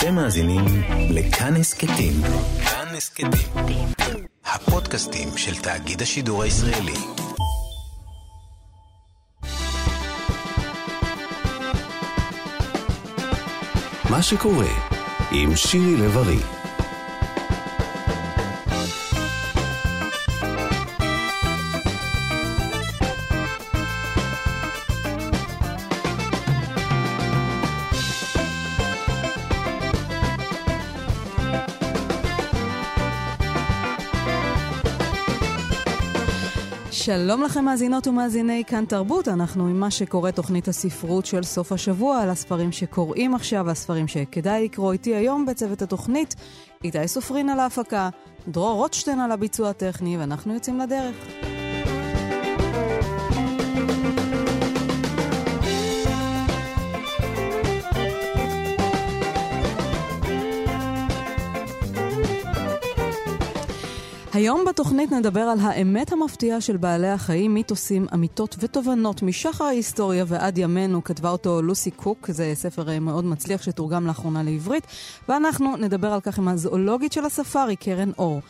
אתם 0.00 0.14
מאזינים 0.14 0.64
לכאן 1.10 1.56
הסכתים. 1.56 2.12
כאן 2.64 2.86
הסכתים. 2.96 3.88
הפודקאסטים 4.44 5.28
של 5.36 5.54
תאגיד 5.62 6.02
השידור 6.02 6.42
הישראלי. 6.42 6.94
מה 14.10 14.22
שקורה 14.22 14.72
עם 15.32 15.56
שירי 15.56 15.96
לב-ארי. 15.96 16.59
שלום 37.10 37.42
לכם 37.42 37.64
מאזינות 37.64 38.06
ומאזיני 38.06 38.64
כאן 38.66 38.84
תרבות, 38.84 39.28
אנחנו 39.28 39.66
עם 39.66 39.80
מה 39.80 39.90
שקורה 39.90 40.32
תוכנית 40.32 40.68
הספרות 40.68 41.26
של 41.26 41.42
סוף 41.42 41.72
השבוע, 41.72 42.22
על 42.22 42.30
הספרים 42.30 42.72
שקוראים 42.72 43.34
עכשיו, 43.34 43.70
הספרים 43.70 44.08
שכדאי 44.08 44.64
לקרוא 44.64 44.92
איתי 44.92 45.14
היום 45.14 45.46
בצוות 45.46 45.82
התוכנית, 45.82 46.34
איתי 46.84 47.08
סופרין 47.08 47.48
על 47.48 47.60
ההפקה, 47.60 48.08
דרור 48.48 48.72
רוטשטיין 48.72 49.20
על 49.20 49.32
הביצוע 49.32 49.70
הטכני, 49.70 50.18
ואנחנו 50.18 50.54
יוצאים 50.54 50.78
לדרך. 50.78 51.49
היום 64.40 64.64
בתוכנית 64.68 65.12
נדבר 65.12 65.40
על 65.40 65.58
האמת 65.60 66.12
המפתיעה 66.12 66.60
של 66.60 66.76
בעלי 66.76 67.08
החיים, 67.08 67.54
מיתוסים, 67.54 68.06
אמיתות 68.14 68.56
ותובנות 68.58 69.22
משחר 69.22 69.64
ההיסטוריה 69.64 70.24
ועד 70.28 70.58
ימינו. 70.58 71.04
כתבה 71.04 71.30
אותו 71.30 71.62
לוסי 71.62 71.90
קוק, 71.90 72.30
זה 72.30 72.52
ספר 72.54 72.90
אה, 72.90 73.00
מאוד 73.00 73.24
מצליח 73.24 73.62
שתורגם 73.62 74.06
לאחרונה 74.06 74.42
לעברית. 74.42 74.86
ואנחנו 75.28 75.76
נדבר 75.76 76.12
על 76.12 76.20
כך 76.20 76.38
עם 76.38 76.48
הזואולוגית 76.48 77.12
של 77.12 77.24
הספארי, 77.24 77.76
קרן 77.76 78.10
אור. 78.18 78.40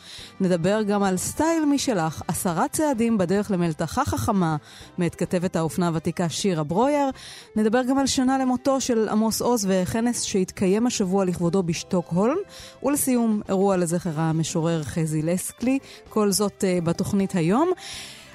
נדבר 0.40 0.82
גם 0.82 1.02
על 1.02 1.16
סטייל 1.16 1.64
משלך, 1.64 2.22
עשרה 2.28 2.68
צעדים 2.68 3.18
בדרך 3.18 3.50
למלתחה 3.50 4.04
חכמה, 4.04 4.56
מאת 4.98 5.14
כתבת 5.14 5.56
האופנה 5.56 5.86
הוותיקה 5.86 6.28
שירה 6.28 6.64
ברויר. 6.64 7.10
נדבר 7.56 7.82
גם 7.82 7.98
על 7.98 8.06
שנה 8.06 8.38
למותו 8.38 8.80
של 8.80 9.08
עמוס 9.08 9.42
עוז 9.42 9.66
וכנס 9.70 10.22
שהתקיים 10.22 10.86
השבוע 10.86 11.24
לכבודו 11.24 11.62
בשטוקהולם. 11.62 12.36
ולסיום, 12.82 13.40
אירוע 13.48 13.76
לזכר 13.76 14.20
המשורר 14.20 14.82
חזי 14.82 15.22
לסקלי. 15.22 15.79
כל 16.08 16.32
זאת 16.32 16.64
uh, 16.64 16.84
בתוכנית 16.84 17.34
היום. 17.34 17.70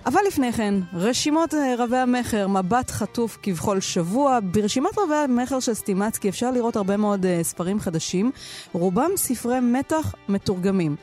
אבל 0.06 0.20
לפני 0.28 0.54
כן, 0.54 0.74
רשימות 0.94 1.54
uh, 1.54 1.58
רבי 1.78 1.98
המכר, 1.98 2.48
מבט 2.48 2.92
חטוף 2.92 3.38
כבכל 3.44 3.80
שבוע. 3.80 4.40
ברשימת 4.44 4.98
רבי 4.98 5.16
המכר 5.16 5.60
של 5.60 5.74
סטימצקי 5.74 6.30
אפשר 6.30 6.52
לראות 6.52 6.76
הרבה 6.76 6.98
מאוד 6.98 7.26
uh, 7.26 7.44
ספרים 7.44 7.80
חדשים, 7.80 8.32
רובם 8.72 9.12
ספרי 9.16 9.60
מתח 9.60 10.14
מתורגמים. 10.30 10.96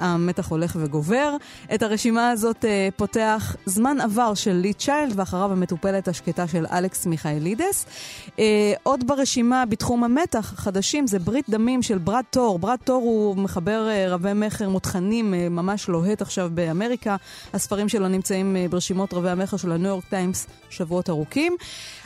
המתח 0.00 0.48
הולך 0.48 0.76
וגובר. 0.80 1.36
את 1.74 1.82
הרשימה 1.82 2.30
הזאת 2.30 2.64
uh, 2.64 2.66
פותח 2.96 3.56
זמן 3.66 4.00
עבר 4.00 4.34
של 4.34 4.52
לי 4.52 4.72
צ'יילד, 4.72 5.12
ואחריו 5.16 5.52
המטופלת 5.52 6.08
השקטה 6.08 6.46
של 6.46 6.66
אלכס 6.72 7.06
מיכאלידס. 7.06 7.86
Uh, 8.26 8.40
עוד 8.82 9.06
ברשימה 9.06 9.66
בתחום 9.66 10.04
המתח, 10.04 10.54
חדשים, 10.56 11.06
זה 11.06 11.18
ברית 11.18 11.50
דמים 11.50 11.82
של 11.82 11.98
ברד 11.98 12.24
טור. 12.30 12.58
ברד 12.58 12.78
טור 12.84 13.02
הוא 13.02 13.36
מחבר 13.36 13.88
uh, 13.88 14.10
רבי 14.10 14.32
מכר 14.34 14.68
מותחנים, 14.68 15.34
ממש 15.50 15.88
לוהט 15.88 16.22
עכשיו 16.22 16.50
באמריקה. 16.54 17.16
הספרים 17.52 17.88
שלו 17.88 18.08
נמצאים 18.08 18.56
ברשימות 18.70 19.14
רבי 19.14 19.30
המכר 19.30 19.56
של 19.56 19.72
הניו 19.72 19.88
יורק 19.88 20.04
טיימס 20.04 20.46
שבועות 20.70 21.10
ארוכים. 21.10 21.56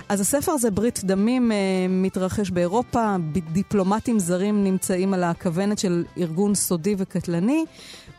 אז 0.08 0.20
הספר 0.20 0.52
הזה, 0.52 0.70
ברית 0.70 1.00
דמים, 1.04 1.52
מתרחש 1.88 2.50
באירופה, 2.50 3.16
דיפלומטים 3.52 4.18
זרים 4.18 4.64
נמצאים 4.64 5.14
על 5.14 5.24
הכוונת 5.24 5.78
של 5.78 6.04
ארגון 6.18 6.54
סודי 6.54 6.94
וקטלני. 6.98 7.64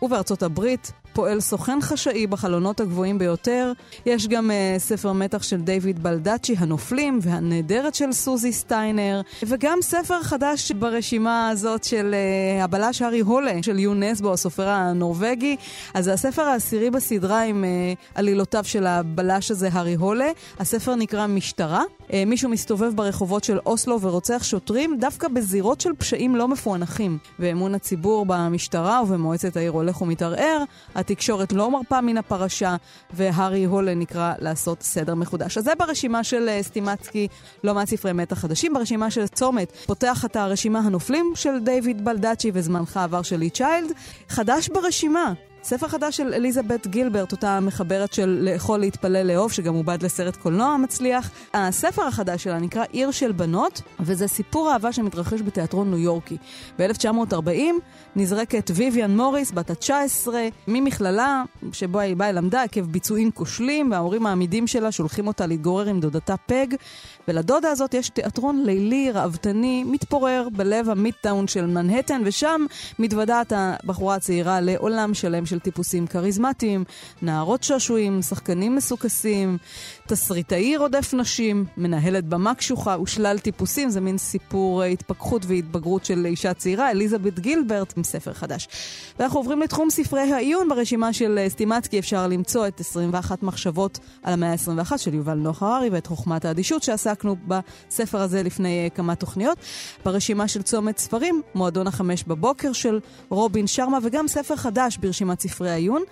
ובארצות 0.01 0.43
הברית 0.43 0.91
פועל 1.15 1.39
סוכן 1.39 1.81
חשאי 1.81 2.27
בחלונות 2.27 2.79
הגבוהים 2.79 3.17
ביותר. 3.17 3.71
יש 4.05 4.27
גם 4.27 4.51
uh, 4.51 4.79
ספר 4.79 5.13
מתח 5.13 5.43
של 5.43 5.61
דיוויד 5.61 6.03
בלדאצ'י, 6.03 6.55
הנופלים, 6.57 7.19
והנהדרת 7.21 7.95
של 7.95 8.11
סוזי 8.11 8.53
סטיינר, 8.53 9.21
וגם 9.43 9.77
ספר 9.81 10.23
חדש 10.23 10.71
ברשימה 10.71 11.49
הזאת 11.49 11.83
של 11.83 12.15
uh, 12.59 12.63
הבלש 12.63 13.01
הארי 13.01 13.19
הולה, 13.19 13.63
של 13.63 13.79
יונסבו, 13.79 14.33
הסופר 14.33 14.69
הנורבגי. 14.69 15.55
אז 15.93 16.05
זה 16.05 16.13
הספר 16.13 16.41
העשירי 16.41 16.89
בסדרה 16.89 17.43
עם 17.43 17.63
uh, 17.63 17.97
עלילותיו 18.15 18.63
של 18.63 18.87
הבלש 18.87 19.51
הזה, 19.51 19.69
הארי 19.71 19.95
הולה. 19.95 20.29
הספר 20.59 20.95
נקרא 20.95 21.27
משטרה. 21.27 21.83
Uh, 22.07 22.11
מישהו 22.25 22.49
מסתובב 22.49 22.95
ברחובות 22.95 23.43
של 23.43 23.59
אוסלו 23.65 24.01
ורוצח 24.01 24.43
שוטרים, 24.43 24.97
דווקא 24.99 25.27
בזירות 25.27 25.81
של 25.81 25.91
פשעים 25.97 26.35
לא 26.35 26.47
מפוענחים. 26.47 27.17
ואמון 27.39 27.75
הציבור 27.75 28.25
במשטרה 28.27 29.01
ובמועצת 29.03 29.57
העיר 29.57 29.71
הולך 29.71 30.01
ומתערער. 30.01 30.63
התקשורת 31.05 31.53
לא 31.53 31.71
מרפה 31.71 32.01
מן 32.01 32.17
הפרשה, 32.17 32.75
והארי 33.13 33.63
הולה 33.63 33.93
נקרא 33.93 34.33
לעשות 34.39 34.81
סדר 34.81 35.15
מחודש. 35.15 35.57
אז 35.57 35.63
זה 35.63 35.71
ברשימה 35.79 36.23
של 36.23 36.49
uh, 36.49 36.63
סטימצקי, 36.63 37.27
לא 37.63 37.73
מעט 37.73 37.87
ספרי 37.87 38.13
מתח 38.13 38.39
חדשים. 38.39 38.73
ברשימה 38.73 39.11
של 39.11 39.27
צומת 39.27 39.71
פותח 39.85 40.25
את 40.25 40.35
הרשימה 40.35 40.79
הנופלים 40.79 41.31
של 41.35 41.59
דיוויד 41.59 42.05
בלדאצ'י 42.05 42.51
וזמנך 42.53 42.97
עבר 42.97 43.21
של 43.21 43.37
לי 43.37 43.49
צ'יילד. 43.49 43.91
חדש 44.29 44.69
ברשימה, 44.69 45.33
ספר 45.67 45.87
חדש 45.87 46.17
של 46.17 46.33
אליזבת 46.33 46.87
גילברט, 46.87 47.31
אותה 47.31 47.59
מחברת 47.59 48.13
של 48.13 48.39
לאכול, 48.41 48.79
להתפלל, 48.79 49.27
לאהוב, 49.27 49.51
שגם 49.51 49.73
עובד 49.73 50.03
לסרט 50.03 50.35
קולנוע 50.35 50.77
מצליח. 50.77 51.29
הספר 51.53 52.01
החדש 52.01 52.43
שלה 52.43 52.59
נקרא 52.59 52.83
עיר 52.91 53.11
של 53.11 53.31
בנות, 53.31 53.81
וזה 53.99 54.27
סיפור 54.27 54.71
אהבה 54.73 54.91
שמתרחש 54.91 55.41
בתיאטרון 55.41 55.89
ניו 55.89 55.99
יורקי. 55.99 56.37
ב-1940 56.79 57.49
נזרקת 58.15 58.71
ויויאן 58.75 59.17
מוריס, 59.17 59.51
בת 59.51 59.69
ה-19, 59.69 60.27
ממכללה 60.67 61.43
שבו 61.71 61.99
היא 61.99 62.15
באה 62.15 62.31
למדה 62.31 62.63
עקב 62.63 62.81
ביצועים 62.81 63.31
כושלים, 63.31 63.91
וההורים 63.91 64.25
העמידים 64.25 64.67
שלה 64.67 64.91
שולחים 64.91 65.27
אותה 65.27 65.45
להתגורר 65.45 65.85
עם 65.85 65.99
דודתה 65.99 66.37
פג. 66.37 66.67
ולדודה 67.27 67.69
הזאת 67.69 67.93
יש 67.93 68.09
תיאטרון 68.09 68.63
לילי, 68.65 69.11
ראוותני, 69.11 69.83
מתפורר 69.83 70.47
בלב 70.51 70.89
המידטאון 70.89 71.47
של 71.47 71.65
מנהטן, 71.65 72.21
ושם 72.25 72.65
מתוודעת 72.99 73.53
הבחורה 73.55 74.15
הצעירה 74.15 74.61
לעולם 74.61 75.13
שלם 75.13 75.45
של 75.45 75.59
טיפוסים 75.59 76.07
כריזמטיים, 76.07 76.83
נערות 77.21 77.63
שעשועים, 77.63 78.21
שחקנים 78.21 78.75
מסוכסים, 78.75 79.57
תסריטאי 80.07 80.77
רודף 80.77 81.13
נשים, 81.13 81.65
מנהלת 81.77 82.25
במה 82.25 82.55
קשוחה 82.55 82.97
ושלל 83.01 83.39
טיפוסים, 83.39 83.89
זה 83.89 84.01
מין 84.01 84.17
סיפור 84.17 84.83
התפכחות 84.83 85.45
והתבגרות 85.45 86.05
של 86.05 86.25
אישה 86.25 86.53
צעירה, 86.53 86.91
אליזבת 86.91 87.39
גילברט, 87.39 87.93
עם 87.97 88.03
ספר 88.03 88.33
חדש. 88.33 88.67
ואנחנו 89.19 89.39
עוברים 89.39 89.61
לתחום 89.61 89.89
ספרי 89.89 90.21
העיון 90.21 90.69
ברשימה 90.69 91.13
של 91.13 91.45
סטימצקי, 91.47 91.99
אפשר 91.99 92.27
למצוא 92.27 92.67
את 92.67 92.79
21 92.79 93.43
מחשבות 93.43 93.99
על 94.23 94.33
המאה 94.33 94.51
ה-21 94.51 94.97
של 94.97 95.13
יובל 95.13 95.33
נוח 95.33 95.63
הררי 95.63 95.89
ואת 95.89 96.07
חוכמת 96.07 96.45
האדישות 96.45 96.83
שעשה 96.83 97.14
עסקנו 97.15 97.35
בספר 97.47 98.17
הזה 98.17 98.43
לפני 98.43 98.89
uh, 98.91 98.95
כמה 98.95 99.15
תוכניות. 99.15 99.57
ברשימה 100.05 100.47
של 100.47 100.61
צומת 100.61 100.97
ספרים, 100.97 101.41
מועדון 101.55 101.87
החמש 101.87 102.23
בבוקר 102.23 102.73
של 102.73 102.99
רובין 103.29 103.67
שרמה, 103.67 103.97
וגם 104.03 104.27
ספר 104.27 104.55
חדש 104.55 104.97
ברשימת 104.97 105.39
ספרי 105.39 105.69
העיון. 105.69 106.03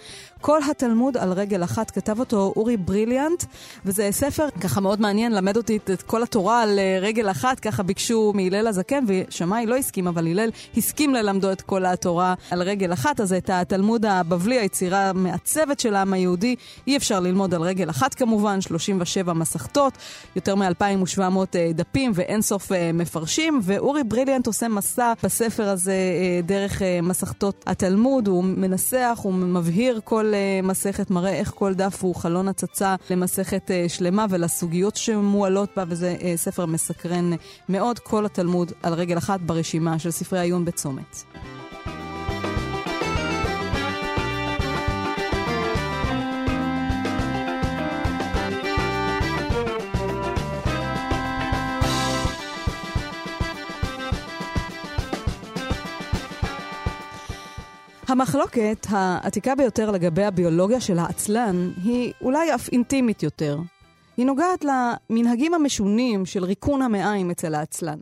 כל 0.42 0.60
התלמוד 0.72 1.18
על 1.18 1.32
רגל 1.34 1.64
אחת, 1.64 1.92
כתב 1.92 2.20
אותו 2.20 2.54
אורי 2.56 2.78
בריליאנט, 2.78 3.44
וזה 3.86 4.08
ספר 4.12 4.48
ככה 4.62 4.82
מאוד 4.82 5.02
מעניין, 5.02 5.32
למד 5.32 5.58
אותי 5.58 5.80
את 5.94 6.02
כל 6.02 6.24
התורה 6.24 6.62
על 6.62 6.80
uh, 6.80 7.04
רגל 7.04 7.32
אחת, 7.32 7.60
ככה 7.60 7.84
ביקשו 7.84 8.32
מהלל 8.36 8.68
הזקן, 8.68 9.04
ושמאי 9.08 9.66
לא 9.66 9.76
הסכים, 9.76 10.08
אבל 10.08 10.28
הלל 10.28 10.50
הסכים 10.78 11.14
ללמדו 11.14 11.52
את 11.52 11.62
כל 11.62 11.86
התורה 11.86 12.34
על 12.52 12.62
רגל 12.62 12.94
אחת, 12.94 13.22
אז 13.22 13.34
את 13.34 13.50
התלמוד 13.50 14.06
הבבלי, 14.06 14.60
היצירה 14.60 15.10
המעצבת 15.10 15.80
של 15.80 15.96
העם 15.96 16.14
היהודי, 16.14 16.56
אי 16.88 16.98
אפשר 16.98 17.20
ללמוד 17.20 17.54
על 17.54 17.62
רגל 17.62 17.90
אחת 17.90 18.14
כמובן, 18.14 18.62
37 18.62 19.34
מסכתות, 19.34 19.94
יותר 20.36 20.56
מ-2,000 20.56 20.93
2,700 20.94 21.56
אה, 21.56 21.72
דפים 21.74 22.12
ואין 22.16 22.42
סוף 22.42 22.72
אה, 22.72 22.92
מפרשים, 22.94 23.60
ואורי 23.64 24.04
בריליאנט 24.04 24.48
עושה 24.48 24.68
מסע 24.68 25.14
בספר 25.24 25.70
הזה 25.70 25.92
אה, 25.92 26.42
דרך 26.42 26.82
מסכתות 27.04 27.64
התלמוד, 27.68 28.28
הוא 28.28 28.44
מנסח, 28.44 29.20
הוא 29.24 29.34
מבהיר 29.34 30.00
כל 30.04 30.34
מסכת, 30.64 31.12
מראה 31.12 31.34
איך 31.34 31.52
כל 31.56 31.74
דף 31.74 32.04
הוא 32.04 32.16
חלון 32.16 32.48
הצצה 32.48 32.96
למסכת 33.10 33.72
שלמה 33.88 34.26
ולסוגיות 34.30 34.96
שמועלות 34.96 35.70
בה, 35.76 35.84
וזה 35.88 36.16
ספר 36.36 36.66
מסקרן 36.66 37.32
מאוד, 37.70 38.00
כל 38.00 38.26
התלמוד 38.26 38.72
על 38.84 38.94
רגל 38.94 39.18
אחת 39.18 39.40
ברשימה 39.40 40.00
של 40.00 40.12
ספרי 40.12 40.40
העיון 40.40 40.66
בצומת. 40.66 41.24
המחלוקת 58.14 58.88
העתיקה 58.90 59.56
ביותר 59.56 59.92
לגבי 59.92 60.24
הביולוגיה 60.24 60.82
של 60.82 61.00
העצלן 61.00 61.72
היא 61.84 62.14
אולי 62.22 62.56
אף 62.56 62.70
אינטימית 62.70 63.24
יותר. 63.24 63.60
היא 64.18 64.26
נוגעת 64.26 64.66
למנהגים 64.66 65.54
המשונים 65.54 66.26
של 66.26 66.44
ריקון 66.44 66.82
המעיים 66.82 67.32
אצל 67.32 67.56
העצלן. 67.56 68.00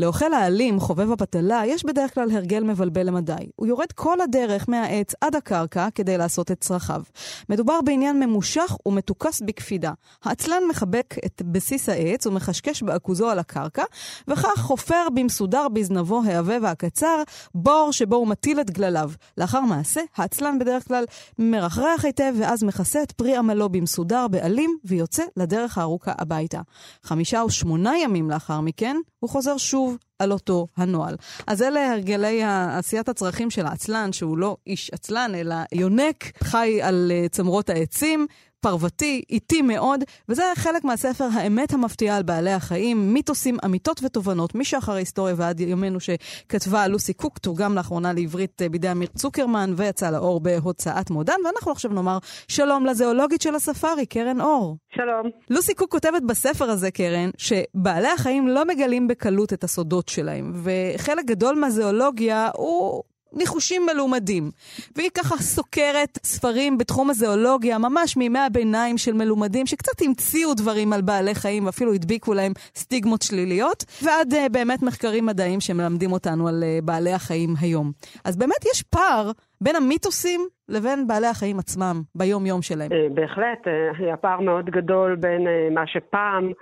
לאוכל 0.00 0.32
האלים, 0.32 0.80
חובב 0.80 1.12
הפתלה, 1.12 1.62
יש 1.66 1.84
בדרך 1.84 2.14
כלל 2.14 2.30
הרגל 2.30 2.64
מבלבל 2.64 3.06
למדי. 3.06 3.50
הוא 3.56 3.66
יורד 3.66 3.92
כל 3.94 4.20
הדרך 4.20 4.68
מהעץ 4.68 5.14
עד 5.20 5.36
הקרקע 5.36 5.88
כדי 5.94 6.18
לעשות 6.18 6.50
את 6.50 6.60
צרכיו. 6.60 7.02
מדובר 7.48 7.80
בעניין 7.84 8.20
ממושך 8.20 8.76
ומתוכס 8.86 9.40
בקפידה. 9.40 9.92
העצלן 10.24 10.62
מחבק 10.70 11.14
את 11.26 11.42
בסיס 11.42 11.88
העץ 11.88 12.26
ומחשקש 12.26 12.82
בעכוזו 12.82 13.30
על 13.30 13.38
הקרקע, 13.38 13.82
וכך 14.28 14.58
חופר 14.58 15.06
במסודר 15.14 15.68
בזנבו 15.68 16.22
העבה 16.24 16.56
והקצר 16.62 17.22
בור 17.54 17.88
שבו 17.92 18.16
הוא 18.16 18.26
מטיל 18.26 18.60
את 18.60 18.70
גלליו. 18.70 19.10
לאחר 19.38 19.60
מעשה, 19.60 20.00
העצלן 20.16 20.58
בדרך 20.58 20.88
כלל 20.88 21.04
מרחרח 21.38 22.04
היטב 22.04 22.32
ואז 22.38 22.62
מכסה 22.62 23.02
את 23.02 23.12
פרי 23.12 23.36
עמלו 23.36 23.68
במסודר 23.68 24.28
בעלים 24.28 24.76
ויוצא 24.84 25.22
לדרך 25.36 25.78
הארוכה 25.78 26.12
הביתה. 26.18 26.60
חמישה 27.02 27.42
או 27.42 27.50
שמונה 27.50 27.98
ימים 27.98 28.30
לאחר 28.30 28.60
מכן, 28.60 28.96
הוא 29.18 29.30
חוזר 29.30 29.56
שוב 29.56 29.89
על 30.20 30.32
אותו 30.32 30.66
הנוהל. 30.76 31.16
אז 31.46 31.62
אלה 31.62 31.92
הרגלי 31.92 32.42
עשיית 32.78 33.08
הצרכים 33.08 33.50
של 33.50 33.66
העצלן, 33.66 34.12
שהוא 34.12 34.38
לא 34.38 34.56
איש 34.66 34.90
עצלן, 34.90 35.32
אלא 35.34 35.54
יונק, 35.72 36.32
חי 36.44 36.82
על 36.82 37.12
אה, 37.14 37.28
צמרות 37.28 37.70
העצים, 37.70 38.26
פרוותי, 38.60 39.22
איטי 39.30 39.62
מאוד, 39.62 40.04
וזה 40.28 40.42
חלק 40.54 40.84
מהספר 40.84 41.28
האמת 41.34 41.72
המפתיעה 41.72 42.16
על 42.16 42.22
בעלי 42.22 42.52
החיים, 42.52 43.14
מיתוסים, 43.14 43.56
אמיתות 43.64 44.00
ותובנות, 44.04 44.54
משחר 44.54 44.92
ההיסטוריה 44.92 45.34
ועד 45.38 45.60
ימינו 45.60 45.98
שכתבה 46.00 46.86
לוסי 46.86 47.12
קוק, 47.12 47.38
תורגם 47.38 47.74
לאחרונה 47.74 48.12
לעברית 48.12 48.62
אה, 48.62 48.68
בידי 48.68 48.90
אמיר 48.90 49.08
צוקרמן 49.16 49.74
ויצא 49.76 50.10
לאור 50.10 50.40
בהוצאת 50.40 51.10
מודן, 51.10 51.34
ואנחנו 51.44 51.72
עכשיו 51.72 51.92
נאמר 51.92 52.18
שלום 52.48 52.86
לזואולוגית 52.86 53.42
של 53.42 53.54
הספארי, 53.54 54.06
קרן 54.06 54.40
אור. 54.40 54.76
שלום. 54.94 55.30
לוסי 55.50 55.74
קוק 55.74 55.90
כותבת 55.90 56.22
בספר 56.22 56.70
הזה, 56.70 56.90
קרן, 56.90 57.30
שבעלי 57.36 58.08
החיים 58.08 58.48
לא 58.48 58.64
מגלים 58.64 59.08
בקלות 59.08 59.52
את 59.52 59.64
הסודות 59.64 60.08
שלהם, 60.08 60.52
וחלק 60.62 61.24
גדול 61.24 61.54
מהזואולוגיה 61.54 62.50
הוא 62.56 63.02
ניחושים 63.32 63.86
מלומדים. 63.86 64.50
והיא 64.96 65.10
ככה 65.10 65.36
סוקרת 65.36 66.18
ספרים 66.24 66.78
בתחום 66.78 67.10
הזואולוגיה, 67.10 67.78
ממש 67.78 68.16
מימי 68.16 68.38
הביניים 68.38 68.98
של 68.98 69.12
מלומדים, 69.12 69.66
שקצת 69.66 70.02
המציאו 70.06 70.54
דברים 70.54 70.92
על 70.92 71.02
בעלי 71.02 71.34
חיים 71.34 71.66
ואפילו 71.66 71.94
הדביקו 71.94 72.34
להם 72.34 72.52
סטיגמות 72.74 73.22
שליליות, 73.22 73.84
ועד 74.04 74.32
uh, 74.32 74.36
באמת 74.52 74.82
מחקרים 74.82 75.26
מדעיים 75.26 75.60
שמלמדים 75.60 76.12
אותנו 76.12 76.48
על 76.48 76.62
uh, 76.62 76.84
בעלי 76.84 77.12
החיים 77.12 77.54
היום. 77.60 77.92
אז 78.24 78.36
באמת 78.36 78.64
יש 78.74 78.82
פער 78.82 79.30
בין 79.60 79.76
המיתוסים 79.76 80.40
לבין 80.68 81.06
בעלי 81.06 81.26
החיים 81.26 81.58
עצמם 81.58 82.02
ביום-יום 82.14 82.62
שלהם. 82.62 82.92
אה, 82.92 83.06
בהחלט, 83.14 83.66
היה 83.98 84.16
פער 84.16 84.40
מאוד 84.40 84.70
גדול 84.70 85.16
בין 85.16 85.46
מה 85.74 85.86
שפעם 85.86 86.52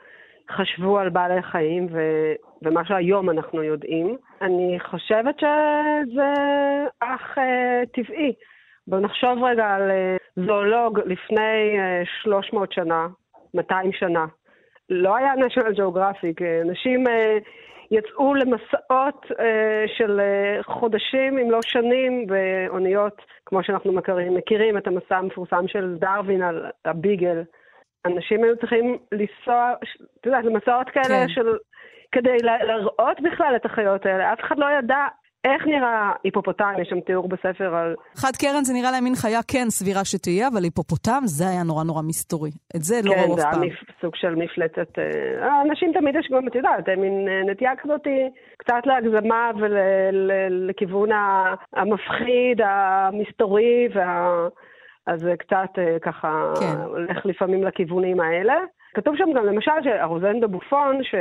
חשבו 0.51 0.99
על 0.99 1.09
בעלי 1.09 1.43
חיים 1.43 1.87
ו... 1.93 2.01
ומה 2.63 2.85
שהיום 2.85 3.31
אנחנו 3.31 3.63
יודעים. 3.63 4.17
אני 4.43 4.79
חושבת 4.81 5.39
שזה 5.39 6.33
אך 7.01 7.39
uh, 7.39 7.87
טבעי. 7.93 8.33
בואו 8.87 9.01
נחשוב 9.01 9.45
רגע 9.45 9.67
על 9.67 9.91
uh, 9.91 10.45
זואולוג 10.47 11.01
לפני 11.05 11.79
uh, 12.03 12.23
300 12.23 12.73
שנה, 12.73 13.07
200 13.55 13.93
שנה. 13.93 14.27
לא 14.91 15.17
היה 15.17 15.33
national 15.35 15.79
geographic, 15.79 16.43
אנשים 16.63 17.07
uh, 17.07 17.11
יצאו 17.91 18.35
למסעות 18.35 19.27
uh, 19.31 19.35
של 19.97 20.21
uh, 20.21 20.63
חודשים, 20.73 21.39
אם 21.39 21.51
לא 21.51 21.63
שנים, 21.63 22.27
באוניות, 22.27 23.23
כמו 23.47 23.63
שאנחנו 23.63 23.93
מכירים, 23.93 24.35
מכירים 24.35 24.79
את 24.79 24.87
המסע 24.87 25.17
המפורסם 25.17 25.69
של 25.69 25.97
דרווין 25.99 26.43
על 26.43 26.67
הביגל. 26.85 27.43
אנשים 28.07 28.45
היו 28.45 28.57
צריכים 28.57 28.99
לנסוע, 29.13 29.73
את 30.21 30.27
יודעת, 30.27 30.45
למסעות 30.45 30.91
כאלה 30.91 31.05
כן. 31.09 31.29
של 31.29 31.47
כדי 32.13 32.37
להראות 32.43 33.21
בכלל 33.21 33.57
את 33.57 33.67
החיות 33.67 34.07
האלה. 34.07 34.33
אף 34.33 34.41
אחד 34.41 34.59
לא 34.59 34.67
ידע 34.79 35.07
איך 35.45 35.67
נראה 35.67 36.13
היפופוטם, 36.25 36.73
יש 36.83 36.89
שם 36.89 37.01
תיאור 37.01 37.29
בספר 37.29 37.75
על... 37.75 37.95
חד 38.17 38.31
קרן 38.41 38.65
זה 38.65 38.73
נראה 38.75 38.91
להם 38.91 39.05
מין 39.05 39.15
חיה 39.15 39.41
כן 39.53 39.67
סבירה 39.71 40.05
שתהיה, 40.05 40.49
אבל 40.49 40.63
היפופוטם 40.65 41.23
זה 41.25 41.49
היה 41.49 41.63
נורא 41.63 41.85
נורא 41.85 42.03
מסתורי. 42.03 42.51
את 42.77 42.83
זה 42.83 42.95
לא 43.05 43.13
ראו 43.13 43.35
אף 43.35 43.43
פעם. 43.43 43.53
כן, 43.53 43.59
זה 43.59 43.65
היה 43.65 43.75
סוג 44.01 44.17
של 44.17 44.35
מפלצת... 44.35 44.99
אה, 44.99 45.63
אנשים 45.63 45.93
תמיד 45.93 46.15
יש 46.15 46.29
גם, 46.33 46.49
את 46.49 46.55
יודעת, 46.55 46.89
מין 46.89 47.29
אה, 47.29 47.53
נטייה 47.53 47.73
כזאת 47.83 48.07
קצת 48.59 48.83
להגזמה 48.85 49.51
ולכיוון 49.61 51.09
המפחיד, 51.73 52.61
המסתורי, 52.65 53.89
וה... 53.95 54.49
אז 55.09 55.21
זה 55.21 55.35
קצת 55.39 55.79
אה, 55.79 55.99
ככה 55.99 56.53
כן. 56.61 56.81
הולך 56.87 57.27
לפעמים 57.27 57.65
לכיוונים 57.65 58.21
האלה. 58.21 58.55
כתוב 58.95 59.17
שם 59.17 59.33
גם 59.37 59.47
למשל 59.47 59.73
שהרוזן 59.85 60.41
דה 60.41 60.47
בופון, 60.47 61.05
ש... 61.05 61.15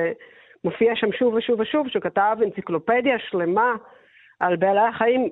מופיע 0.63 0.95
שם 0.95 1.11
שוב 1.11 1.33
ושוב 1.33 1.59
ושוב, 1.59 1.87
שכתב 1.87 2.37
אנציקלופדיה 2.43 3.19
שלמה 3.19 3.75
על 4.39 4.55
בעלי 4.55 4.87
החיים, 4.89 5.29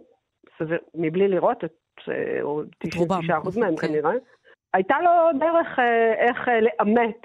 מבלי 0.96 1.28
לראות 1.28 1.64
את, 1.64 1.74
אה, 2.10 2.42
או 2.42 2.62
99% 2.88 3.60
מהם 3.60 3.76
כן. 3.76 3.88
כנראה. 3.88 4.12
הייתה 4.74 4.96
לו 5.02 5.40
דרך 5.40 5.80
אה, 5.80 6.14
איך 6.14 6.48
לאמת 6.62 7.22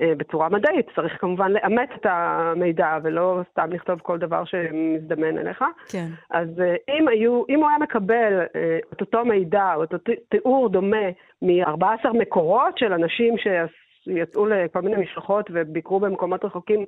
בצורה 0.00 0.48
מדעית, 0.48 0.86
צריך 0.96 1.20
כמובן 1.20 1.52
לאמת 1.52 1.88
את 1.94 2.06
המידע 2.10 2.98
ולא 3.02 3.40
סתם 3.50 3.72
לכתוב 3.72 4.00
כל 4.00 4.18
דבר 4.18 4.44
שמזדמן 4.44 5.38
אליך. 5.38 5.64
כן. 5.92 6.06
אז 6.30 6.48
אם, 6.88 7.08
היו, 7.08 7.42
אם 7.48 7.60
הוא 7.60 7.68
היה 7.68 7.78
מקבל 7.78 8.42
את 8.92 9.00
אותו 9.00 9.24
מידע 9.24 9.74
או 9.74 9.84
את 9.84 9.92
אותו 9.92 10.12
תיאור 10.28 10.68
דומה 10.68 11.06
מ-14 11.42 12.12
מקורות 12.14 12.78
של 12.78 12.92
אנשים 12.92 13.34
שיצאו 13.38 14.46
לכל 14.46 14.80
מיני 14.80 14.96
משלחות 14.96 15.50
וביקרו 15.52 16.00
במקומות 16.00 16.44
רחוקים 16.44 16.84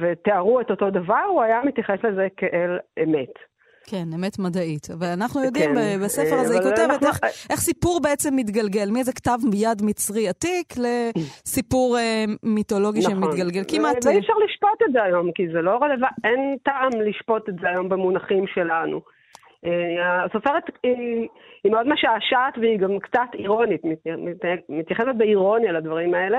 ותיארו 0.00 0.60
את 0.60 0.70
אותו 0.70 0.90
דבר, 0.90 1.22
הוא 1.28 1.42
היה 1.42 1.60
מתייחס 1.64 2.04
לזה 2.04 2.28
כאל 2.36 2.78
אמת. 3.02 3.55
כן, 3.90 4.06
אמת 4.14 4.38
מדעית. 4.38 4.86
ואנחנו 5.00 5.44
יודעים, 5.44 5.74
כן, 5.74 6.00
בספר 6.04 6.36
הזה 6.36 6.54
היא 6.54 6.62
כותבת 6.62 7.02
אנחנו... 7.02 7.06
איך, 7.06 7.18
איך 7.50 7.60
סיפור 7.60 8.00
בעצם 8.02 8.36
מתגלגל, 8.36 8.88
מאיזה 8.92 9.12
כתב 9.12 9.38
יד 9.54 9.82
מצרי 9.82 10.28
עתיק 10.28 10.68
לסיפור 10.76 11.98
אה, 11.98 12.24
מיתולוגי 12.42 13.00
נכון. 13.00 13.12
שמתגלגל 13.12 13.62
כמעט... 13.68 14.06
ואי 14.06 14.18
אפשר 14.18 14.32
לשפוט 14.44 14.82
את 14.88 14.92
זה 14.92 15.02
היום, 15.02 15.32
כי 15.32 15.48
זה 15.52 15.60
לא 15.62 15.70
רלוונטי, 15.70 16.20
אין 16.24 16.56
טעם 16.62 17.00
לשפוט 17.00 17.48
את 17.48 17.54
זה 17.60 17.68
היום 17.68 17.88
במונחים 17.88 18.44
שלנו. 18.54 19.00
אה, 19.66 20.24
הסופרת 20.24 20.62
היא, 20.82 21.28
היא 21.64 21.72
מאוד 21.72 21.86
משעשעת 21.88 22.58
והיא 22.60 22.78
גם 22.78 22.98
קצת 22.98 23.30
אירונית, 23.34 23.80
מתייחסת 24.68 25.14
באירוניה 25.16 25.72
לדברים 25.72 26.14
האלה. 26.14 26.38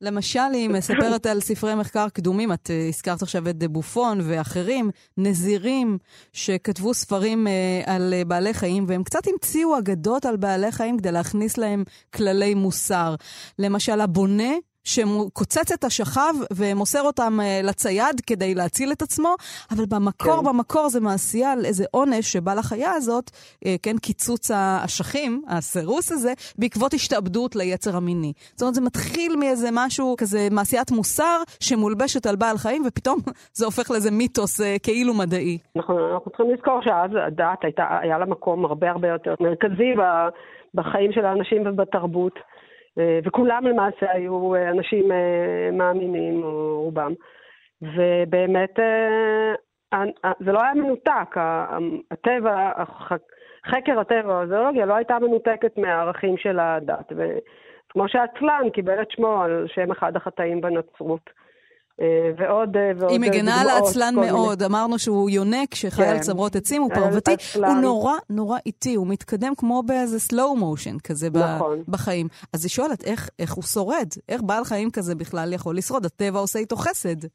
למשל, 0.00 0.40
היא 0.52 0.68
מספרת 0.68 1.26
על 1.26 1.40
ספרי 1.40 1.74
מחקר 1.74 2.08
קדומים, 2.08 2.52
את 2.52 2.66
uh, 2.70 2.88
הזכרת 2.88 3.22
עכשיו 3.22 3.48
את 3.48 3.58
דה 3.58 3.68
בופון 3.68 4.20
ואחרים, 4.22 4.90
נזירים, 5.16 5.98
שכתבו 6.32 6.94
ספרים 6.94 7.46
uh, 7.46 7.90
על 7.90 8.14
uh, 8.22 8.28
בעלי 8.28 8.54
חיים, 8.54 8.84
והם 8.88 9.04
קצת 9.04 9.26
המציאו 9.26 9.78
אגדות 9.78 10.26
על 10.26 10.36
בעלי 10.36 10.72
חיים 10.72 10.98
כדי 10.98 11.12
להכניס 11.12 11.58
להם 11.58 11.84
כללי 12.14 12.54
מוסר. 12.54 13.14
למשל, 13.58 14.00
הבונה 14.00 14.52
שקוצץ 14.84 15.72
את 15.72 15.84
השכב 15.84 16.34
ומוסר 16.56 17.02
אותם 17.02 17.32
uh, 17.40 17.66
לצייד 17.66 18.20
כדי 18.26 18.54
להציל 18.54 18.92
את 18.92 19.02
עצמו, 19.02 19.34
אבל 19.70 19.84
במקור, 19.90 20.40
כן. 20.42 20.48
במקור 20.48 20.88
זה 20.88 21.00
מעשייה 21.00 21.52
על 21.52 21.64
איזה 21.64 21.84
עונש 21.90 22.32
שבא 22.32 22.54
לחיה 22.54 22.92
הזאת, 22.92 23.30
uh, 23.30 23.68
כן, 23.82 23.96
קיצוץ 24.02 24.50
האשכים, 24.50 25.42
הסירוס 25.48 26.12
הזה, 26.12 26.32
בעקבות 26.58 26.94
השתעבדות 26.94 27.56
ליצר 27.56 27.96
המיני. 27.96 28.32
זאת 28.36 28.62
אומרת, 28.62 28.74
זה 28.74 28.80
מתחיל 28.80 29.36
מאיזה 29.36 29.68
משהו, 29.72 30.14
כזה 30.18 30.48
מעשיית 30.50 30.90
מוסר 30.90 31.38
שמולבשת 31.60 32.26
על 32.26 32.36
בעל 32.36 32.56
חיים, 32.56 32.82
ופתאום 32.86 33.18
זה 33.58 33.64
הופך 33.64 33.90
לאיזה 33.90 34.10
מיתוס 34.10 34.60
uh, 34.60 34.64
כאילו 34.82 35.14
מדעי. 35.14 35.58
נכון, 35.76 36.02
אנחנו 36.12 36.30
צריכים 36.30 36.50
לזכור 36.50 36.80
שאז 36.82 37.10
הדת 37.26 37.58
הייתה, 37.62 37.84
היה 38.00 38.18
לה 38.18 38.26
מקום 38.26 38.64
הרבה 38.64 38.90
הרבה 38.90 39.08
יותר 39.08 39.34
מרכזי 39.40 39.94
בחיים 40.74 41.12
של 41.12 41.24
האנשים 41.24 41.62
ובתרבות. 41.66 42.34
אה, 42.98 43.18
וכולם 43.24 43.66
למעשה 43.66 44.12
היו 44.12 44.54
אה, 44.54 44.70
אנשים 44.70 45.12
אה, 45.12 45.70
מאמינים, 45.72 46.42
רובם. 46.74 47.12
ובאמת, 47.82 48.78
זה 50.40 50.52
לא 50.52 50.62
היה 50.62 50.74
מנותק, 50.74 51.36
הטבע, 52.10 52.72
חקר 53.66 54.00
הטבע, 54.00 54.40
הזואולוגיה 54.40 54.86
לא 54.86 54.94
הייתה 54.94 55.18
מנותקת 55.18 55.78
מהערכים 55.78 56.36
של 56.36 56.58
הדת. 56.58 57.12
וכמו 57.12 58.08
שעצלן 58.08 58.70
קיבל 58.72 59.02
את 59.02 59.10
שמו 59.10 59.42
על 59.42 59.66
שם 59.68 59.90
אחד 59.90 60.16
החטאים 60.16 60.60
בנצרות. 60.60 61.30
אה, 62.00 62.30
ועוד 62.36 62.76
אה, 62.76 62.90
ועוד 62.96 63.12
היא 63.12 63.20
מגנה 63.20 63.60
על 63.60 63.68
העצלן 63.68 64.14
מאוד, 64.14 64.58
מיני. 64.62 64.70
אמרנו 64.70 64.98
שהוא 64.98 65.30
יונק 65.30 65.74
שחי 65.74 66.02
כן. 66.02 66.08
על 66.08 66.18
צמרות 66.18 66.56
עצים, 66.56 66.82
הוא 66.82 66.90
פרוותי, 66.94 67.34
הוא 67.56 67.74
נורא 67.82 68.12
נורא 68.30 68.58
איטי, 68.66 68.94
הוא 68.94 69.06
מתקדם 69.06 69.52
כמו 69.56 69.82
באיזה 69.82 70.16
slow 70.32 70.58
motion 70.60 71.08
כזה 71.08 71.28
נכון. 71.56 71.78
בחיים. 71.88 72.26
אז 72.54 72.64
היא 72.64 72.70
שואלת, 72.70 73.04
איך, 73.04 73.30
איך 73.38 73.52
הוא 73.52 73.64
שורד? 73.64 74.08
איך 74.28 74.42
בעל 74.42 74.64
חיים 74.64 74.90
כזה 74.90 75.14
בכלל 75.14 75.52
יכול 75.52 75.76
לשרוד? 75.76 76.04
הטבע 76.04 76.38
עושה 76.38 76.58
איתו 76.58 76.76
חסד. 76.76 77.26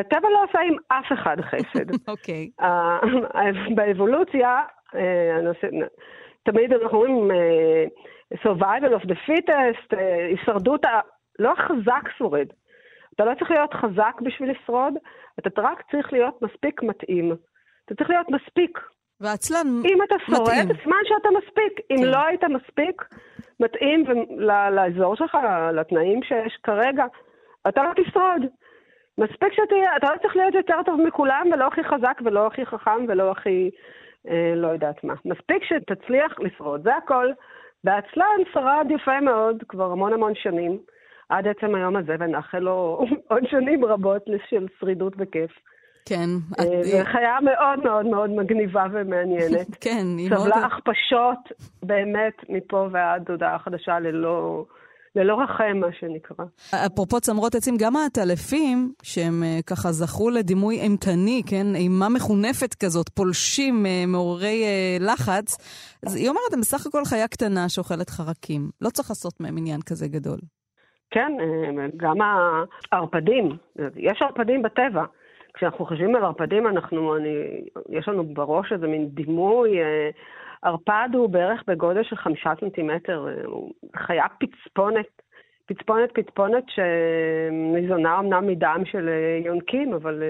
הטבע 0.00 0.28
לא 0.34 0.44
עושה 0.48 0.58
עם 0.68 0.76
אף 0.88 1.12
אחד 1.12 1.36
חסד. 1.40 1.90
אוקיי. 2.12 2.50
באבולוציה, 3.74 4.60
תמיד 6.42 6.72
אנחנו 6.72 7.04
אומרים 7.04 7.30
survival 8.34 9.00
of 9.00 9.06
the 9.06 9.16
fittest, 9.26 9.96
הישרדות, 10.30 10.82
לא 11.38 11.52
החזק 11.52 12.08
שורד. 12.18 12.46
אתה 13.18 13.26
לא 13.26 13.34
צריך 13.34 13.50
להיות 13.50 13.74
חזק 13.74 14.20
בשביל 14.22 14.50
לשרוד, 14.50 14.94
אתה 15.38 15.62
רק 15.62 15.82
צריך 15.90 16.12
להיות 16.12 16.42
מספיק 16.42 16.82
מתאים. 16.82 17.36
אתה 17.84 17.94
צריך 17.94 18.10
להיות 18.10 18.26
מספיק. 18.30 18.78
ועצלן 19.20 19.66
מתאים. 19.78 19.96
אם 19.96 20.02
אתה 20.02 20.14
שורד, 20.26 20.68
סימן 20.82 21.02
שאתה 21.04 21.28
מספיק. 21.38 21.80
אם 21.90 21.96
כן. 21.96 22.04
לא 22.04 22.18
היית 22.26 22.44
מספיק 22.44 23.04
מתאים 23.60 24.04
לאזור 24.70 25.16
שלך, 25.16 25.38
לתנאים 25.72 26.22
שיש 26.22 26.58
כרגע, 26.62 27.04
אתה 27.68 27.82
לא 27.82 27.90
תשרוד. 27.96 28.42
מספיק 29.18 29.52
שתהיה, 29.52 29.96
אתה 29.96 30.06
לא 30.12 30.18
צריך 30.22 30.36
להיות 30.36 30.54
יותר 30.54 30.82
טוב 30.86 31.00
מכולם, 31.00 31.46
ולא 31.52 31.66
הכי 31.66 31.84
חזק, 31.84 32.20
ולא 32.24 32.46
הכי 32.46 32.66
חכם, 32.66 33.04
ולא 33.08 33.30
הכי 33.30 33.70
אה, 34.28 34.52
לא 34.56 34.68
יודעת 34.68 35.04
מה. 35.04 35.14
מספיק 35.24 35.62
שתצליח 35.64 36.40
לשרוד, 36.40 36.82
זה 36.82 36.96
הכל. 36.96 37.26
ועצלן 37.84 38.40
שרד 38.52 38.86
יפה 38.90 39.20
מאוד 39.20 39.64
כבר 39.68 39.92
המון 39.92 40.12
המון 40.12 40.32
שנים. 40.34 40.78
עד 41.28 41.46
עצם 41.46 41.74
היום 41.74 41.96
הזה, 41.96 42.16
ונאחל 42.20 42.58
לו 42.58 43.04
עוד 43.30 43.42
שנים 43.50 43.84
רבות 43.84 44.22
של 44.50 44.66
שרידות 44.80 45.12
וכיף. 45.18 45.50
כן. 46.04 46.28
אה, 46.58 46.82
זו 46.82 46.96
חיה 47.04 47.38
מאוד 47.42 47.84
מאוד 47.84 48.06
מאוד 48.06 48.30
מגניבה 48.30 48.84
ומעניינת. 48.92 49.76
כן, 49.84 50.06
היא 50.18 50.30
מאוד... 50.30 50.40
סבלה 50.40 50.66
הכפשות 50.66 51.68
באמת 51.82 52.34
מפה 52.48 52.88
ועד 52.92 53.30
הודעה 53.30 53.58
חדשה 53.58 53.98
ללא... 53.98 54.64
ללא 55.16 55.40
רחם, 55.40 55.76
מה 55.80 55.86
שנקרא. 56.00 56.44
אפרופו 56.86 57.20
צמרות 57.20 57.54
עצים, 57.54 57.76
גם 57.78 57.96
העטלפים, 57.96 58.92
שהם 59.02 59.42
uh, 59.42 59.62
ככה 59.62 59.92
זכו 59.92 60.30
לדימוי 60.30 60.80
אימתני, 60.80 61.42
כן? 61.46 61.74
אימה 61.74 62.08
מחונפת 62.08 62.74
כזאת, 62.74 63.08
פולשים, 63.08 63.86
uh, 63.86 64.06
מעוררי 64.06 64.64
לחץ, 65.00 65.56
אז 66.06 66.16
היא 66.16 66.28
אומרת, 66.28 66.52
הם 66.52 66.60
בסך 66.60 66.86
הכל 66.86 67.04
חיה 67.04 67.28
קטנה 67.28 67.68
שאוכלת 67.68 68.10
חרקים. 68.10 68.70
לא 68.80 68.90
צריך 68.90 69.10
לעשות 69.10 69.40
מהם 69.40 69.56
עניין 69.56 69.80
כזה 69.82 70.08
גדול. 70.08 70.38
כן, 71.10 71.32
גם 71.96 72.16
הערפדים, 72.92 73.56
יש 73.96 74.22
ערפדים 74.22 74.62
בטבע. 74.62 75.04
כשאנחנו 75.54 75.86
חושבים 75.86 76.16
על 76.16 76.24
ערפדים, 76.24 76.66
אנחנו, 76.66 77.16
אני, 77.16 77.64
יש 77.88 78.08
לנו 78.08 78.24
בראש 78.24 78.72
איזה 78.72 78.86
מין 78.86 79.08
דימוי, 79.08 79.78
ערפד 80.62 81.08
הוא 81.14 81.28
בערך 81.30 81.62
בגודל 81.66 82.02
של 82.02 82.16
חמישה 82.16 82.52
סנטימטר, 82.60 83.26
הוא 83.44 83.72
חיה 83.96 84.24
פצפונת, 84.40 85.22
פצפונת 85.66 86.10
פצפונת 86.12 86.64
שניזונה 86.68 88.18
אמנם 88.18 88.46
מדם 88.46 88.82
של 88.84 89.08
יונקים, 89.44 89.94
אבל 89.94 90.22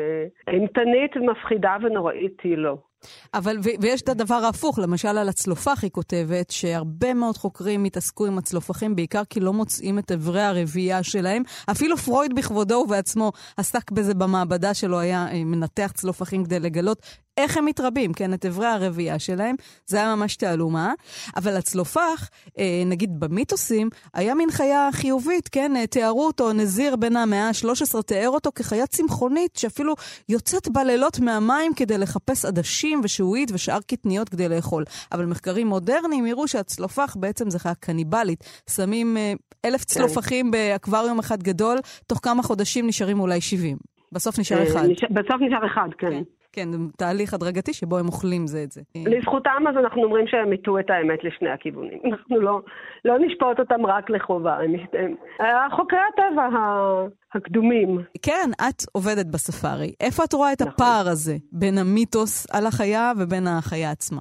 אימתנית, 0.49 1.16
מפחידה 1.16 1.76
ונוראית 1.82 2.40
היא 2.40 2.58
לא. 2.58 2.76
אבל, 3.35 3.59
ו- 3.64 3.81
ויש 3.81 4.02
את 4.02 4.09
הדבר 4.09 4.35
ההפוך, 4.35 4.78
למשל 4.78 5.09
על 5.09 5.28
הצלופח 5.28 5.83
היא 5.83 5.90
כותבת 5.90 6.50
שהרבה 6.50 7.14
מאוד 7.14 7.37
חוקרים 7.37 7.85
התעסקו 7.85 8.26
עם 8.26 8.38
הצלופחים, 8.38 8.97
בעיקר 8.97 9.23
כי 9.31 9.40
לא 9.40 9.52
מוצאים 9.52 9.99
את 9.99 10.12
אברי 10.12 10.43
הרבייה 10.43 11.02
שלהם. 11.02 11.43
אפילו 11.71 11.97
פרויד 11.97 12.35
בכבודו 12.35 12.75
ובעצמו 12.75 13.33
עסק 13.57 13.90
בזה 13.90 14.14
במעבדה 14.14 14.75
שלו, 14.75 14.99
היה 14.99 15.26
אה, 15.33 15.45
מנתח 15.45 15.93
צלופחים 15.95 16.45
כדי 16.45 16.61
לגלות 16.61 17.02
איך 17.38 17.57
הם 17.57 17.64
מתרבים, 17.64 18.12
כן, 18.12 18.35
את 18.35 18.47
אברי 18.47 18.67
הרבייה 18.67 19.19
שלהם, 19.19 19.57
זה 19.87 19.97
היה 19.97 20.17
ממש 20.17 20.37
תעלומה. 20.37 20.93
אבל 21.37 21.57
הצלופח, 21.57 22.28
אה, 22.59 22.83
נגיד 22.87 23.21
במיתוסים, 23.21 23.90
היה 24.14 24.35
מין 24.35 24.50
חיה 24.50 24.88
חיובית, 24.93 25.49
כן, 25.49 25.76
אה, 25.76 25.87
תיארו 25.87 26.26
אותו, 26.26 26.52
נזיר 26.52 26.97
בן 26.97 27.17
המאה 27.17 27.49
ה-13 27.49 28.02
תיאר 28.02 28.28
אותו 28.28 28.50
כחיה 28.55 28.87
צמחונית, 28.87 29.57
שאפילו 29.57 29.95
יוצאת 30.28 30.69
בלילות 30.69 31.19
מהמים 31.21 31.75
כדי 31.75 31.99
לחפש 31.99 32.45
עדשים 32.45 32.88
ושעועית 33.04 33.50
ושאר 33.54 33.78
קטניות 33.87 34.28
כדי 34.28 34.49
לאכול. 34.49 34.85
אבל 35.12 35.26
מחקרים 35.26 35.66
מודרניים 35.66 36.25
הראו 36.25 36.49
שהצלופח 36.49 37.16
בעצם 37.21 37.50
זה 37.50 37.59
חיה 37.59 37.75
קניבלית. 37.75 38.45
שמים 38.71 39.16
אה, 39.16 39.33
אלף 39.64 39.80
כן. 39.80 39.87
צלופחים 39.87 40.50
באקווריום 40.50 41.18
אחד 41.18 41.42
גדול, 41.42 41.78
תוך 42.07 42.18
כמה 42.23 42.42
חודשים 42.42 42.87
נשארים 42.87 43.21
אולי 43.21 43.40
70. 43.40 43.76
בסוף 44.12 44.38
נשאר 44.38 44.62
אחד. 44.62 44.88
בסוף 45.11 45.37
נשאר 45.40 45.66
אחד, 45.66 45.88
כן. 45.99 46.11
כן. 46.11 46.23
כן, 46.52 46.68
תהליך 46.97 47.35
הדרגתי 47.35 47.73
שבו 47.73 47.99
הם 47.99 48.07
אוכלים 48.07 48.47
זה 48.47 48.62
את 48.62 48.73
זה. 48.73 48.80
לזכותם 49.07 49.62
אז 49.68 49.76
אנחנו 49.76 50.04
אומרים 50.04 50.26
שהם 50.26 50.50
מיטו 50.50 50.78
את 50.78 50.90
האמת 50.90 51.25
לשני 51.25 51.50
הכיוונים. 51.50 51.99
אנחנו 52.04 52.40
לא, 52.40 52.61
לא 53.04 53.18
נשפוט 53.18 53.59
אותם 53.59 53.87
רק 53.87 54.11
לחובה, 54.11 54.57
הם, 54.57 54.73
הם 54.92 55.14
חוקרי 55.71 55.99
הטבע 55.99 56.49
הקדומים. 57.35 57.99
כן, 58.23 58.50
את 58.68 58.82
עובדת 58.92 59.26
בספארי. 59.26 59.94
איפה 60.00 60.25
את 60.25 60.32
רואה 60.32 60.52
את 60.52 60.61
נכון. 60.61 60.73
הפער 60.73 61.08
הזה 61.12 61.37
בין 61.52 61.78
המיתוס 61.78 62.56
על 62.56 62.66
החיה 62.66 63.12
ובין 63.18 63.47
החיה 63.47 63.90
עצמה? 63.90 64.20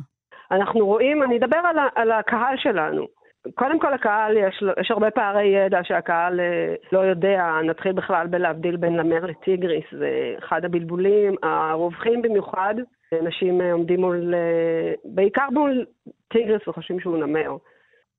אנחנו 0.52 0.86
רואים, 0.86 1.24
אני 1.24 1.38
אדבר 1.38 1.58
על, 1.58 1.78
על 1.96 2.12
הקהל 2.12 2.58
שלנו. 2.58 3.08
קודם 3.56 3.80
כל 3.80 3.94
הקהל, 3.94 4.38
יש, 4.38 4.64
יש 4.82 4.92
הרבה 4.92 5.12
פערי 5.12 5.48
ידע 5.48 5.80
שהקהל 5.84 6.40
אה, 6.40 6.76
לא 6.92 7.00
יודע, 7.00 7.44
נתחיל 7.64 7.92
בכלל 7.92 8.28
בלהבדיל 8.28 8.78
בין 8.78 8.96
נמר 9.00 9.26
לטיגריס, 9.26 9.86
זה 10.00 10.36
אחד 10.40 10.66
הבלבולים 10.66 11.36
הרווחים 11.44 12.22
במיוחד. 12.22 12.76
אנשים 13.22 13.62
אה, 13.62 13.74
עומדים 13.74 14.02
מול, 14.02 14.34
אה, 14.34 14.94
בעיקר 15.06 15.48
מול 15.52 15.86
טיגריס 16.28 16.68
וחושבים 16.68 17.00
שהוא 17.00 17.18
נמר. 17.18 17.58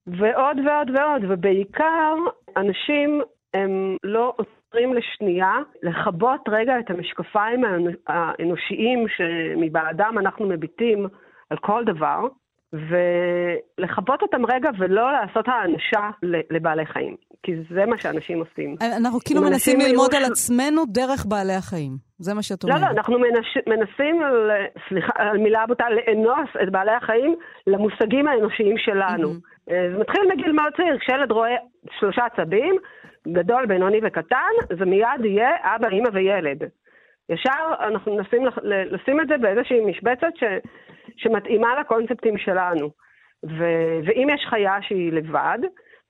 ועוד 0.07 0.57
ועוד 0.67 0.91
ועוד, 0.91 1.23
ובעיקר 1.29 2.15
אנשים 2.57 3.21
הם 3.55 3.97
לא 4.05 4.35
עוצרים 4.69 4.95
לשנייה 4.95 5.55
לכבות 5.83 6.41
רגע 6.49 6.79
את 6.79 6.91
המשקפיים 6.91 7.65
האנושיים 8.07 9.07
שמבעדם 9.09 10.15
אנחנו 10.19 10.47
מביטים 10.49 11.07
על 11.51 11.59
כל 11.59 11.83
דבר, 11.87 12.21
ולכבות 12.73 14.23
אותם 14.23 14.47
רגע 14.47 14.71
ולא 14.79 15.13
לעשות 15.13 15.45
האנשה 15.49 16.11
לבעלי 16.51 16.87
חיים. 16.87 17.17
כי 17.43 17.53
זה 17.75 17.87
מה 17.87 17.99
שאנשים 17.99 18.39
עושים. 18.39 18.75
אנחנו 18.97 19.19
כאילו 19.25 19.43
מנסים 19.43 19.79
ללמוד 19.81 20.15
על 20.15 20.25
עצמנו 20.25 20.85
דרך 20.89 21.27
בעלי 21.27 21.53
החיים. 21.53 21.93
זה 22.19 22.35
מה 22.35 22.43
שאת 22.43 22.65
אומרת. 22.65 22.81
לא, 22.81 22.87
לא, 22.87 22.91
אנחנו 22.91 23.19
מנש... 23.19 23.57
מנסים, 23.67 24.23
סליחה, 24.89 25.13
על 25.15 25.39
מילה 25.39 25.67
בוטה, 25.67 25.85
לאנוס 25.91 26.51
את 26.63 26.73
בעלי 26.73 26.93
החיים 26.93 27.37
למושגים 27.67 28.29
האנושיים 28.29 28.79
שלנו. 28.79 29.29
Mm-hmm. 29.29 29.73
זה 29.93 29.99
מתחיל 30.01 30.23
מגיל 30.33 30.53
מאוד 30.53 30.73
צעיר, 30.77 30.99
כשילד 30.99 31.33
רואה 31.33 31.57
שלושה 31.99 32.23
עצבים, 32.25 32.77
גדול, 33.33 33.67
בינוני 33.67 34.01
וקטן, 34.03 34.77
זה 34.79 34.85
מיד 34.85 35.25
יהיה 35.25 35.51
אבא, 35.63 35.89
אימא 35.89 36.09
וילד. 36.13 36.63
ישר 37.29 37.75
אנחנו 37.81 38.17
מנסים 38.17 38.43
לשים 38.65 39.21
את 39.21 39.29
זה 39.29 39.39
באיזושהי 39.39 39.81
משבצת 39.81 40.37
ש... 40.37 40.45
שמתאימה 41.17 41.81
לקונספטים 41.81 42.39
שלנו. 42.39 42.91
ו... 43.45 43.65
ואם 44.05 44.29
יש 44.35 44.47
חיה 44.51 44.83
שהיא 44.83 45.13
לבד, 45.13 45.59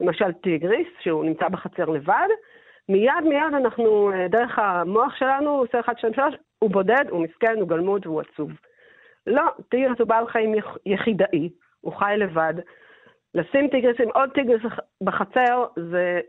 למשל 0.01 0.33
טיגריס, 0.33 0.89
שהוא 1.01 1.25
נמצא 1.25 1.49
בחצר 1.49 1.85
לבד, 1.85 2.29
מיד 2.89 3.25
מיד 3.25 3.55
אנחנו, 3.57 4.13
אה, 4.13 4.29
דרך 4.29 4.59
המוח 4.59 5.17
שלנו, 5.17 5.51
הוא 5.51 5.61
עושה 5.61 5.81
1, 5.81 5.99
2, 5.99 6.15
3, 6.15 6.35
הוא 6.59 6.71
בודד, 6.71 7.05
הוא 7.11 7.23
מסכן, 7.25 7.61
הוא 7.61 7.69
גלמוד 7.69 8.07
והוא 8.07 8.21
עצוב. 8.21 8.51
לא, 9.27 9.43
טיגריס 9.69 9.99
הוא 9.99 10.09
בעל 10.09 10.27
חיים 10.27 10.55
יחידאי, 10.87 11.49
הוא 11.81 11.93
חי 11.93 12.15
לבד. 12.17 12.55
לשים 13.35 13.69
טיגריס 13.69 14.01
עם 14.01 14.09
עוד 14.15 14.31
טיגריס 14.31 14.63
בחצר, 15.03 15.65
זה, 15.91 16.21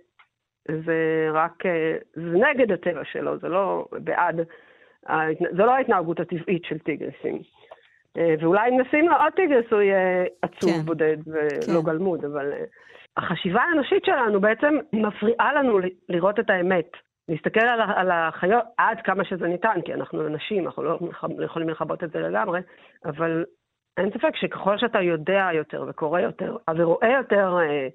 זה 0.68 1.28
רק, 1.34 1.66
אה, 1.66 1.98
זה 2.14 2.38
נגד 2.38 2.72
הטבע 2.72 3.06
שלו, 3.06 3.38
זה 3.38 3.48
לא 3.48 3.86
בעד, 3.92 4.40
זו 5.58 5.66
לא 5.66 5.72
ההתנהגות 5.72 6.20
הטבעית 6.20 6.66
של 6.66 6.80
טיגריסים. 6.80 7.42
אה, 8.18 8.36
ואולי 8.40 8.70
אם 8.70 8.82
נשים 8.82 9.10
לו 9.10 9.16
עוד 9.16 9.34
טיגריס 9.34 9.66
הוא 9.72 9.82
יהיה 9.82 10.26
עצוב, 10.42 10.72
כן. 10.72 10.86
בודד 10.86 11.18
ולא 11.28 11.80
כן. 11.80 11.86
גלמוד, 11.86 12.26
אבל 12.26 12.54
אה, 12.54 12.64
החשיבה 13.18 13.62
האנושית 13.62 14.06
שלנו 14.06 14.42
בעצם 14.42 14.78
מפריעה 14.94 15.54
לנו 15.54 15.80
לראות 16.10 16.40
את 16.40 16.50
האמת. 16.50 16.92
להסתכל 17.30 17.66
על, 17.66 17.82
על 17.96 18.12
החיות 18.12 18.64
עד 18.78 19.02
כמה 19.04 19.24
שזה 19.24 19.48
ניתן, 19.48 19.82
כי 19.86 19.94
אנחנו 19.94 20.28
אנשים, 20.28 20.66
אנחנו 20.66 20.84
לא 20.84 21.00
יכולים 21.40 21.70
לכבות 21.70 22.04
את 22.04 22.12
זה 22.12 22.20
לגמרי, 22.20 22.60
אבל 23.06 23.46
אין 23.98 24.10
ספק 24.12 24.36
שככל 24.36 24.78
שאתה 24.78 25.02
יודע 25.02 25.50
יותר 25.54 25.86
וקורא 25.88 26.20
יותר 26.20 26.58
ורואה 26.78 27.10
יותר 27.18 27.58
אה, 27.60 27.88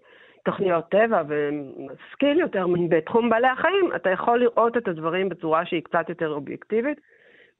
תוכניות 0.44 0.84
טבע 0.90 1.22
ומשכיל 1.28 2.40
יותר 2.40 2.66
בתחום 2.88 3.30
בעלי 3.30 3.48
החיים, 3.48 3.90
אתה 3.96 4.10
יכול 4.10 4.40
לראות 4.40 4.76
את 4.76 4.88
הדברים 4.88 5.28
בצורה 5.28 5.66
שהיא 5.66 5.82
קצת 5.84 6.08
יותר 6.08 6.28
אובייקטיבית 6.28 6.98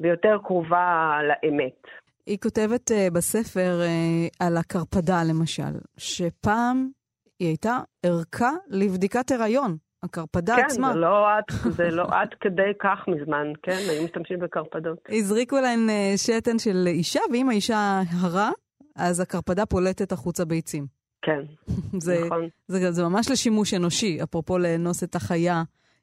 ויותר 0.00 0.38
קרובה 0.44 1.18
לאמת. 1.28 1.80
היא 2.26 2.38
כותבת 2.42 2.90
uh, 2.90 3.14
בספר 3.14 3.80
uh, 3.80 4.46
על 4.46 4.56
הקרפדה, 4.56 5.22
למשל, 5.30 5.78
שפעם 5.96 6.88
היא 7.38 7.48
הייתה 7.48 7.78
ערכה 8.02 8.50
לבדיקת 8.70 9.30
הריון. 9.30 9.76
הקרפדה 10.02 10.56
כן, 10.56 10.62
עצמה. 10.64 10.88
כן, 10.88 10.94
זה, 10.94 11.00
לא 11.00 11.28
עד, 11.30 11.44
זה 11.78 11.90
לא 11.90 12.04
עד 12.10 12.28
כדי 12.40 12.72
כך 12.78 12.98
מזמן, 13.08 13.52
כן? 13.62 13.78
היו 13.90 14.04
משתמשים 14.04 14.38
בקרפדות. 14.38 14.98
הזריקו 15.08 15.56
להן 15.56 15.88
uh, 15.88 16.18
שתן 16.18 16.58
של 16.58 16.84
אישה, 16.86 17.20
ואם 17.32 17.48
האישה 17.48 18.00
הרה, 18.10 18.50
אז 18.96 19.20
הקרפדה 19.20 19.66
פולטת 19.66 20.12
החוצה 20.12 20.44
ביצים. 20.44 20.93
כן, 21.24 21.40
זה, 21.98 22.22
נכון. 22.26 22.48
זה, 22.68 22.78
זה, 22.78 22.92
זה 22.92 23.02
ממש 23.02 23.30
לשימוש 23.30 23.74
אנושי, 23.74 24.22
אפרופו 24.22 24.58
לאנוס 24.58 25.04
את 25.04 25.14
החיה 25.14 25.62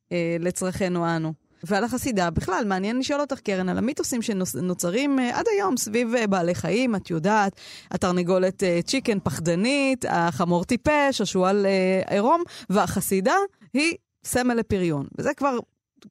uh, 0.10 0.14
לצרכנו 0.40 1.16
אנו. 1.16 1.34
ועל 1.64 1.84
החסידה. 1.84 2.30
בכלל, 2.30 2.64
מעניין 2.68 3.00
לשאול 3.00 3.22
אותך, 3.22 3.40
קרן, 3.40 3.70
על 3.70 3.78
המיתוסים 3.78 4.22
שנוצרים 4.22 5.20
uh, 5.20 5.22
עד 5.36 5.46
היום 5.56 5.78
סביב 5.78 6.14
uh, 6.16 6.28
בעלי 6.28 6.56
חיים, 6.56 6.96
את 6.96 7.10
יודעת, 7.10 7.60
התרנגולת 7.92 8.64
uh, 8.64 8.84
צ'יקן 8.84 9.20
פחדנית, 9.20 10.06
החמור 10.10 10.64
טיפש, 10.64 11.22
השועל 11.22 11.66
עירום, 12.10 12.44
והחסידה 12.70 13.36
היא 13.74 13.96
סמל 14.24 14.54
לפריון. 14.54 15.08
וזה 15.18 15.34
כבר 15.34 15.58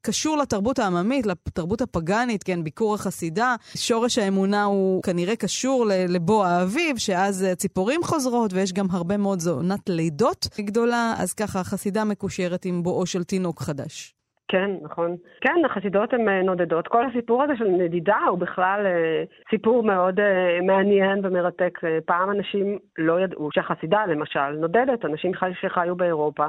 קשור 0.01 0.37
לתרבות 0.37 0.79
העממית, 0.79 1.25
לתרבות 1.25 1.81
הפגאנית, 1.81 2.43
כן, 2.43 2.63
ביקור 2.63 2.93
החסידה. 2.93 3.55
שורש 3.77 4.17
האמונה 4.17 4.63
הוא 4.63 5.03
כנראה 5.03 5.35
קשור 5.35 5.85
לבוא 6.09 6.45
האביב, 6.45 6.97
שאז 6.97 7.47
ציפורים 7.55 8.01
חוזרות, 8.03 8.53
ויש 8.53 8.73
גם 8.73 8.85
הרבה 8.91 9.17
מאוד, 9.17 9.39
זו 9.39 9.51
עונת 9.51 9.89
לידות 9.89 10.47
גדולה, 10.59 11.13
אז 11.17 11.33
ככה 11.33 11.59
החסידה 11.59 12.03
מקושרת 12.03 12.65
עם 12.65 12.83
בואו 12.83 13.05
של 13.05 13.23
תינוק 13.23 13.61
חדש. 13.61 14.15
כן, 14.51 14.71
נכון. 14.81 15.15
כן, 15.41 15.55
החסידות 15.65 16.13
הן 16.13 16.29
אה, 16.29 16.41
נודדות. 16.43 16.87
כל 16.87 17.05
הסיפור 17.05 17.43
הזה 17.43 17.53
של 17.57 17.67
נדידה 17.67 18.17
הוא 18.29 18.39
בכלל 18.39 18.85
אה, 18.85 19.23
סיפור 19.49 19.83
מאוד 19.83 20.19
אה, 20.19 20.61
מעניין 20.61 21.25
ומרתק. 21.25 21.79
פעם 22.05 22.31
אנשים 22.31 22.77
לא 22.97 23.21
ידעו 23.21 23.49
שהחסידה, 23.53 24.05
למשל, 24.05 24.51
נודדת. 24.51 25.05
אנשים 25.05 25.31
שחיו 25.61 25.95
באירופה, 25.95 26.45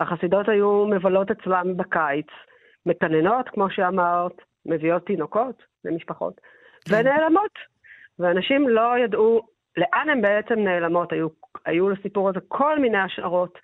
החסידות 0.00 0.48
היו 0.48 0.86
מבלות 0.86 1.30
אצלם 1.30 1.76
בקיץ. 1.76 2.26
מקננות, 2.86 3.48
כמו 3.48 3.70
שאמרת, 3.70 4.32
מביאות 4.66 5.06
תינוקות 5.06 5.62
למשפחות. 5.84 6.40
ונעלמות. 6.88 7.58
ואנשים 8.18 8.68
לא 8.68 8.98
ידעו 8.98 9.40
לאן 9.76 10.08
הן 10.08 10.22
בעצם 10.22 10.54
נעלמות. 10.54 11.12
היו, 11.12 11.28
היו 11.64 11.88
לסיפור 11.90 12.28
הזה 12.28 12.40
כל 12.48 12.78
מיני 12.78 12.98
השערות, 12.98 13.58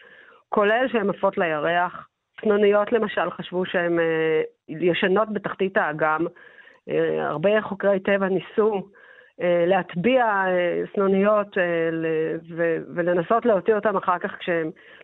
כולל 0.49 0.87
שהן 0.93 1.11
עפות 1.11 1.39
לירח. 1.39 2.07
צנוניות 2.41 2.93
למשל 2.93 3.31
חשבו 3.31 3.67
שהן 3.67 3.99
אה, 3.99 4.43
ישנות 4.69 5.33
בתחתית 5.33 5.77
האגם. 5.77 6.27
אה, 6.89 7.29
הרבה 7.29 7.62
חוקרי 7.62 8.00
טבע 8.00 8.29
ניסו 8.29 8.83
אה, 9.43 9.65
להטביע 9.67 10.25
אה, 10.25 10.83
סנוניות 10.95 11.59
אה, 11.59 11.62
ו- 12.57 12.79
ולנסות 12.95 13.47
להוציא 13.47 13.75
אותן 13.75 13.97
אחר 13.97 14.19
כך, 14.19 14.33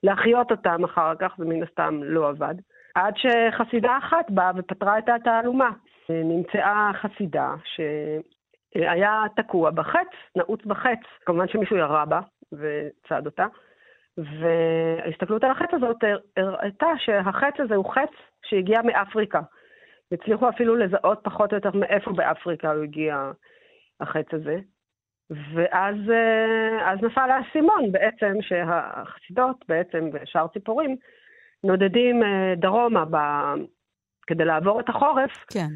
להחיות 0.02 0.50
אותן 0.50 0.85
אחר 0.85 1.14
כך, 1.18 1.35
ומן 1.38 1.62
הסתם 1.62 2.00
לא 2.02 2.28
עבד. 2.28 2.54
עד 2.96 3.14
שחסידה 3.16 3.98
אחת 3.98 4.30
באה 4.30 4.50
ופתרה 4.56 4.98
את 4.98 5.08
התעלומה. 5.08 5.70
נמצאה 6.08 6.90
חסידה 6.94 7.54
שהיה 7.64 9.22
תקוע 9.36 9.70
בחץ, 9.70 10.08
נעוץ 10.36 10.64
בחץ. 10.64 10.98
כמובן 11.26 11.48
שמישהו 11.48 11.76
ירה 11.76 12.04
בה 12.04 12.20
וצד 12.52 13.26
אותה. 13.26 13.46
וההסתכלות 14.18 15.44
על 15.44 15.50
החץ 15.50 15.68
הזאת 15.72 15.96
הראתה 16.36 16.86
שהחץ 16.98 17.54
הזה 17.58 17.74
הוא 17.74 17.94
חץ 17.94 18.10
שהגיע 18.46 18.82
מאפריקה. 18.84 19.40
הצליחו 20.12 20.48
אפילו 20.48 20.76
לזהות 20.76 21.20
פחות 21.22 21.52
או 21.52 21.56
יותר 21.56 21.70
מאיפה 21.74 22.12
באפריקה 22.12 22.72
הוא 22.72 22.82
הגיע 22.82 23.30
החץ 24.00 24.26
הזה. 24.32 24.58
ואז 25.54 25.96
נפל 27.02 27.30
האסימון 27.30 27.92
בעצם 27.92 28.34
שהחסידות 28.40 29.64
בעצם 29.68 30.10
ושאר 30.12 30.48
ציפורים 30.48 30.96
נודדים 31.66 32.23
אה, 32.23 32.54
דרומה 32.56 33.04
ב... 33.04 33.16
כדי 34.26 34.44
לעבור 34.44 34.80
את 34.80 34.88
החורף. 34.88 35.30
כן. 35.50 35.68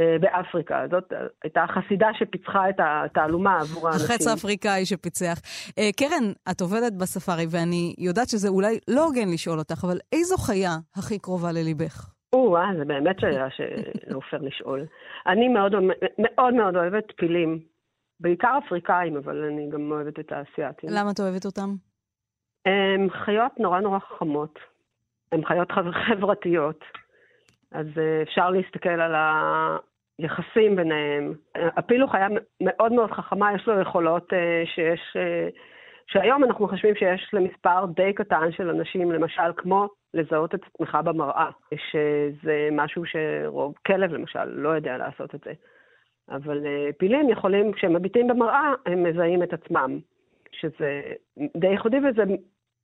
אה, 0.00 0.16
באפריקה. 0.20 0.86
זאת 0.90 1.12
הייתה 1.44 1.64
החסידה 1.64 2.08
שפיצחה 2.18 2.70
את 2.70 2.76
התעלומה 2.78 3.60
עבור 3.60 3.88
האנשים. 3.88 4.06
החץ 4.06 4.26
האפריקאי 4.26 4.86
שפיצח. 4.86 5.38
אה, 5.78 5.90
קרן, 5.96 6.32
את 6.50 6.60
עובדת 6.60 6.92
בספארי, 6.92 7.44
ואני 7.50 7.94
יודעת 7.98 8.28
שזה 8.28 8.48
אולי 8.48 8.78
לא 8.88 9.04
הוגן 9.04 9.28
לשאול 9.32 9.58
אותך, 9.58 9.84
אבל 9.84 9.98
איזו 10.12 10.36
חיה 10.36 10.76
הכי 10.96 11.18
קרובה 11.18 11.52
לליבך? 11.52 12.14
או, 12.32 12.56
אה, 12.56 12.62
זה 12.78 12.84
באמת 12.84 13.20
שאלה 13.20 13.48
שלא 13.50 14.20
פייר 14.30 14.42
לשאול. 14.42 14.86
אני 15.26 15.48
מאוד 15.48 15.72
מאוד 16.18 16.54
מאוד 16.54 16.76
אוהבת 16.76 17.04
פילים. 17.16 17.58
בעיקר 18.20 18.58
אפריקאים, 18.66 19.16
אבל 19.16 19.44
אני 19.44 19.70
גם 19.70 19.92
אוהבת 19.92 20.18
את 20.18 20.32
האסייתים. 20.32 20.90
למה 20.92 21.10
את 21.10 21.20
אוהבת 21.20 21.44
אותם? 21.46 21.74
הם 22.66 23.10
חיות 23.10 23.52
נורא 23.60 23.80
נורא 23.80 23.98
חכמות. 23.98 24.58
הן 25.32 25.44
חיות 25.44 25.72
חברתיות, 26.06 26.84
אז 27.72 27.86
אה, 27.98 28.22
אפשר 28.22 28.50
להסתכל 28.50 28.88
על 28.88 29.14
היחסים 30.18 30.76
ביניהם. 30.76 31.34
הפיל 31.54 32.00
הוא 32.00 32.10
חיה 32.10 32.26
מאוד 32.60 32.92
מאוד 32.92 33.10
חכמה, 33.10 33.54
יש 33.54 33.66
לו 33.66 33.80
יכולות 33.80 34.32
אה, 34.32 34.62
שיש, 34.66 35.16
אה, 35.16 35.48
שהיום 36.06 36.44
אנחנו 36.44 36.68
חושבים 36.68 36.94
שיש 36.94 37.30
למספר 37.32 37.86
די 37.86 38.12
קטן 38.12 38.52
של 38.52 38.70
אנשים, 38.70 39.12
למשל 39.12 39.52
כמו 39.56 39.88
לזהות 40.14 40.54
את 40.54 40.60
עצמך 40.64 40.98
במראה, 41.04 41.50
שזה 41.74 42.68
משהו 42.72 43.02
שרוב 43.06 43.74
כלב 43.86 44.12
למשל 44.12 44.44
לא 44.44 44.68
יודע 44.68 44.96
לעשות 44.96 45.34
את 45.34 45.40
זה. 45.44 45.52
אבל 46.30 46.66
פילים 46.98 47.28
יכולים, 47.28 47.72
כשהם 47.72 47.92
מביטים 47.92 48.28
במראה, 48.28 48.72
הם 48.86 49.02
מזהים 49.02 49.42
את 49.42 49.52
עצמם, 49.52 49.98
שזה 50.52 51.00
די 51.56 51.66
ייחודי 51.66 51.96
וזה 51.96 52.22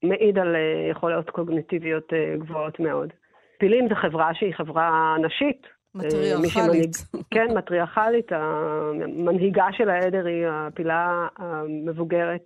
מעיד 0.04 0.38
על 0.38 0.56
אה, 0.56 0.90
יכולות 0.90 1.30
קוגניטיביות 1.30 2.12
אה, 2.12 2.36
גבוהות 2.38 2.80
מאוד. 2.80 3.12
פילים 3.58 3.88
זה 3.88 3.94
חברה 3.94 4.34
שהיא 4.34 4.54
חברה 4.54 5.16
נשית. 5.22 5.66
מטריארכלית. 5.94 6.96
כן, 7.30 7.46
מטריארכלית. 7.56 8.32
המנהיגה 8.32 9.66
של 9.72 9.88
העדר 9.88 10.26
היא 10.26 10.46
הפילה 10.48 11.26
המבוגרת 11.36 12.44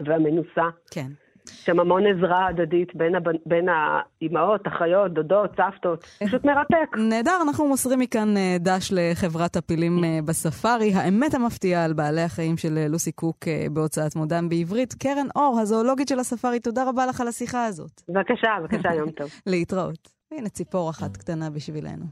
והמנוסה. 0.00 0.68
כן. 0.90 1.06
שם 1.48 1.80
המון 1.80 2.02
עזרה 2.06 2.46
הדדית 2.46 2.94
בין, 2.94 3.14
הבנ... 3.14 3.34
בין 3.46 3.66
האימהות, 3.68 4.68
אחיות, 4.68 5.12
דודות, 5.12 5.50
סבתות. 5.56 6.04
פשוט 6.24 6.44
מרתק. 6.44 6.96
נהדר, 6.96 7.38
אנחנו 7.42 7.68
מוסרים 7.68 7.98
מכאן 7.98 8.36
אה, 8.36 8.56
דש 8.60 8.92
לחברת 8.92 9.56
הפילים 9.56 10.04
אה, 10.04 10.18
בספארי. 10.24 10.92
האמת 10.94 11.34
המפתיעה 11.34 11.84
על 11.84 11.92
בעלי 11.92 12.22
החיים 12.22 12.56
של 12.56 12.78
אה, 12.78 12.88
לוסי 12.88 13.12
קוק 13.12 13.36
בהוצאת 13.72 14.16
מודן 14.16 14.48
בעברית. 14.48 14.94
קרן 14.94 15.26
אור, 15.36 15.58
הזואולוגית 15.60 16.08
של 16.08 16.18
הספארי, 16.18 16.60
תודה 16.60 16.88
רבה 16.88 17.06
לך 17.06 17.20
על 17.20 17.28
השיחה 17.28 17.64
הזאת. 17.64 18.02
בבקשה, 18.08 18.48
בבקשה, 18.60 18.94
יום 18.94 19.10
טוב. 19.10 19.30
להתראות. 19.46 20.08
הנה 20.32 20.48
ציפור 20.48 20.90
אחת 20.90 21.16
קטנה 21.16 21.50
בשבילנו. 21.50 22.04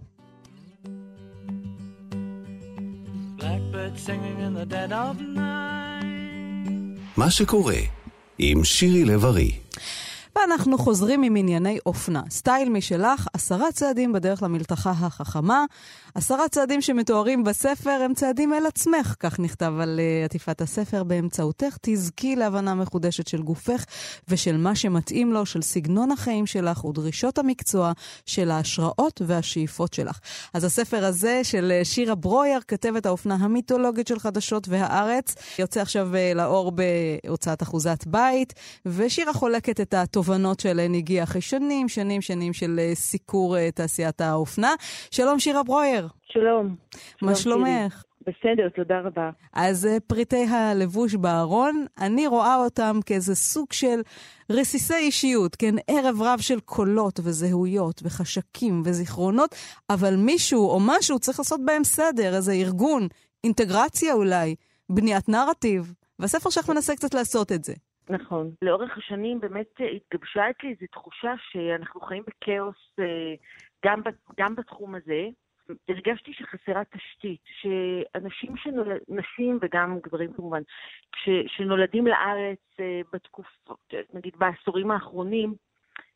מה 7.16 7.30
שקורה 7.30 7.99
עם 8.42 8.64
שירי 8.64 9.04
לב-ארי. 9.04 9.50
ואנחנו 10.36 10.78
חוזרים 10.78 11.22
עם 11.22 11.36
ענייני 11.36 11.78
אופנה. 11.86 12.22
סטייל 12.30 12.68
משלך, 12.68 13.26
עשרה 13.32 13.72
צעדים 13.72 14.12
בדרך 14.12 14.42
למלתחה 14.42 14.90
החכמה. 14.90 15.64
עשרה 16.14 16.48
צעדים 16.48 16.80
שמתוארים 16.80 17.44
בספר 17.44 18.00
הם 18.04 18.14
צעדים 18.14 18.54
אל 18.54 18.66
עצמך, 18.66 19.14
כך 19.20 19.40
נכתב 19.40 19.72
על 19.80 20.00
uh, 20.00 20.24
עטיפת 20.24 20.60
הספר. 20.60 21.02
באמצעותך 21.02 21.76
תזכי 21.82 22.36
להבנה 22.36 22.74
מחודשת 22.74 23.28
של 23.28 23.42
גופך 23.42 23.84
ושל 24.28 24.56
מה 24.56 24.74
שמתאים 24.74 25.32
לו, 25.32 25.46
של 25.46 25.62
סגנון 25.62 26.10
החיים 26.10 26.46
שלך 26.46 26.84
ודרישות 26.84 27.38
המקצוע, 27.38 27.92
של 28.26 28.50
ההשראות 28.50 29.22
והשאיפות 29.26 29.94
שלך. 29.94 30.18
אז 30.54 30.64
הספר 30.64 31.04
הזה 31.04 31.40
של 31.42 31.72
uh, 31.80 31.84
שירה 31.84 32.14
ברויר, 32.14 32.60
כתבת 32.68 33.06
האופנה 33.06 33.34
המיתולוגית 33.34 34.06
של 34.06 34.18
חדשות 34.18 34.68
והארץ, 34.68 35.34
יוצא 35.58 35.80
עכשיו 35.80 36.08
uh, 36.12 36.36
לאור 36.36 36.72
בהוצאת 36.72 37.62
אחוזת 37.62 38.06
בית, 38.06 38.54
ושירה 38.86 39.32
חולקת 39.32 39.80
את 39.80 39.94
התובנות 40.20 40.60
שלהן 40.60 40.94
הגיעה 40.94 41.24
אחרי 41.24 41.40
שנים, 41.40 41.88
שנים, 41.88 42.22
שנים 42.22 42.52
של 42.52 42.78
uh, 42.78 42.94
סיקור 42.94 43.56
uh, 43.56 43.58
תעשיית 43.74 44.20
האופנה. 44.20 44.74
שלום 45.10 45.38
שירה 45.38 45.62
ברויר. 45.62 46.08
שלום. 46.32 46.76
מה 47.22 47.34
שלומך? 47.34 48.04
בסדר, 48.20 48.68
תודה 48.68 49.00
רבה. 49.00 49.30
אז 49.52 49.86
אה, 49.86 50.00
פריטי 50.06 50.44
הלבוש 50.44 51.14
בארון, 51.14 51.84
אני 52.00 52.26
רואה 52.26 52.56
אותם 52.56 52.98
כאיזה 53.06 53.34
סוג 53.34 53.72
של 53.72 54.00
רסיסי 54.50 54.94
אישיות, 54.94 55.56
כן? 55.56 55.74
ערב 55.88 56.22
רב 56.22 56.38
של 56.40 56.60
קולות 56.60 57.20
וזהויות 57.22 58.00
וחשקים 58.04 58.82
וזיכרונות, 58.84 59.54
אבל 59.90 60.16
מישהו 60.16 60.70
או 60.70 60.78
משהו 60.80 61.18
צריך 61.18 61.38
לעשות 61.38 61.60
בהם 61.64 61.84
סדר, 61.84 62.36
איזה 62.36 62.52
ארגון, 62.52 63.08
אינטגרציה 63.44 64.14
אולי, 64.14 64.54
בניית 64.90 65.28
נרטיב, 65.28 65.94
והספר 66.18 66.50
שלך 66.50 66.70
מנסה 66.70 66.96
קצת 66.96 67.14
לעשות 67.14 67.52
את 67.52 67.64
זה. 67.64 67.74
נכון. 68.10 68.50
לאורך 68.62 68.98
השנים 68.98 69.40
באמת 69.40 69.80
התגבשה 69.96 70.50
אצלי 70.50 70.68
איזו 70.68 70.86
תחושה 70.92 71.34
שאנחנו 71.50 72.00
חיים 72.00 72.22
בכאוס 72.26 72.94
אה, 72.98 73.34
גם, 73.84 74.00
גם 74.38 74.54
בתחום 74.54 74.94
הזה. 74.94 75.28
הרגשתי 75.88 76.32
שחסרה 76.32 76.82
תשתית, 76.84 77.40
שאנשים 77.60 78.56
שנולד, 78.56 79.00
נשים 79.08 79.58
וגם 79.62 79.98
גברים 80.02 80.32
כמובן, 80.32 80.62
ש, 81.16 81.28
שנולדים 81.46 82.06
לארץ 82.06 82.58
אה, 82.80 83.00
בתקופות, 83.12 83.94
נגיד 84.14 84.36
בעשורים 84.38 84.90
האחרונים, 84.90 85.54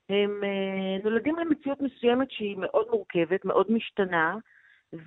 הם 0.08 0.44
אה, 0.44 1.04
נולדים 1.04 1.36
למציאות 1.36 1.80
מסוימת 1.80 2.30
שהיא 2.30 2.56
מאוד 2.58 2.86
מורכבת, 2.90 3.44
מאוד 3.44 3.72
משתנה, 3.72 4.36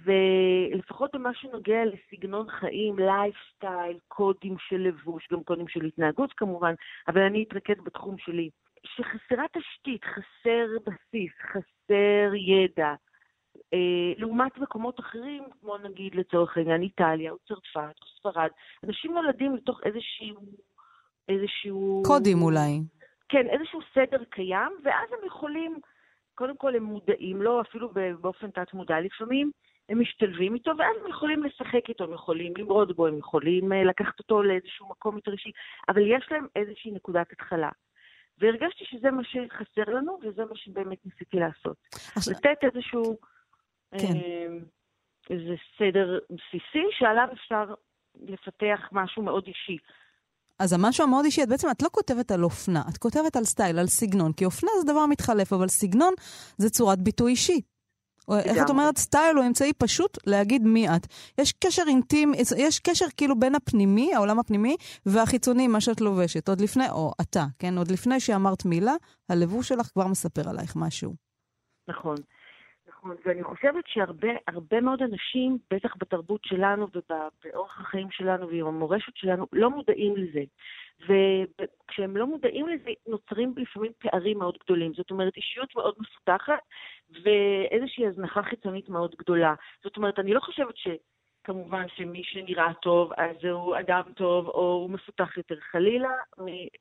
ולפחות 0.04 1.16
במה 1.16 1.34
שנוגע 1.34 1.82
לסגנון 1.86 2.50
חיים, 2.50 3.00
לייפסטייל, 3.00 3.98
קודים 4.08 4.56
של 4.60 4.78
לבוש, 4.78 5.28
גם 5.32 5.44
קודים 5.44 5.68
של 5.68 5.86
התנהגות 5.86 6.34
כמובן, 6.34 6.74
אבל 7.08 7.22
אני 7.22 7.44
אתרכז 7.44 7.84
בתחום 7.84 8.18
שלי, 8.18 8.50
שחסרה 8.86 9.46
תשתית, 9.54 10.02
חסר 10.04 10.68
בסיס, 10.86 11.32
חסר 11.52 12.36
ידע, 12.36 12.94
אה, 13.74 14.14
לעומת 14.18 14.58
מקומות 14.58 15.00
אחרים, 15.00 15.44
כמו 15.62 15.78
נגיד 15.78 16.16
לצורך 16.16 16.58
העניין 16.58 16.82
איטליה 16.82 17.32
או 17.32 17.38
צרפת 17.48 17.96
או 18.02 18.08
ספרד, 18.20 18.50
אנשים 18.84 19.14
נולדים 19.14 19.56
לתוך 19.56 19.80
איזשהו... 19.86 20.42
איזשהו... 21.30 22.04
קודים 22.06 22.42
אולי. 22.42 22.80
כן, 23.30 23.48
איזשהו 23.50 23.80
סדר 23.94 24.24
קיים, 24.30 24.72
ואז 24.84 25.10
הם 25.12 25.28
יכולים, 25.28 25.80
קודם 26.36 26.58
כל 26.58 26.76
הם 26.76 26.84
מודעים 26.84 27.42
לו, 27.42 27.62
אפילו 27.62 27.90
באופן 28.22 28.52
תת-מודע 28.52 29.00
לפעמים, 29.00 29.52
הם 29.90 30.02
משתלבים 30.02 30.54
איתו, 30.54 30.72
ואז 30.78 30.96
הם 31.04 31.10
יכולים 31.10 31.44
לשחק 31.44 31.90
איתו, 31.90 32.04
הם 32.04 32.14
יכולים 32.14 32.54
למרוד 32.58 32.96
בו, 32.96 33.08
הם 33.08 33.18
יכולים 33.18 33.74
אה, 33.74 33.84
לקחת 33.84 34.20
אותו 34.20 34.44
לאיזשהו 34.44 34.90
מקום 34.90 35.16
יותר 35.16 35.32
אישי, 35.32 35.52
אבל 35.90 36.02
יש 36.02 36.28
להם 36.32 36.48
איזושהי 36.56 36.92
נקודת 36.92 37.32
התחלה. 37.32 37.70
והרגשתי 38.38 38.86
שזה 38.86 39.12
מה 39.12 39.24
שחסר 39.24 39.94
לנו, 39.94 40.20
וזה 40.24 40.46
מה 40.46 40.56
שבאמת 40.56 41.06
ניסיתי 41.06 41.38
לעשות. 41.38 41.78
עכשיו... 42.16 42.34
לתת 42.34 42.58
איזשהו... 42.64 43.18
כן. 43.92 44.16
אה, 44.16 44.48
איזה 45.30 45.56
סדר 45.78 46.20
בסיסי 46.30 46.86
שעליו 46.92 47.28
אפשר 47.34 47.74
לפתח 48.16 48.80
משהו 48.92 49.24
מאוד 49.24 49.44
אישי. 49.48 49.78
אז 50.60 50.74
המשהו 50.74 51.04
המאוד 51.04 51.26
אישי, 51.26 51.44
את 51.44 51.50
בעצם, 51.50 51.68
את 51.72 51.82
לא 51.82 51.88
כותבת 51.92 52.32
על 52.32 52.44
אופנה, 52.44 52.82
את 52.90 52.98
כותבת 52.98 53.36
על 53.36 53.44
סטייל, 53.44 53.80
על 53.80 53.88
סגנון, 53.88 54.34
כי 54.34 54.46
אופנה 54.46 54.72
זה 54.80 54.92
דבר 54.94 55.06
מתחלף, 55.06 55.54
אבל 55.54 55.68
סגנון 55.68 56.14
זה 56.58 56.70
צורת 56.70 57.00
ביטוי 57.00 57.32
אישי. 57.32 57.62
איך 58.46 58.66
את 58.66 58.70
אומרת, 58.70 58.98
סטייל 58.98 59.38
הוא 59.38 59.46
אמצעי 59.48 59.74
פשוט 59.74 60.18
להגיד 60.28 60.64
מי 60.64 60.88
את. 60.90 61.08
יש 61.38 61.54
קשר 61.64 61.84
אינטימי, 61.88 62.38
יש 62.58 62.80
קשר 62.80 63.06
כאילו 63.18 63.40
בין 63.40 63.56
הפנימי, 63.56 64.16
העולם 64.16 64.40
הפנימי, 64.40 64.76
והחיצוני, 65.06 65.68
מה 65.68 65.82
שאת 65.82 66.02
לובשת. 66.02 66.50
עוד 66.50 66.62
לפני, 66.62 66.90
או 66.90 67.12
אתה, 67.22 67.44
כן? 67.60 67.78
עוד 67.78 67.92
לפני 67.92 68.20
שאמרת 68.20 68.66
מילה, 68.66 68.94
הלבוש 69.30 69.68
שלך 69.68 69.86
כבר 69.94 70.08
מספר 70.08 70.50
עלייך 70.50 70.74
משהו. 70.76 71.14
נכון. 71.88 72.16
נכון, 72.88 73.16
ואני 73.26 73.44
חושבת 73.44 73.84
שהרבה 73.88 74.82
מאוד 74.82 75.02
אנשים, 75.02 75.58
בטח 75.72 75.96
בתרבות 75.98 76.42
שלנו 76.44 76.88
ובאורח 76.88 77.80
החיים 77.82 78.08
שלנו 78.12 78.48
ועם 78.48 78.66
המורשת 78.68 79.16
שלנו, 79.16 79.46
לא 79.54 79.70
מודעים 79.70 80.16
לזה. 80.18 80.44
וכשהם 81.02 82.18
לא 82.18 82.28
מודעים 82.28 82.68
לזה, 82.68 82.90
נוצרים 83.08 83.54
לפעמים 83.58 83.92
פערים 84.00 84.40
מאוד 84.40 84.58
גדולים. 84.64 84.94
זאת 84.94 85.12
אומרת, 85.12 85.38
אישיות 85.38 85.76
מאוד 85.76 85.96
מפותחת 86.00 86.60
ואיזושהי 87.24 88.08
הזנחה 88.08 88.44
חיצונית 88.44 88.90
מאוד 88.90 89.16
גדולה. 89.16 89.54
זאת 89.84 89.98
אומרת, 89.98 90.20
אני 90.20 90.34
לא 90.34 90.40
חושבת 90.40 90.78
ש... 90.78 90.88
כמובן 91.48 91.86
שמי 91.96 92.24
שנראה 92.24 92.74
טוב, 92.74 93.12
אז 93.18 93.36
הוא 93.44 93.80
אדם 93.80 94.02
טוב, 94.16 94.48
או 94.48 94.62
הוא 94.62 94.90
מפותח 94.90 95.38
יותר 95.38 95.56
חלילה, 95.72 96.10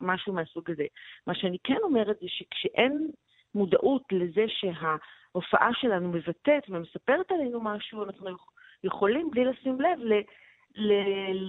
משהו 0.00 0.32
מהסוג 0.32 0.70
הזה. 0.70 0.84
מה 1.26 1.34
שאני 1.34 1.58
כן 1.64 1.76
אומרת 1.82 2.16
זה 2.20 2.26
שכשאין 2.28 3.10
מודעות 3.54 4.02
לזה 4.12 4.44
שההופעה 4.48 5.70
שלנו 5.74 6.08
מבטאת 6.08 6.62
ומספרת 6.68 7.30
עלינו 7.30 7.60
משהו, 7.62 8.04
אנחנו 8.04 8.30
יכולים, 8.84 9.30
בלי 9.30 9.44
לשים 9.44 9.80
לב, 9.80 9.98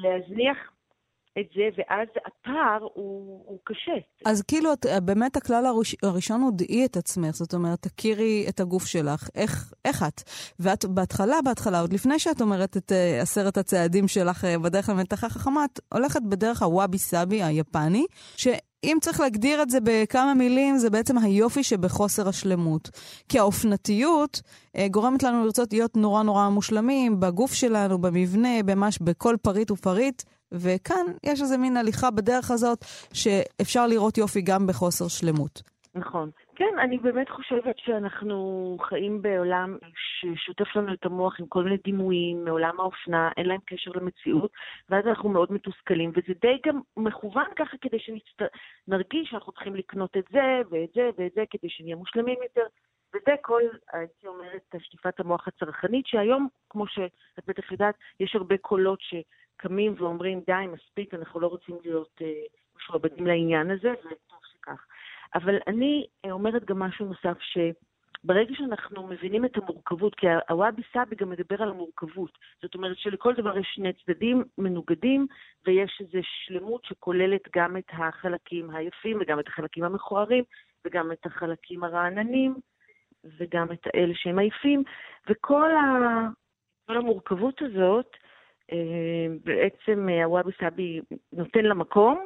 להזניח 0.01 0.71
את 1.39 1.45
זה, 1.56 1.63
ואז 1.78 2.08
הפער 2.26 2.88
הוא, 2.93 3.43
הוא 3.45 3.60
קשה. 3.63 3.91
אז 4.26 4.41
כאילו, 4.41 4.73
את, 4.73 4.86
באמת 5.04 5.38
הכלל 5.38 5.65
הראש, 5.65 5.95
הראשון 6.04 6.41
הוא 6.41 6.52
דעי 6.56 6.86
את 6.86 6.97
עצמך, 6.97 7.36
זאת 7.36 7.54
אומרת, 7.54 7.80
תכירי 7.88 8.45
את 8.50 8.60
הגוף 8.60 8.86
שלך, 8.86 9.30
איך, 9.36 9.73
איך 9.86 10.04
את. 10.04 10.21
ואת 10.60 10.86
בהתחלה, 10.86 11.36
בהתחלה, 11.45 11.80
עוד 11.80 11.93
לפני 11.93 12.19
שאת 12.19 12.41
אומרת 12.41 12.78
את 12.78 12.91
uh, 12.91 13.21
עשרת 13.21 13.58
הצעדים 13.58 14.08
שלך 14.08 14.43
uh, 14.43 14.60
בדרך 14.60 14.89
למתחה 14.89 15.30
חכמה, 15.30 15.65
את 15.65 15.80
הולכת 15.93 16.21
בדרך 16.21 16.63
הוואבי 16.63 16.97
סאבי 16.97 17.43
היפני, 17.43 18.06
ש... 18.38 18.47
אם 18.84 18.97
צריך 19.02 19.19
להגדיר 19.19 19.62
את 19.62 19.69
זה 19.69 19.78
בכמה 19.84 20.34
מילים, 20.34 20.78
זה 20.78 20.89
בעצם 20.89 21.17
היופי 21.17 21.63
שבחוסר 21.63 22.30
השלמות. 22.30 22.89
כי 23.30 23.39
האופנתיות 23.39 24.41
אה, 24.76 24.88
גורמת 24.88 25.23
לנו 25.23 25.45
לרצות 25.45 25.73
להיות 25.73 25.97
נורא 25.97 26.23
נורא 26.23 26.50
מושלמים 26.50 27.19
בגוף 27.19 27.54
שלנו, 27.54 27.97
במבנה, 27.97 28.63
במש, 28.65 29.00
בכל 29.02 29.36
פריט 29.41 29.71
ופריט, 29.71 30.23
וכאן 30.51 31.05
יש 31.23 31.41
איזה 31.41 31.57
מין 31.57 31.77
הליכה 31.77 32.12
בדרך 32.12 32.51
הזאת 32.51 32.79
שאפשר 33.13 33.88
לראות 33.88 34.17
יופי 34.17 34.41
גם 34.41 34.67
בחוסר 34.67 35.07
שלמות. 35.07 35.62
נכון. 35.95 36.29
כן, 36.55 36.79
אני 36.79 36.97
באמת 36.97 37.29
חושבת 37.29 37.75
שאנחנו 37.77 38.77
חיים 38.81 39.21
בעולם 39.21 39.77
ששוטף 39.95 40.75
לנו 40.75 40.93
את 40.93 41.05
המוח 41.05 41.39
עם 41.39 41.45
כל 41.47 41.63
מיני 41.63 41.77
דימויים 41.83 42.45
מעולם 42.45 42.79
האופנה, 42.79 43.29
אין 43.38 43.45
להם 43.45 43.60
קשר 43.65 43.91
למציאות, 43.91 44.51
ואז 44.89 45.05
אנחנו 45.07 45.29
מאוד 45.29 45.51
מתוסכלים, 45.51 46.10
וזה 46.10 46.33
די 46.41 46.57
גם 46.65 46.79
מכוון 46.97 47.45
ככה 47.55 47.77
כדי 47.81 47.97
שנרגיש. 47.99 49.29
שאנחנו 49.29 49.51
צריכים 49.51 49.75
לקנות 49.75 50.17
את 50.17 50.23
זה 50.31 50.62
ואת 50.69 50.89
זה 50.95 51.10
ואת 51.17 51.31
זה 51.36 51.43
כדי 51.49 51.69
שנהיה 51.69 51.95
מושלמים 51.95 52.38
יותר. 52.43 52.67
וזה 53.15 53.31
כל, 53.41 53.62
הייתי 53.93 54.27
אומרת, 54.27 54.75
שטיפת 54.79 55.19
המוח 55.19 55.47
הצרכנית, 55.47 56.07
שהיום, 56.07 56.47
כמו 56.69 56.88
שאת 56.88 57.45
בטח 57.47 57.71
יודעת, 57.71 57.95
יש 58.19 58.36
הרבה 58.36 58.57
קולות 58.57 58.99
שקמים 59.58 59.93
ואומרים, 59.98 60.41
די, 60.48 60.65
מספיק, 60.67 61.13
אנחנו 61.13 61.39
לא 61.39 61.48
רוצים 61.48 61.76
להיות 61.84 62.22
אה, 62.22 62.41
משועבדים 62.76 63.28
לעניין 63.28 63.72
הזה, 63.72 63.93
וטוב 64.00 64.39
שכך. 64.54 64.86
אבל 65.36 65.56
אני 65.67 66.06
אה, 66.26 66.32
אומרת 66.32 66.65
גם 66.65 66.80
משהו 66.80 67.06
נוסף, 67.06 67.38
שברגע 67.41 68.54
שאנחנו 68.56 69.08
מבינים 69.08 69.46
את 69.46 69.58
המורכבות, 69.58 70.15
כי 70.15 70.28
הוואבי 70.50 70.82
סאבי 70.93 71.15
גם 71.15 71.30
מדבר 71.30 71.63
על 71.63 71.70
המורכבות, 71.70 72.38
זאת 72.62 72.76
אומרת 72.76 72.98
שלכל 72.98 73.34
דבר 73.34 73.58
יש 73.58 73.67
שני 73.76 73.93
צדדים 73.93 74.43
מנוגדים, 74.58 75.28
ויש 75.67 76.02
איזו 76.02 76.20
שלמות 76.24 76.86
שכוללת 76.86 77.41
גם 77.56 77.78
את 77.78 77.89
החלקים 77.89 78.70
היפים 78.70 79.17
וגם 79.22 79.39
את 79.39 79.48
החלקים 79.48 79.84
המכוערים, 79.84 80.43
וגם 80.86 81.12
את 81.12 81.26
החלקים 81.26 81.84
הרעננים, 81.84 82.56
וגם 83.38 83.72
את 83.72 83.88
האלה 83.88 84.13
שהם 84.15 84.39
עייפים, 84.39 84.84
וכל 85.30 85.72
ה... 85.72 86.28
המורכבות 86.89 87.62
הזאת, 87.62 88.17
בעצם 89.43 90.10
אה, 90.10 90.23
הוואבי 90.23 90.51
סאבי 90.60 91.01
נותן 91.34 91.65
לה 91.65 91.73
מקום, 91.73 92.25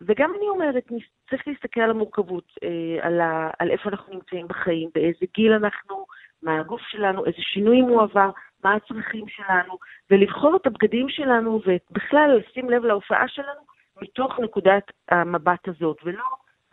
וגם 0.00 0.32
אני 0.38 0.48
אומרת, 0.48 0.84
צריך 1.30 1.48
להסתכל 1.48 1.80
על 1.80 1.90
המורכבות, 1.90 2.52
אה, 2.62 3.06
על, 3.06 3.20
ה, 3.20 3.50
על 3.58 3.70
איפה 3.70 3.88
אנחנו 3.88 4.14
נמצאים 4.14 4.48
בחיים, 4.48 4.90
באיזה 4.94 5.26
גיל 5.34 5.52
אנחנו, 5.52 6.06
מה 6.42 6.60
הגוף 6.60 6.80
שלנו, 6.80 7.26
איזה 7.26 7.38
שינויים 7.40 7.84
הוא 7.84 8.02
עבר, 8.02 8.30
מה 8.64 8.74
הצרכים 8.74 9.28
שלנו, 9.28 9.78
ולבחור 10.10 10.56
את 10.56 10.66
הבגדים 10.66 11.08
שלנו, 11.08 11.60
ובכלל 11.66 12.38
לשים 12.38 12.70
לב 12.70 12.84
להופעה 12.84 13.28
שלנו 13.28 13.60
מתוך 14.02 14.40
נקודת 14.40 14.84
המבט 15.10 15.68
הזאת, 15.68 15.96
ולא 16.04 16.24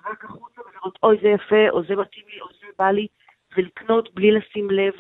רק 0.06 0.26
החוצה 0.26 0.62
ולראות, 0.62 1.00
אוי, 1.04 1.18
זה 1.22 1.28
יפה, 1.28 1.70
או 1.70 1.84
זה 1.84 1.96
מתאים 1.96 2.26
לי, 2.34 2.42
או 2.42 2.48
זה 2.62 2.68
בא 2.80 2.92
לי, 2.92 3.08
ולקנות 3.58 4.14
בלי 4.14 4.32
לשים 4.32 4.72
לב 4.72 4.94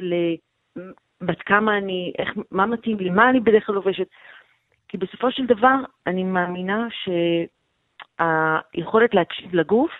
לבת 1.22 1.42
כמה 1.42 1.78
אני, 1.78 2.14
איך, 2.20 2.30
מה 2.52 2.66
מתאים 2.66 2.98
לי, 3.00 3.10
מה 3.10 3.30
אני 3.30 3.40
בדרך 3.40 3.66
כלל 3.66 3.76
לובשת. 3.76 4.08
כי 4.88 4.98
בסופו 4.98 5.32
של 5.32 5.46
דבר, 5.46 5.76
אני 6.08 6.24
מאמינה 6.24 6.88
ש... 6.90 7.10
היכולת 8.20 9.14
להקשיב 9.14 9.56
לגוף 9.56 9.92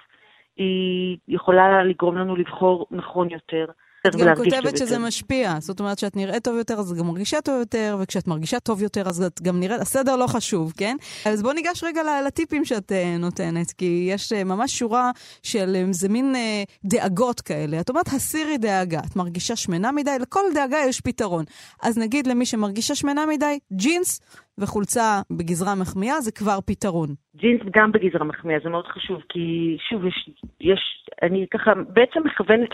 היא 0.56 1.18
יכולה 1.28 1.84
לגרום 1.84 2.18
לנו 2.18 2.36
לבחור 2.36 2.88
נכון 2.92 3.30
יותר. 3.30 3.66
את 4.08 4.16
גם 4.16 4.36
כותבת 4.36 4.78
שזה 4.78 5.00
משפיע, 5.00 5.58
זאת 5.60 5.80
אומרת 5.80 6.00
שאת 6.00 6.16
נראית 6.16 6.44
טוב 6.44 6.58
יותר, 6.58 6.80
אז 6.80 6.92
את 6.92 6.98
גם 6.98 7.08
מרגישה 7.08 7.42
טוב 7.42 7.60
יותר, 7.60 7.98
וכשאת 8.00 8.28
מרגישה 8.28 8.60
טוב 8.60 8.82
יותר, 8.82 9.10
אז 9.10 9.22
את 9.22 9.42
גם 9.42 9.60
נראית, 9.60 9.82
הסדר 9.82 10.16
לא 10.16 10.28
חשוב, 10.28 10.74
כן? 10.78 10.98
אז 11.26 11.42
בואו 11.42 11.54
ניגש 11.54 11.84
רגע 11.84 12.02
לטיפים 12.28 12.66
שאת 12.66 12.92
uh, 12.92 13.20
נותנת, 13.20 13.72
כי 13.72 14.10
יש 14.12 14.34
uh, 14.34 14.44
ממש 14.44 14.80
שורה 14.80 15.12
של 15.44 15.76
איזה 15.88 16.10
מין 16.10 16.36
uh, 16.36 16.72
דאגות 16.86 17.42
כאלה. 17.42 17.80
את 17.80 17.90
אומרת, 17.90 18.08
הסירי 18.08 18.58
דאגה, 18.58 19.00
את 19.00 19.16
מרגישה 19.16 19.56
שמנה 19.56 19.92
מדי, 19.92 20.20
לכל 20.20 20.44
דאגה 20.54 20.78
יש 20.88 21.02
פתרון. 21.02 21.46
אז 21.82 21.98
נגיד 21.98 22.28
למי 22.28 22.46
שמרגישה 22.46 22.96
שמנה 22.96 23.26
מדי, 23.26 23.60
ג'ינס 23.74 24.20
וחולצה 24.60 25.22
בגזרה 25.32 25.76
מחמיאה 25.82 26.22
זה 26.22 26.32
כבר 26.32 26.60
פתרון. 26.66 27.10
ג'ינס 27.36 27.62
גם 27.72 27.92
בגזרה 27.92 28.24
מחמיאה, 28.24 28.60
זה 28.64 28.70
מאוד 28.70 28.88
חשוב, 28.88 29.22
כי 29.30 29.78
שוב, 29.90 30.06
יש, 30.06 30.30
יש 30.62 30.80
אני 31.22 31.46
ככה 31.54 31.72
בעצם 31.90 32.20
מכוונת 32.26 32.70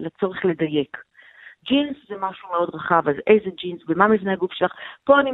לצורך 0.00 0.44
לדייק. 0.44 0.96
ג'ינס 1.68 1.96
זה 2.08 2.14
משהו 2.20 2.48
מאוד 2.48 2.70
רחב, 2.74 3.08
אז 3.08 3.14
איזה 3.26 3.50
ג'ינס 3.62 3.80
ומה 3.88 4.08
מבנה 4.08 4.32
הגוף 4.32 4.52
שלך. 4.52 4.72
פה 5.04 5.20
אני 5.20 5.30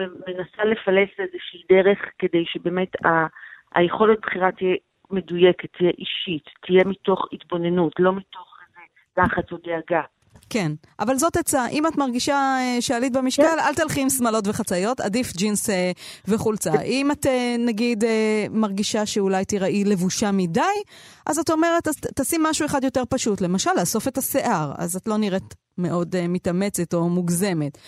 מנסה 0.00 0.64
לפלס 0.64 1.08
איזושהי 1.18 1.62
דרך 1.72 1.98
כדי 2.18 2.44
שבאמת 2.46 3.06
ה- 3.06 3.26
היכולת 3.74 4.18
בחירה 4.20 4.52
תהיה 4.52 4.76
מדויקת, 5.10 5.72
תהיה 5.76 5.90
אישית, 5.98 6.44
תהיה 6.66 6.84
מתוך 6.86 7.26
התבוננות, 7.32 7.92
לא 7.98 8.12
מתוך 8.12 8.58
איזה 8.62 8.80
לחץ 9.26 9.52
או 9.52 9.56
דאגה. 9.56 10.02
כן, 10.52 10.72
אבל 11.00 11.18
זאת 11.18 11.36
עצה. 11.36 11.66
אם 11.66 11.86
את 11.86 11.96
מרגישה 11.96 12.34
אה, 12.34 12.76
שעלית 12.80 13.12
במשקל, 13.12 13.42
כן. 13.42 13.58
אל 13.58 13.74
תלכי 13.74 14.00
עם 14.00 14.10
שמלות 14.10 14.48
וחצאיות, 14.48 15.00
עדיף 15.00 15.32
ג'ינס 15.36 15.70
אה, 15.70 15.92
וחולצה. 16.28 16.80
אם 16.80 17.10
את, 17.10 17.26
אה, 17.26 17.56
נגיד, 17.58 18.04
מרגישה 18.50 19.06
שאולי 19.06 19.44
תיראי 19.44 19.84
לבושה 19.84 20.32
מדי, 20.32 20.60
אז 21.26 21.38
את 21.38 21.50
אומרת, 21.50 21.88
אז 21.88 21.94
תשים 22.14 22.42
משהו 22.42 22.66
אחד 22.66 22.84
יותר 22.84 23.02
פשוט. 23.08 23.40
למשל, 23.40 23.70
לאסוף 23.76 24.08
את 24.08 24.18
השיער, 24.18 24.72
אז 24.76 24.96
את 24.96 25.08
לא 25.08 25.16
נראית 25.16 25.54
מאוד 25.78 26.14
uh, 26.14 26.18
מתאמצת 26.28 26.94
או 26.94 27.08
מוגזמת. 27.08 27.78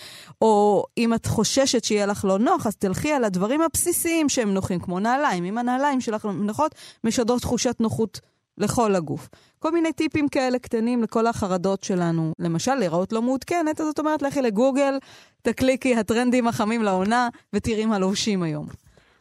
או 0.41 0.85
אם 0.97 1.13
את 1.13 1.25
חוששת 1.25 1.83
שיהיה 1.83 2.05
לך 2.05 2.25
לא 2.25 2.39
נוח, 2.39 2.67
אז 2.67 2.75
תלכי 2.75 3.11
על 3.11 3.23
הדברים 3.23 3.61
הבסיסיים 3.61 4.29
שהם 4.29 4.53
נוחים, 4.53 4.79
כמו 4.79 4.99
נעליים. 4.99 5.45
אם 5.45 5.57
הנעליים 5.57 6.01
שלך 6.01 6.25
נוחות, 6.25 6.75
משדרות 7.03 7.41
תחושת 7.41 7.75
נוחות 7.79 8.21
לכל 8.57 8.95
הגוף. 8.95 9.29
כל 9.59 9.71
מיני 9.71 9.93
טיפים 9.93 10.27
כאלה 10.27 10.59
קטנים 10.59 11.03
לכל 11.03 11.27
החרדות 11.27 11.83
שלנו. 11.83 12.33
למשל, 12.39 12.75
להיראות 12.75 13.13
לא 13.13 13.21
מעודכנת, 13.21 13.79
אז 13.79 13.85
זאת 13.85 13.99
אומרת, 13.99 14.21
לכי 14.21 14.41
לגוגל, 14.41 14.93
תקליקי 15.41 15.95
הטרנדים 15.95 16.47
החמים 16.47 16.83
לעונה, 16.83 17.27
ותראי 17.53 17.85
מה 17.85 17.99
לובשים 17.99 18.43
היום. 18.43 18.65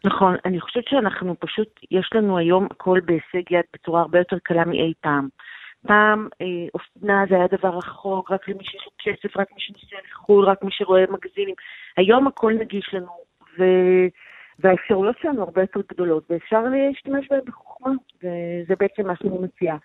נכון, 0.05 0.37
אני 0.45 0.61
חושבת 0.61 0.85
שאנחנו 0.89 1.35
פשוט, 1.41 1.69
יש 1.91 2.11
לנו 2.15 2.39
היום 2.39 2.67
הכל 2.71 3.01
בהישג 3.05 3.51
יד 3.51 3.65
בצורה 3.75 4.01
הרבה 4.01 4.19
יותר 4.19 4.37
קלה 4.43 4.65
מאי 4.65 4.93
פעם. 5.01 5.29
פעם 5.87 6.29
אה, 6.41 6.47
אופנה 6.75 7.25
זה 7.29 7.35
היה 7.35 7.47
דבר 7.53 7.77
רחוק, 7.77 8.31
רק 8.31 8.49
למי 8.49 8.65
שיש 8.65 8.83
לו 8.87 8.93
כסף, 8.99 9.37
רק 9.37 9.49
מי 9.55 9.61
שנוסע 9.61 9.97
לחו"ל, 10.11 10.45
רק 10.45 10.63
מי 10.63 10.71
שרואה 10.73 11.05
מגזינים. 11.11 11.55
היום 11.97 12.27
הכל 12.27 12.53
נגיש 12.61 12.91
לנו, 12.93 13.13
ו... 13.59 13.63
והאפשרויות 14.59 15.17
שלנו 15.23 15.43
הרבה 15.43 15.61
יותר 15.61 15.81
גדולות, 15.89 16.31
ואפשר 16.31 16.63
להשתמש 16.63 17.29
בהן 17.31 17.41
בחוכמה, 17.47 17.93
וזה 18.19 18.75
בעצם 18.79 19.07
מה 19.07 19.17
שאני 19.17 19.39
מציעה. 19.39 19.77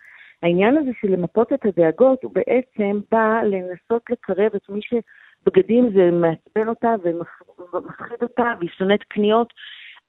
העניין 0.44 0.78
הזה 0.78 0.92
של 1.02 1.08
למפות 1.08 1.54
את 1.54 1.66
הדאגות, 1.66 2.24
הוא 2.24 2.32
בעצם 2.34 3.00
בא 3.12 3.42
לנסות 3.44 4.10
לקרב 4.10 4.52
את 4.56 4.70
מי 4.70 4.80
שבגדים 4.82 5.90
זה 5.94 6.12
מעצבן 6.12 6.68
אותה 6.68 6.96
ומפחיד 7.04 8.22
אותה, 8.22 8.54
והיא 8.60 8.70
שונאת 8.78 9.04
קניות. 9.04 9.54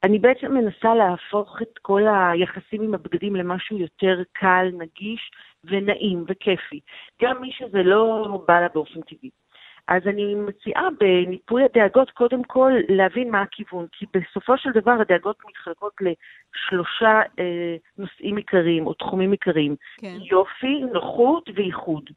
אני 0.02 0.18
בעצם 0.18 0.54
מנסה 0.54 0.94
להפוך 0.94 1.62
את 1.62 1.78
כל 1.82 2.02
היחסים 2.08 2.82
עם 2.82 2.94
הבגדים 2.94 3.36
למשהו 3.36 3.78
יותר 3.78 4.22
קל, 4.32 4.70
נגיש 4.78 5.30
ונעים 5.64 6.24
וכיפי. 6.28 6.80
גם 7.22 7.40
מי 7.40 7.52
שזה 7.52 7.82
לא 7.82 8.42
בא 8.48 8.60
לה 8.60 8.68
באופן 8.74 9.00
טבעי. 9.00 9.30
אז 9.90 10.02
אני 10.06 10.34
מציעה 10.34 10.88
בניפוי 11.00 11.62
הדאגות 11.64 12.10
קודם 12.10 12.44
כל 12.44 12.72
להבין 12.88 13.30
מה 13.30 13.42
הכיוון, 13.42 13.86
כי 13.92 14.06
בסופו 14.14 14.58
של 14.58 14.70
דבר 14.74 14.92
הדאגות 15.00 15.36
מתחלקות 15.48 15.92
לשלושה 16.00 17.20
אה, 17.38 17.76
נושאים 17.98 18.36
עיקריים 18.36 18.86
או 18.86 18.94
תחומים 18.94 19.32
עיקריים. 19.32 19.76
כן. 20.00 20.16
יופי, 20.30 20.80
נוחות 20.92 21.50
וייחוד. 21.54 22.10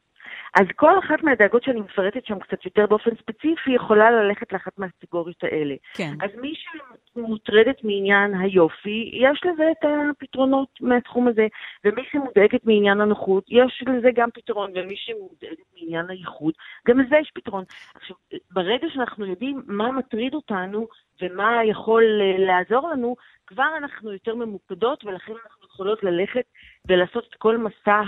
אז 0.53 0.65
כל 0.75 0.99
אחת 0.99 1.23
מהדאגות 1.23 1.63
שאני 1.63 1.79
מפרטת 1.79 2.25
שם 2.25 2.39
קצת 2.39 2.65
יותר 2.65 2.85
באופן 2.85 3.11
ספציפי 3.15 3.71
יכולה 3.71 4.11
ללכת 4.11 4.53
לאחת 4.53 4.79
מהקטגוריות 4.79 5.43
האלה. 5.43 5.75
כן. 5.93 6.13
אז 6.21 6.29
מי 6.41 6.53
שמוטרדת 6.55 7.83
מעניין 7.83 8.33
היופי, 8.33 9.11
יש 9.13 9.41
לזה 9.45 9.71
את 9.71 9.85
הפתרונות 10.11 10.69
מהתחום 10.81 11.27
הזה, 11.27 11.47
ומי 11.85 12.01
שמודאגת 12.11 12.65
מעניין 12.65 13.01
הנוחות, 13.01 13.43
יש 13.49 13.83
לזה 13.87 14.09
גם 14.15 14.29
פתרון, 14.33 14.71
ומי 14.75 14.95
שמודאגת 14.95 15.65
מעניין 15.75 16.09
הייחוד, 16.09 16.53
גם 16.87 16.99
לזה 16.99 17.15
יש 17.21 17.31
פתרון. 17.33 17.63
עכשיו, 17.95 18.15
ברגע 18.51 18.87
שאנחנו 18.93 19.25
יודעים 19.25 19.61
מה 19.67 19.91
מטריד 19.91 20.33
אותנו 20.33 20.87
ומה 21.21 21.61
יכול 21.65 22.03
אה, 22.21 22.45
לעזור 22.45 22.89
לנו, 22.89 23.15
כבר 23.47 23.77
אנחנו 23.77 24.13
יותר 24.13 24.35
ממוקדות, 24.35 25.05
ולכן 25.05 25.33
אנחנו 25.45 25.62
יכולות 25.73 26.03
ללכת 26.03 26.45
ולעשות 26.87 27.27
את 27.29 27.35
כל 27.35 27.57
מסע 27.57 28.01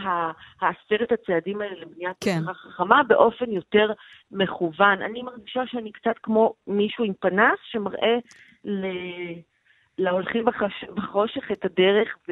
העשרת 0.62 1.12
הצעדים 1.12 1.62
האלה 1.62 1.82
לבניית 1.82 2.17
כן. 2.23 2.39
חכמה 2.54 3.04
באופן 3.04 3.51
יותר 3.51 3.91
מכוון. 4.32 5.01
אני 5.01 5.21
מרגישה 5.21 5.62
שאני 5.67 5.91
קצת 5.91 6.15
כמו 6.23 6.54
מישהו 6.67 7.04
עם 7.04 7.13
פנס 7.19 7.60
שמראה 7.71 8.17
ל... 8.65 8.86
להולכים 9.97 10.45
בחש... 10.45 10.84
בחושך 10.95 11.51
את 11.51 11.65
הדרך 11.65 12.17
ו... 12.30 12.32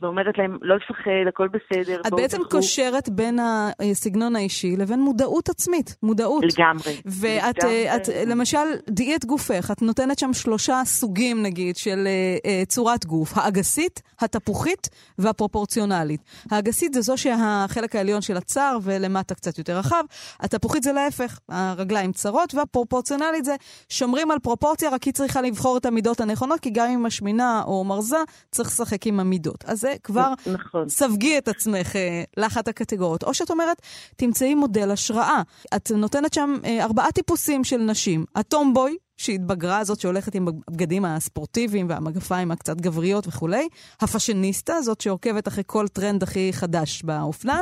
ואומרת 0.00 0.38
להם, 0.38 0.58
לא 0.62 0.76
לפחד, 0.76 1.28
הכל 1.28 1.48
בסדר. 1.48 2.00
את 2.06 2.12
בעצם 2.12 2.36
תלכו. 2.36 2.50
קושרת 2.50 3.08
בין 3.08 3.38
הסגנון 3.80 4.36
האישי 4.36 4.76
לבין 4.76 5.00
מודעות 5.00 5.48
עצמית, 5.48 5.96
מודעות. 6.02 6.44
לגמרי. 6.44 7.00
ואת, 7.06 7.58
לגמרי. 7.58 7.96
את, 7.96 8.08
למשל, 8.26 8.58
דיאט 8.90 9.24
גופך, 9.24 9.70
את 9.70 9.82
נותנת 9.82 10.18
שם 10.18 10.32
שלושה 10.32 10.82
סוגים, 10.84 11.42
נגיד, 11.42 11.76
של 11.76 12.08
uh, 12.42 12.66
צורת 12.66 13.04
גוף. 13.04 13.38
האגסית, 13.38 14.02
התפוחית 14.20 14.88
והפרופורציונלית. 15.18 16.20
האגסית 16.50 16.94
זה 16.94 17.00
זו 17.00 17.16
שהחלק 17.16 17.96
העליון 17.96 18.20
של 18.20 18.36
הצר 18.36 18.78
ולמטה 18.82 19.34
קצת 19.34 19.58
יותר 19.58 19.78
רחב. 19.78 20.04
התפוחית 20.40 20.82
זה 20.82 20.92
להפך, 20.92 21.38
הרגליים 21.48 22.12
צרות, 22.12 22.54
והפרופורציונלית 22.54 23.44
זה 23.44 23.56
שומרים 23.88 24.30
על 24.30 24.38
פרופורציה, 24.38 24.90
רק 24.90 25.02
היא 25.02 25.14
צריכה 25.14 25.42
לבחור 25.42 25.76
את 25.76 25.86
המידות 25.86 26.20
הנכונות, 26.20 26.60
כי 26.60 26.70
גם 26.70 26.88
אם 26.90 27.02
משמינה 27.02 27.62
או 27.66 27.84
מרזה, 27.84 28.16
צריך 28.50 28.68
לשחק 28.68 29.06
עם 29.06 29.20
המידות. 29.20 29.64
אז 29.64 29.81
זה 29.82 29.94
כבר 30.02 30.32
נכון. 30.46 30.88
ספגי 30.88 31.38
את 31.38 31.48
עצמך 31.48 31.96
אה, 31.96 32.22
לאחת 32.36 32.68
הקטגוריות. 32.68 33.22
או 33.24 33.34
שאת 33.34 33.50
אומרת, 33.50 33.82
תמצאי 34.16 34.54
מודל 34.54 34.90
השראה. 34.90 35.42
את 35.76 35.90
נותנת 35.90 36.34
שם 36.34 36.56
אה, 36.64 36.84
ארבעה 36.84 37.12
טיפוסים 37.12 37.64
של 37.64 37.76
נשים. 37.76 38.24
הטומבוי, 38.36 38.96
שהתבגרה, 39.22 39.84
זאת 39.84 40.00
שהולכת 40.00 40.34
עם 40.34 40.48
הבגדים 40.48 41.04
הספורטיביים 41.04 41.86
והמגפיים 41.88 42.50
הקצת 42.50 42.80
גבריות 42.80 43.26
וכולי. 43.26 43.68
הפאשיניסטה, 44.02 44.80
זאת 44.80 45.00
שעוקבת 45.00 45.48
אחרי 45.48 45.64
כל 45.66 45.84
טרנד 45.88 46.22
הכי 46.22 46.50
חדש 46.52 47.02
באופנה. 47.02 47.60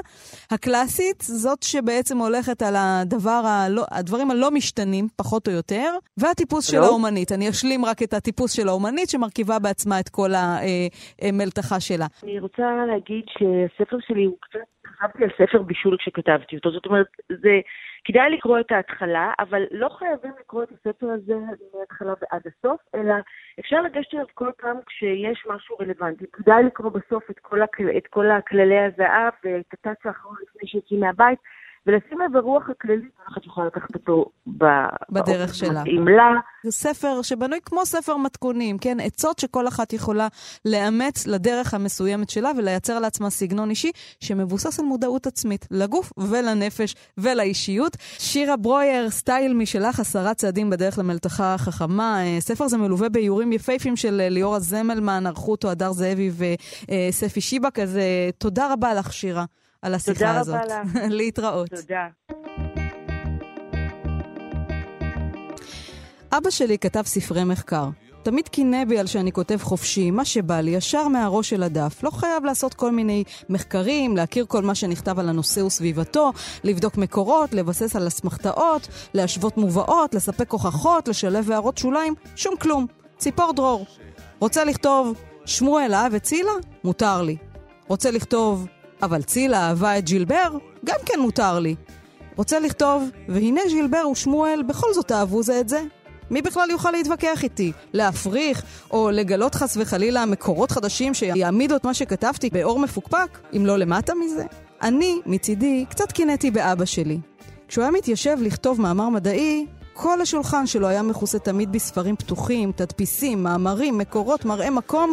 הקלאסית, 0.51 1.21
זאת 1.21 1.63
שבעצם 1.63 2.19
הולכת 2.19 2.63
על 2.63 2.75
הדבר 2.77 3.43
הלא, 3.45 3.85
הדברים 3.91 4.31
הלא 4.31 4.51
משתנים, 4.51 5.09
פחות 5.17 5.49
או 5.49 5.53
יותר. 5.53 5.89
והטיפוס 6.21 6.71
של 6.71 6.83
האומנית. 6.83 7.33
אני 7.33 7.49
אשלים 7.49 7.85
רק 7.85 8.03
את 8.03 8.13
הטיפוס 8.15 8.53
של 8.53 8.69
האומנית, 8.69 9.09
שמרכיבה 9.11 9.59
בעצמה 9.59 10.01
את 10.01 10.09
כל 10.09 10.31
המלתחה 11.23 11.75
אה, 11.75 11.81
שלה. 11.81 12.07
אני 12.23 12.41
רוצה 12.41 12.63
להגיד 12.89 13.25
שהספר 13.29 13.97
שלי 14.07 14.25
הוא 14.25 14.37
קצת... 14.41 14.59
חשבתי 15.01 15.25
על 15.25 15.31
ספר 15.39 15.63
בישול 15.63 15.97
כשכתבתי 16.01 16.57
אותו. 16.57 16.71
זאת 16.71 16.87
אומרת, 16.87 17.07
זה... 17.29 17.61
כדאי 18.05 18.31
לקרוא 18.31 18.61
את 18.61 18.73
ההתחלה, 18.73 19.33
אבל 19.39 19.63
לא 19.71 19.89
חייבים 19.89 20.33
לקרוא 20.41 20.63
את 20.63 20.69
הספר 20.73 21.07
הזה 21.07 21.35
מההתחלה 21.75 22.13
ועד 22.21 22.43
הסוף, 22.47 22.81
אלא 22.95 23.15
אפשר 23.61 23.83
לגשת 23.83 24.15
אליו 24.15 24.27
כל 24.35 24.51
פעם 24.59 24.77
כשיש 24.87 25.47
משהו 25.47 25.77
רלוונטי. 25.81 26.25
כדאי 26.33 26.63
לקרוא 26.63 26.91
בסוף 26.91 27.31
את 27.31 27.39
כל, 27.39 27.63
הכל, 27.63 27.85
את 27.97 28.07
כל 28.07 28.31
הכללי 28.31 28.79
הזהב 28.79 29.33
ואת 29.45 29.73
הטאצ' 29.73 30.07
האחרון 30.07 30.37
לפני 30.43 30.69
שיוצאים 30.69 31.01
מהבית. 31.01 31.39
ולשים 31.87 32.19
לב 32.21 32.33
ברוח 32.33 32.71
הכללית, 32.71 33.11
איך 33.29 33.39
את 33.39 33.47
יכולה 33.47 33.67
לקחת 33.67 33.95
אותו 33.95 34.25
בדרך 35.11 35.55
שלה. 35.55 35.81
מתאים 35.81 36.09
לה. 36.09 36.25
זה 36.65 36.71
ספר 36.71 37.23
שבנוי 37.23 37.59
כמו 37.65 37.87
ספר 37.87 38.17
מתכונים, 38.17 38.79
כן? 38.79 39.01
עצות 39.01 39.39
שכל 39.39 39.69
אחת 39.69 39.93
יכולה 39.93 40.29
לאמץ 40.65 41.27
לדרך 41.27 41.75
המסוימת 41.75 42.31
שלה 42.31 42.51
ולייצר 42.59 42.99
לעצמה 42.99 43.31
סגנון 43.31 43.71
אישי 43.71 43.91
שמבוסס 44.21 44.81
על 44.81 44.87
מודעות 44.87 45.27
עצמית, 45.27 45.67
לגוף 45.71 46.13
ולנפש 46.19 46.95
ולאישיות. 47.19 47.97
שירה 48.19 48.57
ברויר, 48.57 49.11
סטייל 49.11 49.55
משלך, 49.55 50.01
עשרה 50.01 50.35
צעדים 50.35 50.71
בדרך 50.71 50.99
למלתחה 50.99 51.55
החכמה. 51.55 52.23
אה, 52.23 52.41
ספר 52.41 52.69
זה 52.69 52.79
מלווה 52.79 53.09
באיורים 53.09 53.53
יפהפים 53.53 53.97
של 53.97 54.21
אה, 54.21 54.29
ליאורה 54.29 54.59
זמלמן, 54.59 55.27
ערכו 55.27 55.51
אותו 55.51 55.71
הדר 55.71 55.93
זאבי 55.93 56.31
וספי 56.31 57.41
שיבק, 57.41 57.79
אז 57.79 57.97
אה, 57.97 58.31
תודה 58.39 58.73
רבה 58.73 58.95
לך, 58.95 59.13
שירה. 59.13 59.45
על 59.83 59.95
השיחה 59.95 60.39
הזאת. 60.39 60.61
תודה 60.63 60.77
רבה 60.77 60.83
לך. 60.83 61.13
להתראות. 61.19 61.69
תודה. 61.69 62.07
אבא 66.33 66.51
שלי 66.51 66.79
כתב 66.79 67.03
ספרי 67.05 67.45
מחקר. 67.45 67.89
תמיד 68.23 68.49
קינא 68.49 68.85
בי 68.85 68.99
על 68.99 69.07
שאני 69.07 69.33
כותב 69.33 69.57
חופשי, 69.63 70.11
מה 70.11 70.25
שבא 70.25 70.61
לי, 70.61 70.71
ישר 70.71 71.09
מהראש 71.09 71.51
של 71.51 71.63
הדף. 71.63 72.03
לא 72.03 72.11
חייב 72.11 72.45
לעשות 72.45 72.75
כל 72.75 72.93
מיני 72.93 73.25
מחקרים, 73.49 74.17
להכיר 74.17 74.45
כל 74.49 74.63
מה 74.63 74.75
שנכתב 74.75 75.19
על 75.19 75.29
הנושא 75.29 75.61
וסביבתו, 75.61 76.33
לבדוק 76.65 76.97
מקורות, 76.97 77.53
לבסס 77.53 77.97
על 77.97 78.09
אסמכתאות, 78.09 78.89
להשוות 79.15 79.57
מובאות, 79.57 80.15
לספק 80.15 80.51
הוכחות, 80.51 81.09
לשלב 81.09 81.51
הערות 81.51 81.79
שוליים, 81.79 82.15
שום 82.37 82.57
כלום. 82.57 82.87
ציפור 83.19 83.53
דרור. 83.53 83.87
רוצה 84.39 84.65
לכתוב 84.65 85.15
שמואל 85.45 85.95
אהב 85.95 86.15
את 86.15 86.23
צילה? 86.23 86.53
מותר 86.85 87.23
לי. 87.23 87.37
רוצה 87.89 88.11
לכתוב 88.11 88.67
אבל 89.03 89.23
צילה 89.23 89.69
אהבה 89.69 89.99
את 89.99 90.05
ג'ילבר? 90.05 90.57
גם 90.85 90.99
כן 91.07 91.21
מותר 91.21 91.59
לי. 91.59 91.75
רוצה 92.37 92.61
לכתוב, 92.61 93.09
והנה 93.29 93.61
ג'ילבר 93.69 94.09
ושמואל 94.13 94.63
בכל 94.67 94.95
זאת 94.95 95.13
אהבו 95.13 95.43
זה 95.43 95.61
את 95.61 95.69
זה. 95.69 95.83
מי 96.31 96.43
בכלל 96.43 96.71
יוכל 96.71 96.91
להתווכח 96.91 97.45
איתי? 97.45 97.73
להפריך, 97.93 98.63
או 98.91 99.11
לגלות 99.11 99.55
חס 99.55 99.77
וחלילה 99.81 100.27
מקורות 100.27 100.71
חדשים 100.71 101.15
שיעמידו 101.15 101.77
את 101.77 101.85
מה 101.85 101.95
שכתבתי 101.95 102.51
באור 102.51 102.79
מפוקפק, 102.79 103.39
אם 103.57 103.67
לא 103.67 103.77
למטה 103.77 104.13
מזה? 104.15 104.45
אני, 104.83 105.21
מצידי, 105.27 105.85
קצת 105.91 106.13
קינאתי 106.13 106.51
באבא 106.51 106.85
שלי. 106.85 107.19
כשהוא 107.69 107.83
היה 107.83 107.91
מתיישב 107.91 108.37
לכתוב 108.41 108.81
מאמר 108.81 109.09
מדעי, 109.09 109.67
כל 109.93 110.21
השולחן 110.21 110.67
שלו 110.67 110.89
היה 110.89 111.03
מכוסה 111.03 111.39
תמיד 111.39 111.73
בספרים 111.73 112.17
פתוחים, 112.17 112.73
תדפיסים, 112.73 113.43
מאמרים, 113.43 113.99
מקורות, 113.99 114.45
מראה 114.45 114.71
מקום, 114.71 115.13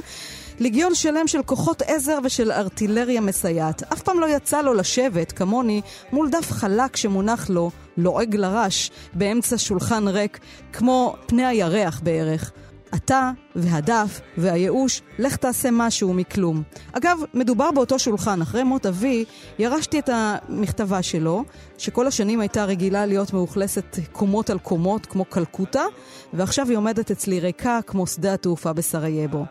ליגיון 0.60 0.96
שלם 0.96 1.28
של 1.28 1.44
כוחות 1.44 1.82
עזר 1.82 2.20
ושל 2.24 2.52
ארטילריה 2.52 3.22
מסייעת. 3.22 3.84
אף 3.94 4.02
פעם 4.02 4.20
לא 4.20 4.36
יצא 4.36 4.62
לו 4.62 4.74
לשבת, 4.74 5.32
כמוני, 5.32 5.82
מול 6.12 6.30
דף 6.30 6.52
חלק 6.52 6.96
שמונח 6.96 7.50
לו, 7.50 7.72
לועג 7.98 8.36
לרש, 8.36 8.92
באמצע 9.14 9.58
שולחן 9.58 10.08
ריק, 10.08 10.40
כמו 10.74 11.16
פני 11.26 11.46
הירח 11.46 12.02
בערך. 12.04 12.52
אתה 12.96 13.32
והדף 13.56 14.22
והייאוש, 14.38 15.02
לך 15.20 15.36
תעשה 15.36 15.70
משהו 15.72 16.14
מכלום. 16.14 16.64
אגב, 16.92 17.20
מדובר 17.34 17.72
באותו 17.72 18.00
שולחן. 18.00 18.42
אחרי 18.42 18.64
מות 18.64 18.86
אבי, 18.86 19.26
ירשתי 19.60 20.00
את 20.00 20.10
המכתבה 20.14 21.02
שלו, 21.02 21.44
שכל 21.78 22.08
השנים 22.08 22.40
הייתה 22.40 22.66
רגילה 22.66 23.06
להיות 23.06 23.34
מאוכלסת 23.34 24.00
קומות 24.12 24.50
על 24.50 24.60
קומות, 24.60 25.06
כמו 25.06 25.26
קלקוטה, 25.26 25.84
ועכשיו 26.34 26.70
היא 26.70 26.78
עומדת 26.78 27.12
אצלי 27.12 27.40
ריקה 27.40 27.80
כמו 27.88 28.08
שדה 28.08 28.34
התעופה 28.34 28.74
בסרייבו. 28.74 29.46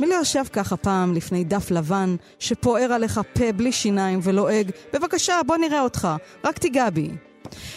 מי 0.00 0.06
יושב 0.06 0.44
ככה 0.52 0.76
פעם 0.76 1.14
לפני 1.14 1.44
דף 1.44 1.70
לבן, 1.70 2.16
שפוער 2.38 2.92
עליך 2.92 3.20
פה 3.34 3.52
בלי 3.52 3.72
שיניים 3.72 4.20
ולועג, 4.22 4.70
בבקשה, 4.92 5.34
בוא 5.46 5.56
נראה 5.56 5.80
אותך, 5.80 6.08
רק 6.44 6.58
תיגע 6.58 6.90
בי. 6.90 7.10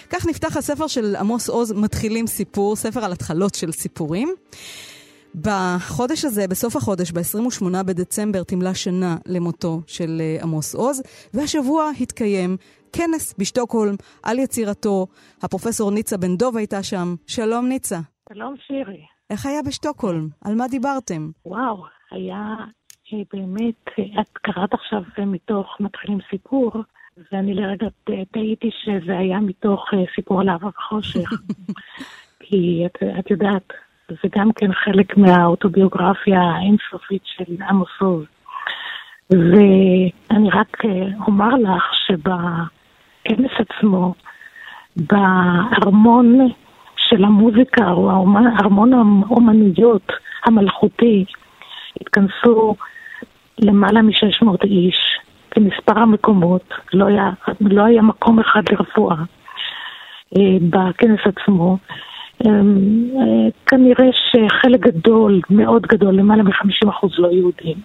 כך 0.09 0.25
נפתח 0.25 0.57
הספר 0.57 0.88
של 0.88 1.15
עמוס 1.15 1.49
עוז, 1.49 1.71
מתחילים 1.71 2.27
סיפור, 2.27 2.75
ספר 2.75 3.05
על 3.05 3.12
התחלות 3.12 3.55
של 3.55 3.71
סיפורים. 3.71 4.29
בחודש 5.36 6.25
הזה, 6.25 6.47
בסוף 6.47 6.75
החודש, 6.75 7.12
ב-28 7.12 7.83
בדצמבר, 7.83 8.43
תמלא 8.43 8.73
שנה 8.73 9.17
למותו 9.25 9.81
של 9.88 10.21
אה, 10.21 10.43
עמוס 10.43 10.75
עוז, 10.75 11.01
והשבוע 11.33 11.89
התקיים 12.01 12.57
כנס 12.93 13.33
בשטוקהולם 13.38 13.95
על 14.23 14.39
יצירתו. 14.39 15.07
הפרופסור 15.41 15.91
ניצה 15.91 16.17
בן 16.17 16.38
דוב 16.38 16.57
הייתה 16.57 16.83
שם. 16.83 17.15
שלום 17.27 17.67
ניצה. 17.67 17.99
שלום 18.33 18.55
שירי. 18.67 19.01
איך 19.29 19.45
היה 19.45 19.62
בשטוקהולם? 19.62 20.27
על 20.41 20.55
מה 20.55 20.67
דיברתם? 20.67 21.31
וואו, 21.45 21.83
היה 22.13 22.56
אה, 23.13 23.17
באמת, 23.34 23.89
אה, 23.99 24.21
את 24.21 24.38
קראת 24.38 24.73
עכשיו 24.73 25.04
מתוך 25.26 25.78
מתחילים 25.80 26.19
סיפור, 26.30 26.71
ואני 27.32 27.54
לרגע 27.54 27.88
טעיתי 28.32 28.69
שזה 28.84 29.17
היה 29.17 29.39
מתוך 29.39 29.86
סיפור 30.15 30.41
על 30.41 30.49
אהבה 30.49 30.67
וחושך. 30.67 31.30
כי 32.39 32.84
את, 32.86 33.04
את 33.19 33.32
יודעת, 33.32 33.73
זה 34.10 34.30
גם 34.36 34.52
כן 34.56 34.73
חלק 34.73 35.17
מהאוטוביוגרפיה 35.17 36.41
האינסופית 36.41 37.21
של 37.26 37.63
עמוס 37.69 37.89
עוז. 37.99 38.26
ואני 39.30 40.49
רק 40.49 40.86
אה, 40.86 41.08
אומר 41.28 41.56
לך 41.56 41.84
שבכנס 42.08 43.52
עצמו, 43.60 44.13
בארמון 44.95 46.39
של 46.97 47.23
המוזיקה, 47.23 47.91
או 47.91 48.10
ארמון 48.62 48.93
האומנויות 48.93 50.12
המלכותי, 50.45 51.26
התכנסו 52.01 52.75
למעלה 53.60 54.01
מ-600 54.01 54.63
איש, 54.63 54.97
כמספר 55.51 55.99
המקומות, 55.99 56.73
לא 56.93 57.06
היה, 57.06 57.29
לא 57.62 57.84
היה 57.84 58.01
מקום 58.01 58.39
אחד 58.39 58.62
לרפואה 58.71 59.15
אה, 60.38 60.58
בכנס 60.69 61.19
עצמו. 61.25 61.77
אמ, 62.45 63.10
אה, 63.15 63.49
כנראה 63.67 64.10
שחלק 64.13 64.79
גדול, 64.79 65.41
מאוד 65.49 65.82
גדול, 65.82 66.15
למעלה 66.15 66.43
מ-50% 66.43 67.08
לא 67.17 67.27
יהודים. 67.27 67.77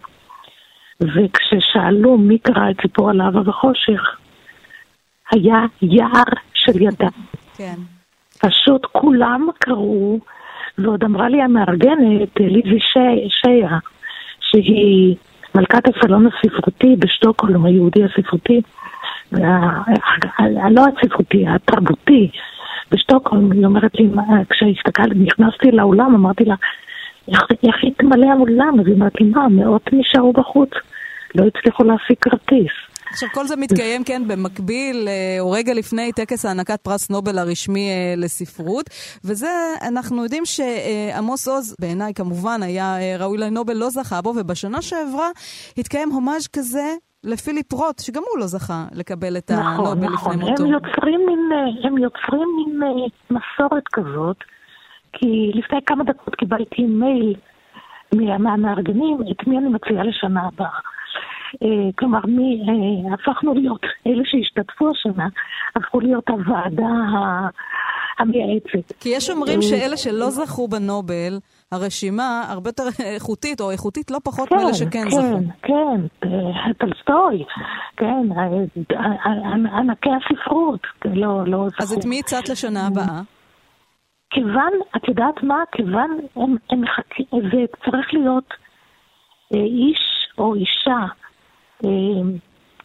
וכששאלו 1.00 2.18
מי 2.18 2.38
קרא 2.38 2.70
את 2.70 2.76
סיפור 2.82 3.10
על 3.10 3.20
אהבה 3.20 3.40
וחושך, 3.50 4.00
היה 5.30 5.58
יער 5.82 6.32
של 6.54 6.82
ידיים. 6.82 7.10
כן. 7.56 7.74
פשוט 8.40 8.86
כולם 8.92 9.46
קראו, 9.58 10.18
ועוד 10.78 11.04
אמרה 11.04 11.28
לי 11.28 11.42
המארגנת, 11.42 12.40
ליזי 12.40 12.78
שיה, 12.80 13.78
שהיא 14.50 15.16
מלכת 15.54 15.82
הסלון 15.88 16.26
הספרותי 16.26 16.96
בשטוקהולם, 16.98 17.64
היהודי 17.64 18.04
הספרותי, 18.04 18.60
לא 20.70 20.84
הספרותי, 20.86 21.46
התרבותי, 21.48 22.30
בשטוקהולם, 22.90 23.52
היא 23.52 23.64
אומרת 23.64 23.94
לי, 23.94 24.08
כשהסתכלתי, 24.50 25.18
נכנסתי 25.18 25.70
לאולם, 25.70 26.14
אמרתי 26.14 26.44
לה, 26.44 26.54
איך, 27.28 27.84
התמלא 27.84 28.26
האולם? 28.26 28.80
אז 28.80 28.86
היא 28.86 28.94
אומרת 28.94 29.20
לי, 29.20 29.26
מה, 29.26 29.48
מאות 29.48 29.92
נשארו 29.92 30.32
בחוץ, 30.32 30.70
לא 31.34 31.44
הצליחו 31.46 31.84
להשיג 31.84 32.16
כרטיס. 32.20 32.72
עכשיו, 33.10 33.28
כל 33.34 33.46
זה 33.46 33.56
מתקיים, 33.56 34.04
כן, 34.04 34.22
במקביל, 34.28 35.08
אה, 35.08 35.36
או 35.40 35.50
רגע 35.50 35.74
לפני 35.74 36.12
טקס 36.12 36.46
הענקת 36.46 36.80
פרס 36.80 37.10
נובל 37.10 37.38
הרשמי 37.38 37.88
אה, 37.90 38.14
לספרות, 38.16 38.86
וזה, 39.24 39.48
אנחנו 39.88 40.22
יודעים 40.22 40.42
שעמוס 40.44 41.48
עוז, 41.48 41.76
בעיניי 41.80 42.14
כמובן, 42.14 42.62
היה 42.62 42.98
אה, 43.00 43.16
ראוי 43.18 43.38
לנובל, 43.38 43.74
לא 43.74 43.90
זכה 43.90 44.22
בו, 44.22 44.28
ובשנה 44.36 44.82
שעברה 44.82 45.28
התקיים 45.78 46.10
הומאז' 46.10 46.46
כזה 46.46 46.86
לפיליפ 47.24 47.72
רוט, 47.72 47.98
שגם 47.98 48.22
הוא 48.32 48.38
לא 48.38 48.46
זכה 48.46 48.84
לקבל 48.92 49.36
את 49.36 49.50
נכון, 49.50 49.86
הנובל 49.86 50.12
נכון. 50.12 50.32
לפני 50.32 50.50
מותו. 50.50 50.62
הם 50.62 50.70
יוצרים 50.70 51.20
מין, 51.26 51.50
הם 51.84 51.98
יוצרים 51.98 52.48
מין 52.56 52.80
מסורת 53.30 53.84
כזאת, 53.92 54.36
כי 55.12 55.50
לפני 55.54 55.78
כמה 55.86 56.04
דקות 56.04 56.34
קיבלתי 56.34 56.82
מייל 56.82 57.36
מהמארגנים, 58.38 59.18
את 59.30 59.46
מי 59.46 59.58
אני 59.58 59.68
מציעה 59.68 60.04
לשנה 60.04 60.40
הבאה. 60.46 60.97
אה, 61.62 61.92
כלומר, 61.98 62.20
מי, 62.26 62.62
אה, 62.68 63.14
הפכנו 63.14 63.54
להיות, 63.54 63.80
אלה 64.06 64.22
שהשתתפו 64.24 64.90
השנה, 64.90 65.28
הפכו 65.76 66.00
להיות 66.00 66.28
הוועדה 66.28 66.94
המייעצת. 68.18 68.92
כי 69.00 69.08
יש 69.08 69.30
אומרים 69.30 69.58
אה, 69.58 69.62
שאלה 69.62 69.96
שלא 69.96 70.30
זכו 70.30 70.68
בנובל, 70.68 71.38
הרשימה 71.72 72.44
הרבה 72.48 72.68
יותר 72.68 72.82
איכותית, 73.14 73.60
או 73.60 73.70
איכותית 73.70 74.10
לא 74.10 74.18
פחות 74.24 74.48
כן, 74.48 74.56
מאלה 74.56 74.74
שכן 74.74 75.04
כן, 75.04 75.10
זכו. 75.10 75.38
כן, 75.62 76.00
כן, 76.20 76.72
טלסטוי, 76.72 77.44
כן, 77.96 78.28
ענקי 79.72 80.10
הספרות, 80.10 80.80
לא, 81.04 81.44
לא 81.46 81.68
זכו. 81.68 81.82
אז 81.82 81.92
את 81.92 82.04
מי 82.04 82.20
הצעת 82.20 82.48
לשנה 82.48 82.86
הבאה? 82.86 83.20
כיוון, 84.30 84.72
את 84.96 85.08
יודעת 85.08 85.42
מה? 85.42 85.62
כיוון 85.72 86.18
הם, 86.36 86.56
הם 86.70 86.80
מחכים, 86.80 87.26
זה 87.32 87.64
צריך 87.84 88.06
להיות 88.12 88.54
איש 89.54 90.28
או 90.38 90.54
אישה 90.54 91.06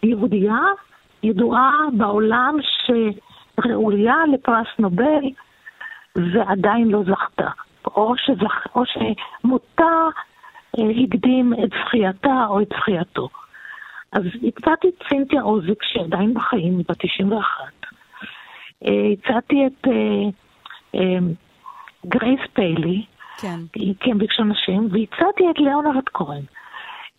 יהודייה 0.04 0.60
ידועה 1.24 1.72
בעולם 1.98 2.58
שראויה 2.62 4.16
לפרס 4.34 4.68
נובל 4.80 5.24
ועדיין 6.16 6.88
לא 6.88 7.04
זכתה, 7.04 7.50
או, 7.88 8.14
שזכ... 8.18 8.76
או 8.76 8.84
שמותה 8.86 9.94
אה, 10.80 10.84
הקדים 11.04 11.54
את 11.54 11.70
זכייתה 11.70 12.46
או 12.48 12.62
את 12.62 12.68
זכייתו. 12.78 13.30
אז 14.12 14.24
הצעתי 14.48 14.88
את 14.88 15.04
צינתיה 15.10 15.42
עוזק, 15.42 15.84
שהיא 15.84 16.04
עדיין 16.04 16.34
בחיים, 16.34 16.78
היא 16.78 16.86
בת 16.90 16.98
91. 16.98 17.74
אה, 18.86 18.92
הצעתי 19.14 19.68
את 19.68 19.88
גרייס 22.06 22.40
פיילי, 22.54 23.06
כן. 23.38 23.60
כי 23.74 24.12
הם 24.12 24.18
ביקשו 24.18 24.44
נשים, 24.44 24.88
והצעתי 24.92 25.44
את 25.50 25.60
ליאונרד 25.60 26.10
כהן. 26.14 26.44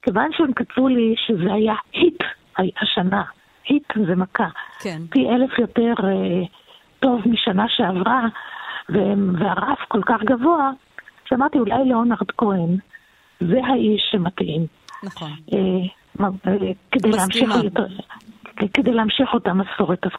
כיוון 0.04 0.30
שהם 0.32 0.52
כתבו 0.52 0.88
לי 0.88 1.14
שזה 1.26 1.54
היה 1.54 1.74
היט 1.92 2.22
השנה, 2.82 3.22
היט 3.68 3.92
זה 4.06 4.16
מכה, 4.16 4.48
כן. 4.80 4.98
פי 5.10 5.28
אלף 5.28 5.58
יותר 5.58 5.94
אה, 6.04 6.46
טוב 7.00 7.20
משנה 7.26 7.64
שעברה, 7.68 8.26
והרף 9.38 9.78
כל 9.88 10.02
כך 10.06 10.22
גבוה, 10.24 10.70
שאמרתי 11.24 11.58
אולי 11.58 11.84
ליאונרד 11.84 12.30
כהן, 12.38 12.76
זה 13.40 13.60
האיש 13.66 14.02
שמתאים. 14.10 14.66
נכון. 15.02 15.30
אה, 15.52 16.26
אה, 16.46 16.52
כדי 16.90 17.10
להמשיך, 17.10 17.50
כדי 18.74 18.92
להמשיך 18.92 19.34
אותה 19.34 19.52
מסורת. 19.52 20.06
אז 20.06 20.10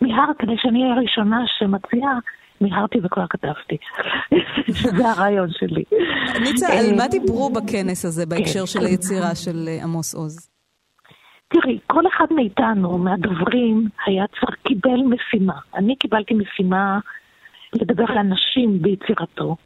מיהר, 0.00 0.30
כדי 0.38 0.54
שאני 0.58 0.82
אהיה 0.82 0.94
הראשונה 0.94 1.44
שמציעה, 1.58 2.18
מיהרתי 2.60 2.98
וכבר 3.02 3.26
כתבתי. 3.30 3.76
זה 4.98 5.10
הרעיון 5.10 5.48
שלי. 5.50 5.84
ניצה, 6.40 6.66
על 6.78 6.96
מה 6.96 7.08
דיברו 7.08 7.50
בכנס 7.50 8.04
הזה 8.04 8.26
בהקשר 8.26 8.60
כן, 8.60 8.66
של 8.66 8.80
כן. 8.80 8.86
היצירה 8.86 9.34
של 9.34 9.68
אה, 9.68 9.82
עמוס 9.82 10.14
עוז? 10.14 10.50
תראי, 11.48 11.78
כל 11.86 12.06
אחד 12.06 12.26
מאיתנו, 12.30 12.98
מהדוברים, 12.98 13.88
היה 14.06 14.24
צריך, 14.26 14.56
קיבל 14.62 15.00
משימה. 15.10 15.54
אני 15.74 15.96
קיבלתי 15.96 16.34
משימה 16.34 16.98
לדבר 17.72 18.04
על 18.08 18.18
אנשים 18.18 18.82
ביצירתו, 18.82 19.56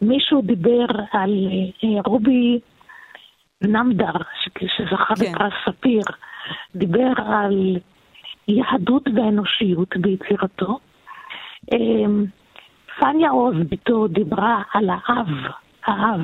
ומישהו 0.00 0.42
דיבר 0.42 0.86
על 1.12 1.48
אה, 1.84 2.00
רובי 2.06 2.60
נמדר, 3.62 4.12
שזכה 4.76 5.14
כן. 5.14 5.32
בפרס 5.32 5.52
ספיר, 5.68 6.02
דיבר 6.74 7.12
על 7.16 7.76
יהדות 8.48 9.08
ואנושיות 9.14 9.96
ביצירתו. 9.96 10.78
אמ, 11.72 12.24
פניה 12.98 13.30
עוז, 13.30 13.54
בתו, 13.68 14.08
דיברה 14.08 14.62
על 14.74 14.90
האב, 14.90 15.28
האב, 15.86 16.20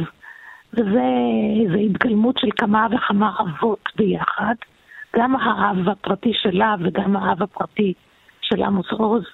וזה 0.72 1.78
התגלמות 1.84 2.38
של 2.38 2.48
כמה 2.56 2.86
וכמה 2.90 3.32
אבות 3.40 3.88
ביחד, 3.96 4.54
גם 5.16 5.36
האב 5.36 5.88
הפרטי 5.88 6.32
שלה 6.34 6.74
וגם 6.80 7.16
האב 7.16 7.42
הפרטי 7.42 7.94
של 8.40 8.62
עמוס 8.62 8.90
עוז, 8.90 9.24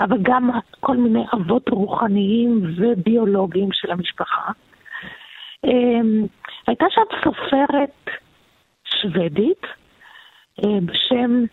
אבל 0.00 0.18
גם 0.22 0.50
כל 0.80 0.96
מיני 0.96 1.24
אבות 1.34 1.68
רוחניים 1.68 2.60
וביולוגיים 2.76 3.68
של 3.72 3.90
המשפחה. 3.90 4.52
אמ, 5.64 6.26
הייתה 6.66 6.84
שם 6.90 7.02
סופרת 7.24 8.10
שוודית 8.84 9.66
אה, 10.64 10.78
בשם 10.84 11.44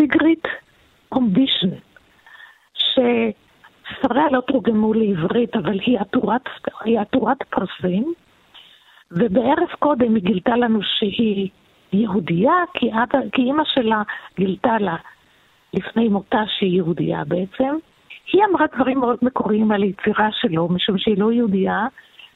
סיגריט 0.00 0.46
קומבישן, 1.08 1.68
שספריה 2.74 4.26
לא 4.32 4.40
תורגמו 4.40 4.94
לעברית, 4.94 5.56
אבל 5.56 5.80
היא 5.80 5.98
עטורת, 5.98 6.48
היא 6.84 7.00
עטורת 7.00 7.42
פרסים, 7.42 8.12
ובערב 9.10 9.68
קודם 9.78 10.14
היא 10.14 10.22
גילתה 10.22 10.56
לנו 10.56 10.80
שהיא 10.82 11.48
יהודייה, 11.92 12.54
כי, 12.74 12.90
כי 13.32 13.42
אימא 13.42 13.64
שלה 13.64 14.02
גילתה 14.36 14.78
לה 14.78 14.96
לפני 15.74 16.08
מותה 16.08 16.42
שהיא 16.58 16.76
יהודייה 16.76 17.24
בעצם. 17.24 17.76
היא 18.32 18.42
אמרה 18.50 18.66
דברים 18.76 18.98
מאוד 19.00 19.18
מקוריים 19.22 19.72
על 19.72 19.82
היצירה 19.82 20.28
שלו, 20.32 20.68
משום 20.68 20.98
שהיא 20.98 21.18
לא 21.18 21.32
יהודייה, 21.32 21.86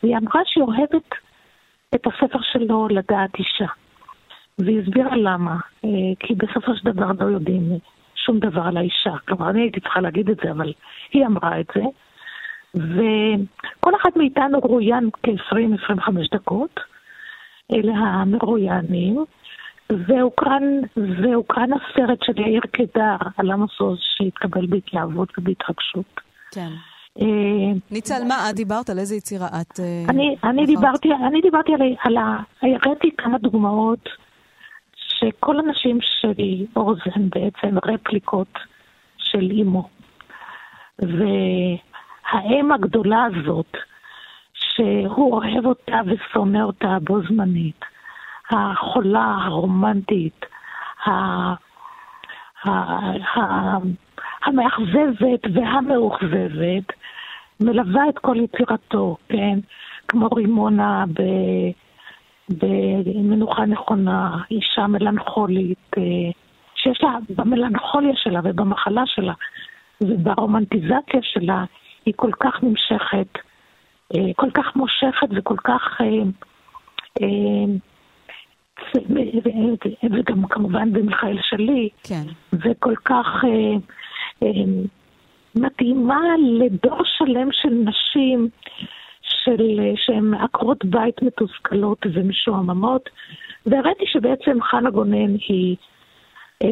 והיא 0.02 0.16
אמרה 0.16 0.40
שהיא 0.44 0.64
אוהבת 0.64 1.14
את 1.94 2.06
הספר 2.06 2.38
שלו 2.42 2.88
לדעת 2.90 3.38
אישה. 3.38 3.66
והיא 4.64 4.80
הסבירה 4.80 5.16
למה, 5.16 5.56
אה, 5.84 5.90
כי 6.20 6.34
בסופו 6.34 6.72
של 6.76 6.92
דבר 6.92 7.12
לא 7.20 7.24
יודעים 7.30 7.62
שום 8.14 8.38
דבר 8.38 8.62
על 8.62 8.76
האישה. 8.76 9.14
כלומר, 9.28 9.50
אני 9.50 9.60
הייתי 9.60 9.80
צריכה 9.80 10.00
להגיד 10.00 10.30
את 10.30 10.36
זה, 10.44 10.50
אבל 10.50 10.72
היא 11.12 11.26
אמרה 11.26 11.60
את 11.60 11.66
זה. 11.74 11.82
וכל 12.74 13.92
אחד 14.00 14.10
מאיתנו 14.16 14.58
רואיין 14.58 15.10
כ-20-25 15.22 16.10
דקות. 16.32 16.80
אלה 17.72 17.92
המרואיינים. 17.92 19.24
והוקרן, 20.08 20.62
והוקרן 20.96 21.70
הסרט 21.72 22.18
של 22.22 22.40
יאיר 22.40 22.60
קידר 22.60 23.16
על 23.36 23.50
עמוס 23.50 23.80
עוז 23.80 23.98
שהתקבל 24.00 24.66
בהתלהבות 24.66 25.38
ובהתרגשות. 25.38 26.20
כן. 26.54 26.68
אה, 27.20 27.72
ניצה, 27.90 28.16
על 28.16 28.24
מה 28.24 28.50
את 28.50 28.54
דיברת? 28.54 28.90
על 28.90 28.98
איזה 28.98 29.14
יצירה 29.14 29.46
את... 29.46 29.80
אה, 29.80 30.04
אני, 30.08 30.36
אני 30.44 30.66
דיברתי, 30.66 31.08
אני 31.12 31.40
דיברתי 31.40 31.74
על, 31.74 31.80
על 32.04 32.16
ה... 32.16 32.38
הראיתי 32.62 33.10
כמה 33.18 33.38
דוגמאות 33.38 34.08
שכל 35.22 35.58
הנשים 35.58 35.98
שלי, 36.00 36.66
הן 37.14 37.28
בעצם 37.28 37.76
רפליקות 37.84 38.58
של 39.18 39.50
אימו. 39.50 39.88
והאם 40.98 42.72
הגדולה 42.72 43.24
הזאת, 43.24 43.76
שהוא 44.54 45.32
אוהב 45.32 45.66
אותה 45.66 46.00
ושונא 46.06 46.62
אותה 46.62 46.98
בו 47.02 47.20
זמנית, 47.28 47.84
החולה, 48.50 49.36
הרומנטית, 49.44 50.46
המאכזבת 54.44 55.40
והמאוכזבת, 55.54 56.92
מלווה 57.60 58.08
את 58.08 58.18
כל 58.18 58.36
יצירתו, 58.36 59.16
כן? 59.28 59.58
כמו 60.08 60.28
רימונה 60.28 61.04
ב... 61.14 61.22
במנוחה 62.48 63.66
נכונה, 63.66 64.38
אישה 64.50 64.86
מלנכולית, 64.86 65.90
אה, 65.98 66.02
שיש 66.74 67.02
לה, 67.02 67.18
במלנכוליה 67.28 68.12
שלה 68.16 68.40
ובמחלה 68.44 69.02
שלה 69.06 69.32
וברומנטיזציה 70.00 71.20
שלה, 71.22 71.64
היא 72.06 72.14
כל 72.16 72.30
כך 72.40 72.62
נמשכת, 72.62 73.38
אה, 74.14 74.30
כל 74.36 74.50
כך 74.50 74.76
מושכת 74.76 75.28
וכל 75.36 75.56
כך... 75.64 76.00
אה, 77.22 77.26
וגם 80.10 80.46
כמובן 80.48 80.92
במיכאל 80.92 81.38
שלי, 81.42 81.88
כן. 82.02 82.22
וכל 82.52 82.94
כך 83.04 83.26
מתאימה 85.54 86.20
לדור 86.58 86.98
שלם 87.04 87.48
של 87.52 87.68
נשים 87.68 88.48
של, 89.44 89.62
שהן 89.96 90.34
עקרות 90.34 90.84
בית 90.84 91.22
מתוסכלות 91.22 92.06
ומשועממות, 92.12 93.08
והראיתי 93.66 94.04
שבעצם 94.06 94.62
חנה 94.62 94.90
גונן 94.90 95.34
היא 95.48 95.76
אה, 96.62 96.68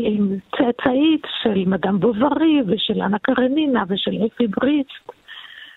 צאצאית 0.56 1.22
של 1.42 1.64
מדאם 1.66 2.00
בוברי 2.00 2.62
ושל 2.66 3.02
אנה 3.02 3.18
קרנינה 3.18 3.84
ושל 3.88 4.26
אפי 4.26 4.46
בריסט. 4.46 5.12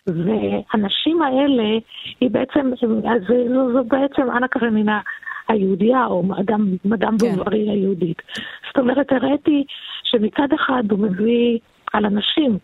והנשים 0.08 1.22
האלה, 1.22 1.80
היא 2.22 2.30
בעצם, 2.32 2.72
אז 3.10 3.22
זו, 3.28 3.74
זו 3.74 3.84
בעצם 3.84 4.32
אנה 4.32 4.48
קרנינה 4.48 5.00
היהודייה, 5.48 6.06
או 6.06 6.24
מדאם, 6.24 6.76
מדאם 6.86 7.18
כן. 7.18 7.36
בוברי 7.36 7.70
היהודית. 7.70 8.22
זאת 8.68 8.78
אומרת, 8.78 9.12
הראיתי 9.12 9.64
שמצד 10.04 10.54
אחד 10.56 10.84
הוא 10.92 11.00
מביא 11.00 11.60
על 11.94 12.06
הנשים, 12.06 12.58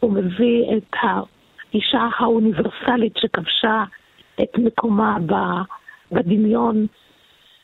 הוא 0.00 0.12
מביא 0.12 0.76
את 0.76 0.96
האישה 1.76 2.08
האוניברסלית 2.18 3.16
שכבשה 3.16 3.84
את 4.42 4.58
מקומה 4.58 5.16
בדמיון, 6.12 6.86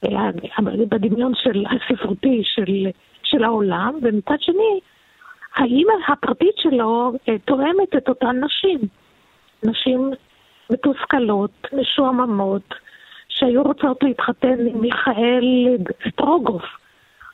אה, 0.04 0.30
בדמיון 0.88 1.32
של 1.34 1.64
הספרותי 1.66 2.42
של, 2.44 2.86
של 3.22 3.44
העולם, 3.44 3.98
ומצד 4.02 4.40
שני, 4.40 4.80
האימא 5.56 5.92
הפרטית 6.08 6.54
שלו 6.56 7.12
אה, 7.28 7.38
תואמת 7.38 7.96
את 7.96 8.08
אותן 8.08 8.44
נשים. 8.44 8.80
נשים 9.64 10.10
מתוסכלות, 10.70 11.68
משועממות, 11.72 12.74
שהיו 13.28 13.62
רוצות 13.62 14.02
להתחתן 14.02 14.66
עם 14.66 14.80
מיכאל 14.80 15.76
סטרוגוף, 16.08 16.64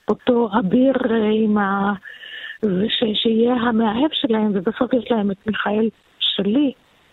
אותו 0.09 0.51
אביר 0.59 0.95
אה, 1.11 1.31
עם 1.33 1.59
ה... 1.59 1.93
וש... 2.63 3.05
שיהיה 3.15 3.55
המאהב 3.55 4.11
שלהם, 4.13 4.51
ובסוף 4.55 4.93
יש 4.93 5.11
להם 5.11 5.31
את 5.31 5.47
מיכאל 5.47 5.89
שלי, 6.39 6.73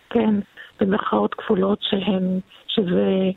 כן, 0.09 0.36
במרכאות 0.80 1.34
כפולות 1.34 1.80
שהן, 1.82 2.39
שזה 2.67 3.32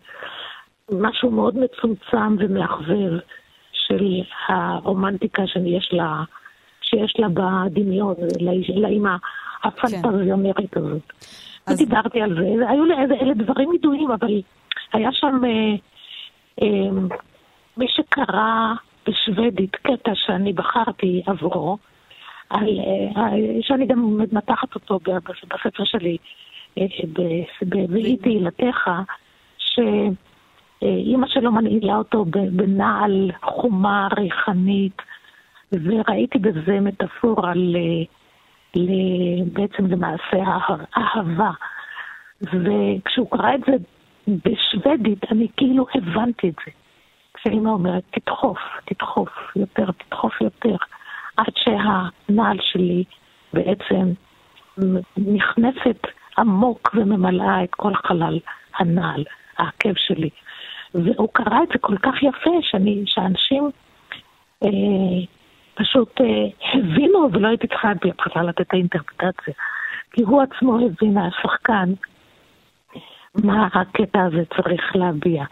משהו 0.91 1.31
מאוד 1.31 1.55
מצומצם 1.59 2.37
ומאכזב 2.39 3.19
של 3.73 4.05
הרומנטיקה 4.49 5.47
שיש 5.47 5.89
לה, 5.93 6.23
שיש 6.83 7.15
לה 7.19 7.29
בדמיון, 7.29 8.15
לאימא 8.75 9.17
הפנטזיונרית 9.65 10.71
כן. 10.75 10.81
הזאת. 10.81 11.13
אז... 11.67 11.79
דיברתי 11.79 12.21
על 12.21 12.35
זה, 12.35 12.71
היו 12.71 12.85
לי 12.85 12.95
אלה 12.95 13.35
דברים 13.35 13.73
ידועים, 13.73 14.11
אבל 14.11 14.43
היה 14.93 15.13
שם 15.13 15.41
אה, 15.45 15.75
אה, 16.63 16.91
מי 17.77 17.87
שקרא 17.89 18.73
בשוודית 19.07 19.77
קטע 19.77 20.13
שאני 20.15 20.53
בחרתי 20.53 21.23
עבורו, 21.27 21.79
על, 22.51 22.69
אה, 23.17 23.63
שאני 23.63 23.87
גם 23.87 24.19
מתחת 24.33 24.75
אותו 24.75 24.99
בספר 25.05 25.85
שלי, 25.85 26.17
אה, 26.79 26.85
ב"ואי 27.63 28.17
תהילתך", 28.17 28.91
שאימא 29.59 31.27
שלו 31.27 31.53
מנעילה 31.53 31.97
אותו 31.97 32.25
בנעל 32.53 33.31
חומה 33.43 34.09
ריחנית, 34.17 35.03
וראיתי 35.73 36.39
בזה 36.39 36.81
מטאפורה 36.81 37.55
ל... 37.55 37.77
בעצם 39.53 39.87
למעשה 39.87 40.37
האהבה. 40.95 41.51
וכשהוא 42.43 43.31
קרא 43.31 43.55
את 43.55 43.61
זה 43.67 43.73
בשוודית, 44.29 45.33
אני 45.33 45.47
כאילו 45.57 45.87
הבנתי 45.95 46.49
את 46.49 46.55
זה. 46.67 46.71
כשאימא 47.35 47.69
אומרת, 47.69 48.03
תדחוף, 48.11 48.59
תדחוף 48.85 49.29
יותר, 49.57 49.87
תדחוף 49.91 50.41
יותר, 50.41 50.77
עד 51.39 51.53
שהנעל 51.57 52.59
שלי 52.61 53.05
בעצם 53.53 54.13
נכנסת 55.17 56.07
עמוק 56.39 56.91
וממלאה 56.95 57.65
את 57.65 57.75
כל 57.75 57.95
חלל 57.95 58.39
הנעל, 58.79 59.25
העקב 59.59 59.95
שלי. 59.97 60.31
והוא 60.95 61.29
קרא 61.33 61.63
את 61.63 61.69
זה 61.73 61.79
כל 61.81 61.99
כך 61.99 62.23
יפה, 62.23 62.51
שאני, 62.63 63.03
שאנשים 63.07 63.71
אה, 64.65 64.71
פשוט 65.75 66.21
אה, 66.21 66.27
הבינו, 66.75 67.29
ולא 67.33 67.49
הייתי 67.49 67.67
צריכה 67.67 67.93
בהתחלה 68.03 68.43
לתת 68.43 68.61
את 68.61 68.73
האינטרפטציה. 68.73 69.55
כי 70.13 70.23
הוא 70.23 70.43
עצמו 70.43 70.79
הבין, 70.87 71.19
השחקן, 71.19 71.93
מה 73.45 73.69
הקטע 73.73 74.25
הזה 74.25 74.43
צריך 74.57 74.97
להביע. 74.97 75.45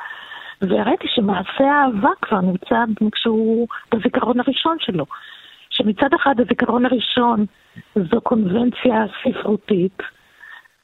והראיתי 0.62 1.08
שמעשה 1.14 1.64
האהבה 1.64 2.10
כבר 2.22 2.40
נמצא 2.40 2.84
כשהוא 3.12 3.68
בזיכרון 3.94 4.40
הראשון 4.40 4.76
שלו. 4.80 5.06
שמצד 5.76 6.14
אחד 6.22 6.34
הזיכרון 6.40 6.86
הראשון 6.86 7.46
זו 7.94 8.20
קונבנציה 8.20 9.04
ספרותית 9.22 9.98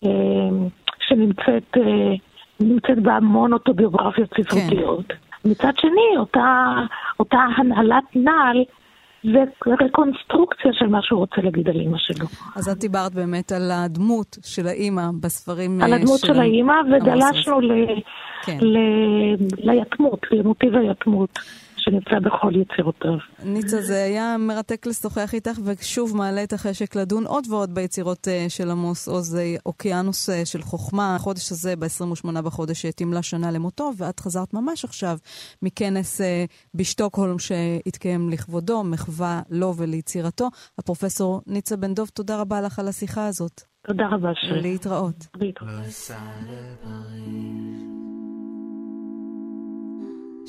אה, 0.04 0.10
שנמצאת 1.08 1.76
אה, 1.76 2.94
בהמון 3.02 3.52
אוטוביוגרפיות 3.52 4.30
ספרותיות. 4.40 5.06
כן. 5.08 5.50
מצד 5.50 5.72
שני, 5.76 6.18
אותה, 6.18 6.72
אותה 7.20 7.38
הנהלת 7.56 8.04
נעל 8.14 8.64
זה 9.24 9.72
רקונסטרוקציה 9.84 10.72
של 10.72 10.86
מה 10.86 10.98
שהוא 11.02 11.18
רוצה 11.18 11.40
להגיד 11.42 11.68
על 11.68 11.80
אימא 11.80 11.98
שלו. 11.98 12.26
אז 12.56 12.68
את 12.68 12.78
דיברת 12.78 13.14
באמת 13.14 13.52
על 13.52 13.70
הדמות 13.70 14.36
של 14.44 14.66
האימא 14.66 15.02
בספרים 15.20 15.82
על 15.82 15.92
הדמות 15.92 16.20
של, 16.20 16.26
של 16.26 16.40
האימא, 16.40 16.74
וגלשנו 16.92 17.60
ל... 17.60 17.72
כן. 18.42 18.58
ל... 18.60 18.76
ליתמות, 19.58 20.20
למוטיב 20.30 20.76
היתמות. 20.76 21.38
שנמצא 21.84 22.18
בכל 22.18 22.52
יצירותיו. 22.56 23.18
ניצה, 23.44 23.80
זה 23.80 24.04
היה 24.04 24.36
מרתק 24.38 24.86
לשוחח 24.86 25.34
איתך, 25.34 25.58
ושוב 25.64 26.16
מעלה 26.16 26.42
את 26.42 26.52
החשק 26.52 26.96
לדון 26.96 27.26
עוד 27.26 27.44
ועוד 27.50 27.74
ביצירות 27.74 28.26
uh, 28.26 28.50
של 28.50 28.70
עמוס 28.70 29.08
עוז, 29.08 29.38
אוקיינוס 29.66 30.30
uh, 30.30 30.32
של 30.44 30.62
חוכמה. 30.62 31.16
החודש 31.16 31.52
הזה, 31.52 31.76
ב-28 31.76 32.40
בחודש, 32.40 32.86
תמלא 32.86 33.22
שנה 33.22 33.50
למותו, 33.50 33.90
ואת 33.96 34.20
חזרת 34.20 34.54
ממש 34.54 34.84
עכשיו 34.84 35.16
מכנס 35.62 36.20
uh, 36.20 36.24
בשטוקהולם 36.74 37.38
שהתקיים 37.38 38.30
לכבודו, 38.30 38.84
מחווה 38.84 39.42
לו 39.50 39.76
וליצירתו. 39.76 40.48
הפרופסור 40.78 41.40
ניצה 41.46 41.76
בן 41.76 41.94
דב, 41.94 42.06
תודה 42.06 42.40
רבה 42.40 42.60
לך 42.60 42.78
על 42.78 42.88
השיחה 42.88 43.26
הזאת. 43.26 43.60
תודה 43.86 44.04
רבה, 44.12 44.30
שרי. 44.34 44.62
להתראות. 44.62 45.26
להתראות. 45.36 45.72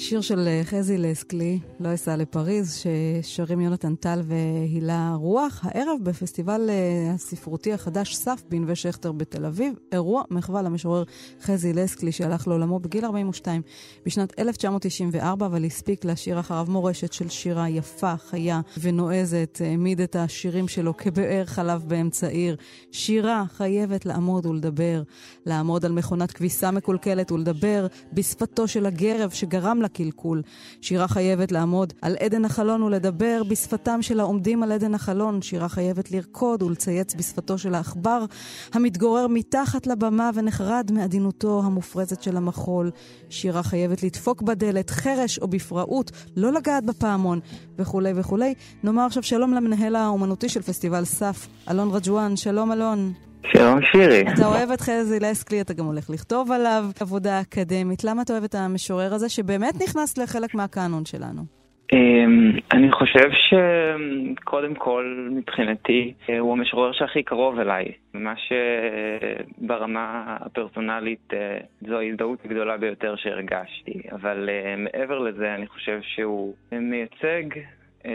שיר 0.03 0.21
של 0.21 0.47
אה, 0.47 0.61
חזי 0.63 0.97
לסקלי, 0.97 1.59
לא 1.79 1.93
אסע 1.93 2.15
לפריז, 2.15 2.83
ששרים 3.21 3.61
יונתן 3.61 3.95
טל 3.95 4.21
והילה 4.23 5.15
רוח, 5.15 5.61
הערב 5.63 5.97
בפסטיבל 6.03 6.69
אה, 6.69 7.11
הספרותי 7.13 7.73
החדש 7.73 8.15
סף 8.15 8.43
בנווה 8.49 8.75
שכטר 8.75 9.11
בתל 9.11 9.45
אביב, 9.45 9.73
אירוע 9.91 10.23
מחווה 10.31 10.61
למשורר 10.61 11.03
חזי 11.41 11.73
לסקלי 11.73 12.11
שהלך 12.11 12.47
לעולמו 12.47 12.79
בגיל 12.79 13.05
42 13.05 13.61
בשנת 14.05 14.39
1994, 14.39 15.45
אבל 15.45 15.65
הספיק 15.65 16.05
להשאיר 16.05 16.39
אחריו 16.39 16.65
מורשת 16.69 17.13
של 17.13 17.29
שירה 17.29 17.69
יפה, 17.69 18.17
חיה 18.17 18.61
ונועזת, 18.81 19.61
העמיד 19.65 20.01
את 20.01 20.15
השירים 20.15 20.67
שלו 20.67 20.97
כבאר 20.97 21.45
חלב 21.45 21.83
באמצע 21.87 22.27
עיר. 22.27 22.55
שירה 22.91 23.43
חייבת 23.53 24.05
לעמוד 24.05 24.45
ולדבר, 24.45 25.03
לעמוד 25.45 25.85
על 25.85 25.91
מכונת 25.91 26.31
כביסה 26.31 26.71
מקולקלת 26.71 27.31
ולדבר 27.31 27.87
בשפתו 28.13 28.67
של 28.67 28.85
הגרב 28.85 29.29
שגרם 29.29 29.81
לקלקול. 29.99 30.41
שירה 30.81 31.07
חייבת 31.07 31.51
לעמוד 31.51 31.93
על 32.01 32.15
עדן 32.19 32.45
החלון 32.45 32.83
ולדבר 32.83 33.41
בשפתם 33.47 34.01
של 34.01 34.19
העומדים 34.19 34.63
על 34.63 34.71
עדן 34.71 34.93
החלון. 34.95 35.41
שירה 35.41 35.69
חייבת 35.69 36.11
לרקוד 36.11 36.63
ולצייץ 36.63 37.15
בשפתו 37.15 37.57
של 37.57 37.75
העכבר 37.75 38.25
המתגורר 38.73 39.27
מתחת 39.27 39.87
לבמה 39.87 40.29
ונחרד 40.33 40.91
מעדינותו 40.93 41.61
המופרזת 41.65 42.23
של 42.23 42.37
המחול. 42.37 42.91
שירה 43.29 43.63
חייבת 43.63 44.03
לדפוק 44.03 44.41
בדלת, 44.41 44.89
חרש 44.89 45.39
או 45.39 45.47
בפראות, 45.47 46.11
לא 46.35 46.51
לגעת 46.51 46.85
בפעמון, 46.85 47.39
וכולי 47.79 48.11
וכולי. 48.15 48.53
נאמר 48.83 49.01
עכשיו 49.01 49.23
שלום 49.23 49.53
למנהל 49.53 49.95
האומנותי 49.95 50.49
של 50.49 50.61
פסטיבל 50.61 51.05
סף, 51.05 51.47
אלון 51.69 51.89
רג'ואן. 51.91 52.35
שלום 52.35 52.71
אלון. 52.71 53.32
שלום 53.47 53.79
שירי. 53.81 54.21
אתה 54.21 54.45
אוהב 54.45 54.71
את 54.71 54.81
חזי 54.81 55.19
לסקלי, 55.19 55.61
אתה 55.61 55.73
גם 55.73 55.85
הולך 55.85 56.09
לכתוב 56.09 56.51
עליו 56.51 56.83
עבודה 57.01 57.41
אקדמית. 57.41 58.03
למה 58.03 58.21
אתה 58.21 58.33
אוהב 58.33 58.43
את 58.43 58.55
המשורר 58.55 59.13
הזה, 59.13 59.29
שבאמת 59.29 59.73
נכנס 59.83 60.17
לחלק 60.17 60.55
מהקאנון 60.55 61.05
שלנו? 61.05 61.41
אמ, 61.93 62.51
אני 62.71 62.91
חושב 62.91 63.29
שקודם 63.31 64.75
כל, 64.75 65.29
מבחינתי, 65.31 66.13
הוא 66.39 66.51
המשורר 66.51 66.91
שהכי 66.93 67.23
קרוב 67.23 67.59
אליי. 67.59 67.85
מה 68.13 68.33
שברמה 69.57 70.37
הפרסונלית 70.39 71.33
אה, 71.33 71.57
זו 71.87 71.99
ההזדהות 71.99 72.39
הגדולה 72.45 72.77
ביותר 72.77 73.15
שהרגשתי. 73.15 74.01
אבל 74.11 74.49
אה, 74.49 74.75
מעבר 74.77 75.19
לזה, 75.19 75.55
אני 75.55 75.67
חושב 75.67 75.99
שהוא 76.01 76.53
מייצג 76.71 77.59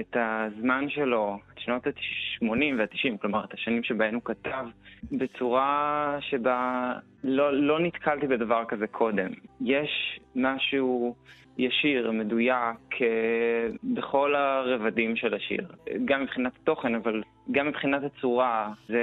את 0.00 0.16
הזמן 0.20 0.88
שלו, 0.88 1.38
את 1.52 1.58
שנות 1.58 1.86
ה-80 1.86 2.74
וה-90, 2.78 3.18
כלומר 3.20 3.44
את 3.44 3.54
השנים 3.54 3.82
שבהן 3.82 4.14
הוא 4.14 4.22
כתב, 4.24 4.66
בצורה 5.12 6.16
שבה 6.20 6.92
לא, 7.24 7.52
לא 7.52 7.80
נתקלתי 7.80 8.26
בדבר 8.26 8.64
כזה 8.68 8.86
קודם. 8.86 9.28
יש 9.60 10.20
משהו 10.36 11.14
ישיר, 11.58 12.10
מדויק, 12.10 13.02
אה, 13.02 13.68
בכל 13.84 14.34
הרבדים 14.34 15.16
של 15.16 15.34
השיר. 15.34 15.66
גם 16.04 16.22
מבחינת 16.22 16.52
התוכן, 16.62 16.94
אבל 16.94 17.22
גם 17.50 17.68
מבחינת 17.68 18.02
הצורה. 18.02 18.72
זה 18.88 19.02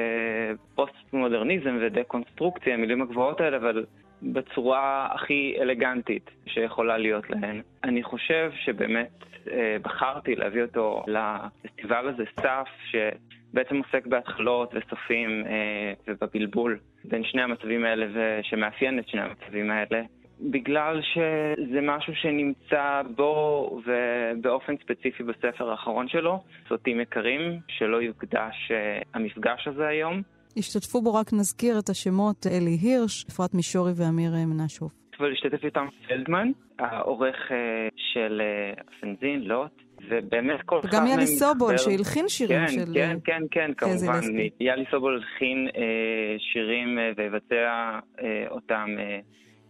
פוסט-מודרניזם 0.75 1.77
ודה-קונסטרוקציה, 1.81 2.73
המילים 2.73 3.01
הגבוהות 3.01 3.41
האלה, 3.41 3.57
אבל 3.57 3.85
בצורה 4.33 5.07
הכי 5.11 5.55
אלגנטית 5.61 6.29
שיכולה 6.45 6.97
להיות 6.97 7.29
להן. 7.29 7.61
אני 7.83 8.03
חושב 8.03 8.51
שבאמת 8.55 9.11
אה, 9.51 9.77
בחרתי 9.81 10.35
להביא 10.35 10.61
אותו 10.61 11.03
לפסטיבל 11.07 12.07
הזה, 12.07 12.23
סף, 12.41 12.67
שבעצם 12.91 13.77
עוסק 13.77 14.07
בהתחלות 14.07 14.73
וסופים 14.73 15.43
אה, 15.45 15.93
ובבלבול 16.07 16.79
בין 17.03 17.23
שני 17.23 17.41
המצבים 17.41 17.85
האלה 17.85 18.05
ושמאפיין 18.13 18.99
את 18.99 19.07
שני 19.07 19.21
המצבים 19.21 19.71
האלה. 19.71 20.01
בגלל 20.41 21.01
שזה 21.01 21.81
משהו 21.81 22.15
שנמצא 22.15 23.01
בו 23.15 23.69
ובאופן 23.85 24.77
ספציפי 24.77 25.23
בספר 25.23 25.69
האחרון 25.69 26.07
שלו, 26.07 26.43
סרטים 26.69 26.99
יקרים, 26.99 27.59
שלא 27.67 28.01
יוקדש 28.01 28.71
אה, 28.71 28.99
המפגש 29.13 29.67
הזה 29.67 29.87
היום. 29.87 30.21
השתתפו 30.57 31.01
בו, 31.01 31.13
רק 31.13 31.33
נזכיר 31.33 31.79
את 31.79 31.89
השמות, 31.89 32.47
אלי 32.47 32.77
הירש, 32.81 33.25
אפרת 33.29 33.53
מישורי 33.53 33.91
ואמיר 33.95 34.31
מנשוף. 34.47 34.91
ולהשתתף 35.19 35.65
איתם 35.65 35.87
פלדמן, 36.07 36.51
העורך 36.79 37.35
אה, 37.51 37.57
של 37.95 38.41
הפנזין, 38.87 39.41
אה, 39.41 39.47
לוט, 39.47 39.71
ובאמת 40.09 40.61
כל 40.65 40.79
אחד 40.79 40.87
מהם... 40.93 41.03
וגם 41.03 41.11
יאלי 41.11 41.27
סובול, 41.27 41.77
שהלחין 41.77 42.29
שירים 42.29 42.59
כן, 42.59 42.71
של... 42.71 42.93
כן, 42.93 43.17
כן, 43.23 43.41
כן, 43.51 43.71
כמובן. 43.77 44.19
יאלי 44.59 44.83
סובול 44.91 45.13
הלחין 45.15 45.67
אה, 45.77 46.35
שירים 46.39 46.99
אה, 46.99 47.11
ויבצע 47.17 47.99
אה, 48.21 48.45
אותם. 48.49 48.89
אה, 48.99 49.19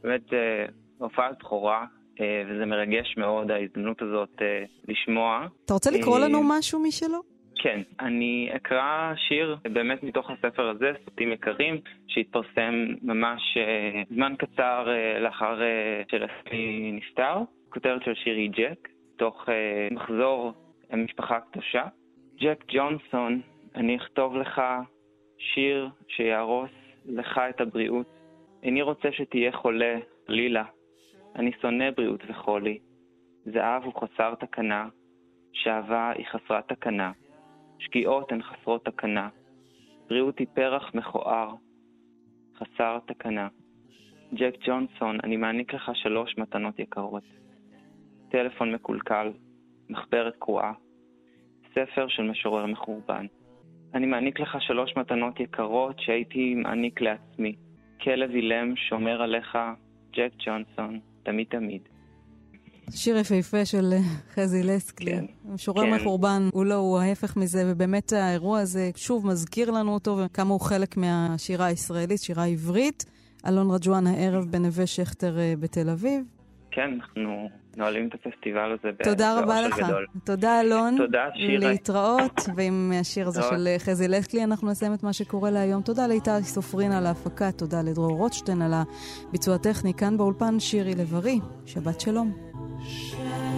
באמת 0.03 0.33
אה, 0.33 0.65
הופעת 0.97 1.39
בכורה. 1.39 1.85
אה, 2.21 2.43
וזה 2.49 2.65
מרגש 2.65 3.15
מאוד, 3.17 3.51
ההזדמנות 3.51 4.01
הזאת 4.01 4.41
אה, 4.41 4.63
לשמוע. 4.87 5.47
אתה 5.65 5.73
רוצה 5.73 5.91
לקרוא 5.91 6.19
לנו 6.19 6.41
משהו 6.43 6.79
משלו? 6.79 7.34
כן, 7.55 7.81
אני 7.99 8.49
אקרא 8.55 9.13
שיר 9.15 9.57
באמת 9.73 10.03
מתוך 10.03 10.29
הספר 10.29 10.69
הזה, 10.69 10.91
סרטים 11.05 11.31
יקרים, 11.31 11.81
שהתפרסם 12.07 12.85
ממש 13.01 13.57
uh, 13.57 14.13
זמן 14.13 14.33
קצר 14.37 14.87
uh, 14.87 15.19
לאחר 15.19 15.59
uh, 15.59 16.11
שלסי 16.11 16.91
נפטר. 16.93 17.37
כותרת 17.69 18.03
של 18.03 18.13
שיר 18.13 18.35
היא 18.35 18.49
ג'ק, 18.51 18.89
תוך 19.17 19.49
uh, 19.49 19.93
מחזור 19.93 20.53
המשפחה 20.89 21.37
הקדושה. 21.37 21.83
ג'ק 22.39 22.63
ג'ונסון, 22.67 23.41
אני 23.75 23.97
אכתוב 23.97 24.37
לך 24.37 24.61
שיר 25.37 25.89
שיהרוס 26.07 26.71
לך 27.05 27.41
את 27.49 27.61
הבריאות. 27.61 28.07
איני 28.63 28.81
רוצה 28.81 29.11
שתהיה 29.11 29.51
חולה, 29.51 29.97
לילה. 30.27 30.63
אני 31.35 31.51
שונא 31.61 31.91
בריאות 31.91 32.21
וחולי. 32.27 32.79
זהב 33.45 33.83
הוא 33.83 33.93
חסר 33.93 34.35
תקנה, 34.35 34.87
שאהבה 35.53 36.11
היא 36.15 36.25
חסרת 36.25 36.67
תקנה. 36.67 37.11
שגיאות 37.79 38.31
הן 38.31 38.41
חסרות 38.41 38.85
תקנה. 38.85 39.29
בריאות 40.09 40.39
היא 40.39 40.47
פרח 40.53 40.91
מכוער, 40.95 41.53
חסר 42.57 42.99
תקנה. 43.05 43.47
ג'ק 44.33 44.55
ג'ונסון, 44.65 45.17
אני 45.23 45.37
מעניק 45.37 45.73
לך 45.73 45.91
שלוש 45.93 46.37
מתנות 46.37 46.79
יקרות. 46.79 47.23
טלפון 48.29 48.71
מקולקל, 48.71 49.31
מחברת 49.89 50.35
קרועה, 50.39 50.73
ספר 51.73 52.07
של 52.07 52.23
משורר 52.23 52.65
מחורבן. 52.65 53.25
אני 53.93 54.05
מעניק 54.05 54.39
לך 54.39 54.57
שלוש 54.61 54.97
מתנות 54.97 55.39
יקרות 55.39 55.99
שהייתי 55.99 56.55
מעניק 56.55 57.01
לעצמי. 57.01 57.55
כלב 58.01 58.29
אילם 58.29 58.75
שומר 58.75 59.21
עליך, 59.21 59.57
ג'ק 60.11 60.31
ג'ונסון, 60.45 60.99
תמיד 61.23 61.47
תמיד. 61.47 61.94
שיר 62.91 63.17
יפהפה 63.17 63.65
של 63.65 63.93
אה, 63.93 63.99
חזי 64.33 64.63
לסקלי. 64.63 65.11
כן. 65.11 65.25
משורר 65.45 65.83
כן. 65.83 65.93
מחורבן, 65.93 66.49
הוא 66.53 66.65
לא, 66.65 66.75
הוא 66.75 66.99
ההפך 66.99 67.37
מזה, 67.37 67.63
ובאמת 67.65 68.13
האירוע 68.13 68.59
הזה 68.59 68.89
שוב 68.95 69.27
מזכיר 69.27 69.71
לנו 69.71 69.93
אותו, 69.93 70.17
וכמה 70.17 70.53
הוא 70.53 70.61
חלק 70.61 70.97
מהשירה 70.97 71.65
הישראלית, 71.65 72.21
שירה 72.21 72.45
עברית. 72.45 73.05
אלון 73.47 73.71
רג'ואן 73.71 74.07
הערב 74.07 74.45
בנווה 74.51 74.85
שכטר 74.87 75.39
אה, 75.39 75.53
בתל 75.59 75.89
אביב. 75.89 76.23
כן, 76.71 76.91
אנחנו 76.93 77.49
נועלים 77.77 78.07
את 78.07 78.13
הפסטיבל 78.13 78.71
הזה 78.71 78.75
באושר 78.83 79.01
גדול. 79.01 79.13
תודה 79.13 79.39
רבה 79.39 79.61
לך. 79.61 79.75
תודה, 80.25 80.61
אלון. 80.61 80.97
תודה, 80.97 81.29
שירה. 81.35 81.69
להתראות, 81.69 82.41
ועם 82.55 82.91
השיר 83.01 83.27
הזה 83.27 83.41
של 83.41 83.67
אה, 83.67 83.75
חזי 83.79 84.07
לסקלי 84.07 84.43
אנחנו 84.43 84.69
נסיים 84.69 84.93
את 84.93 85.03
מה 85.03 85.13
שקורה 85.13 85.51
להיום. 85.51 85.81
תודה 85.81 86.07
לאיתי 86.07 86.29
סופרין 86.41 86.91
על 86.91 87.05
ההפקה, 87.05 87.51
תודה 87.51 87.81
לדרור 87.81 88.17
רוטשטיין 88.17 88.61
על 88.61 88.73
הביצוע 88.73 89.55
הטכני. 89.55 89.93
כאן 89.93 90.17
באולפן 90.17 90.59
שירי 90.59 90.95
לב-ארי. 90.95 91.39
שבת 91.65 92.01
שלום. 92.01 92.44
Shine. 92.87 93.54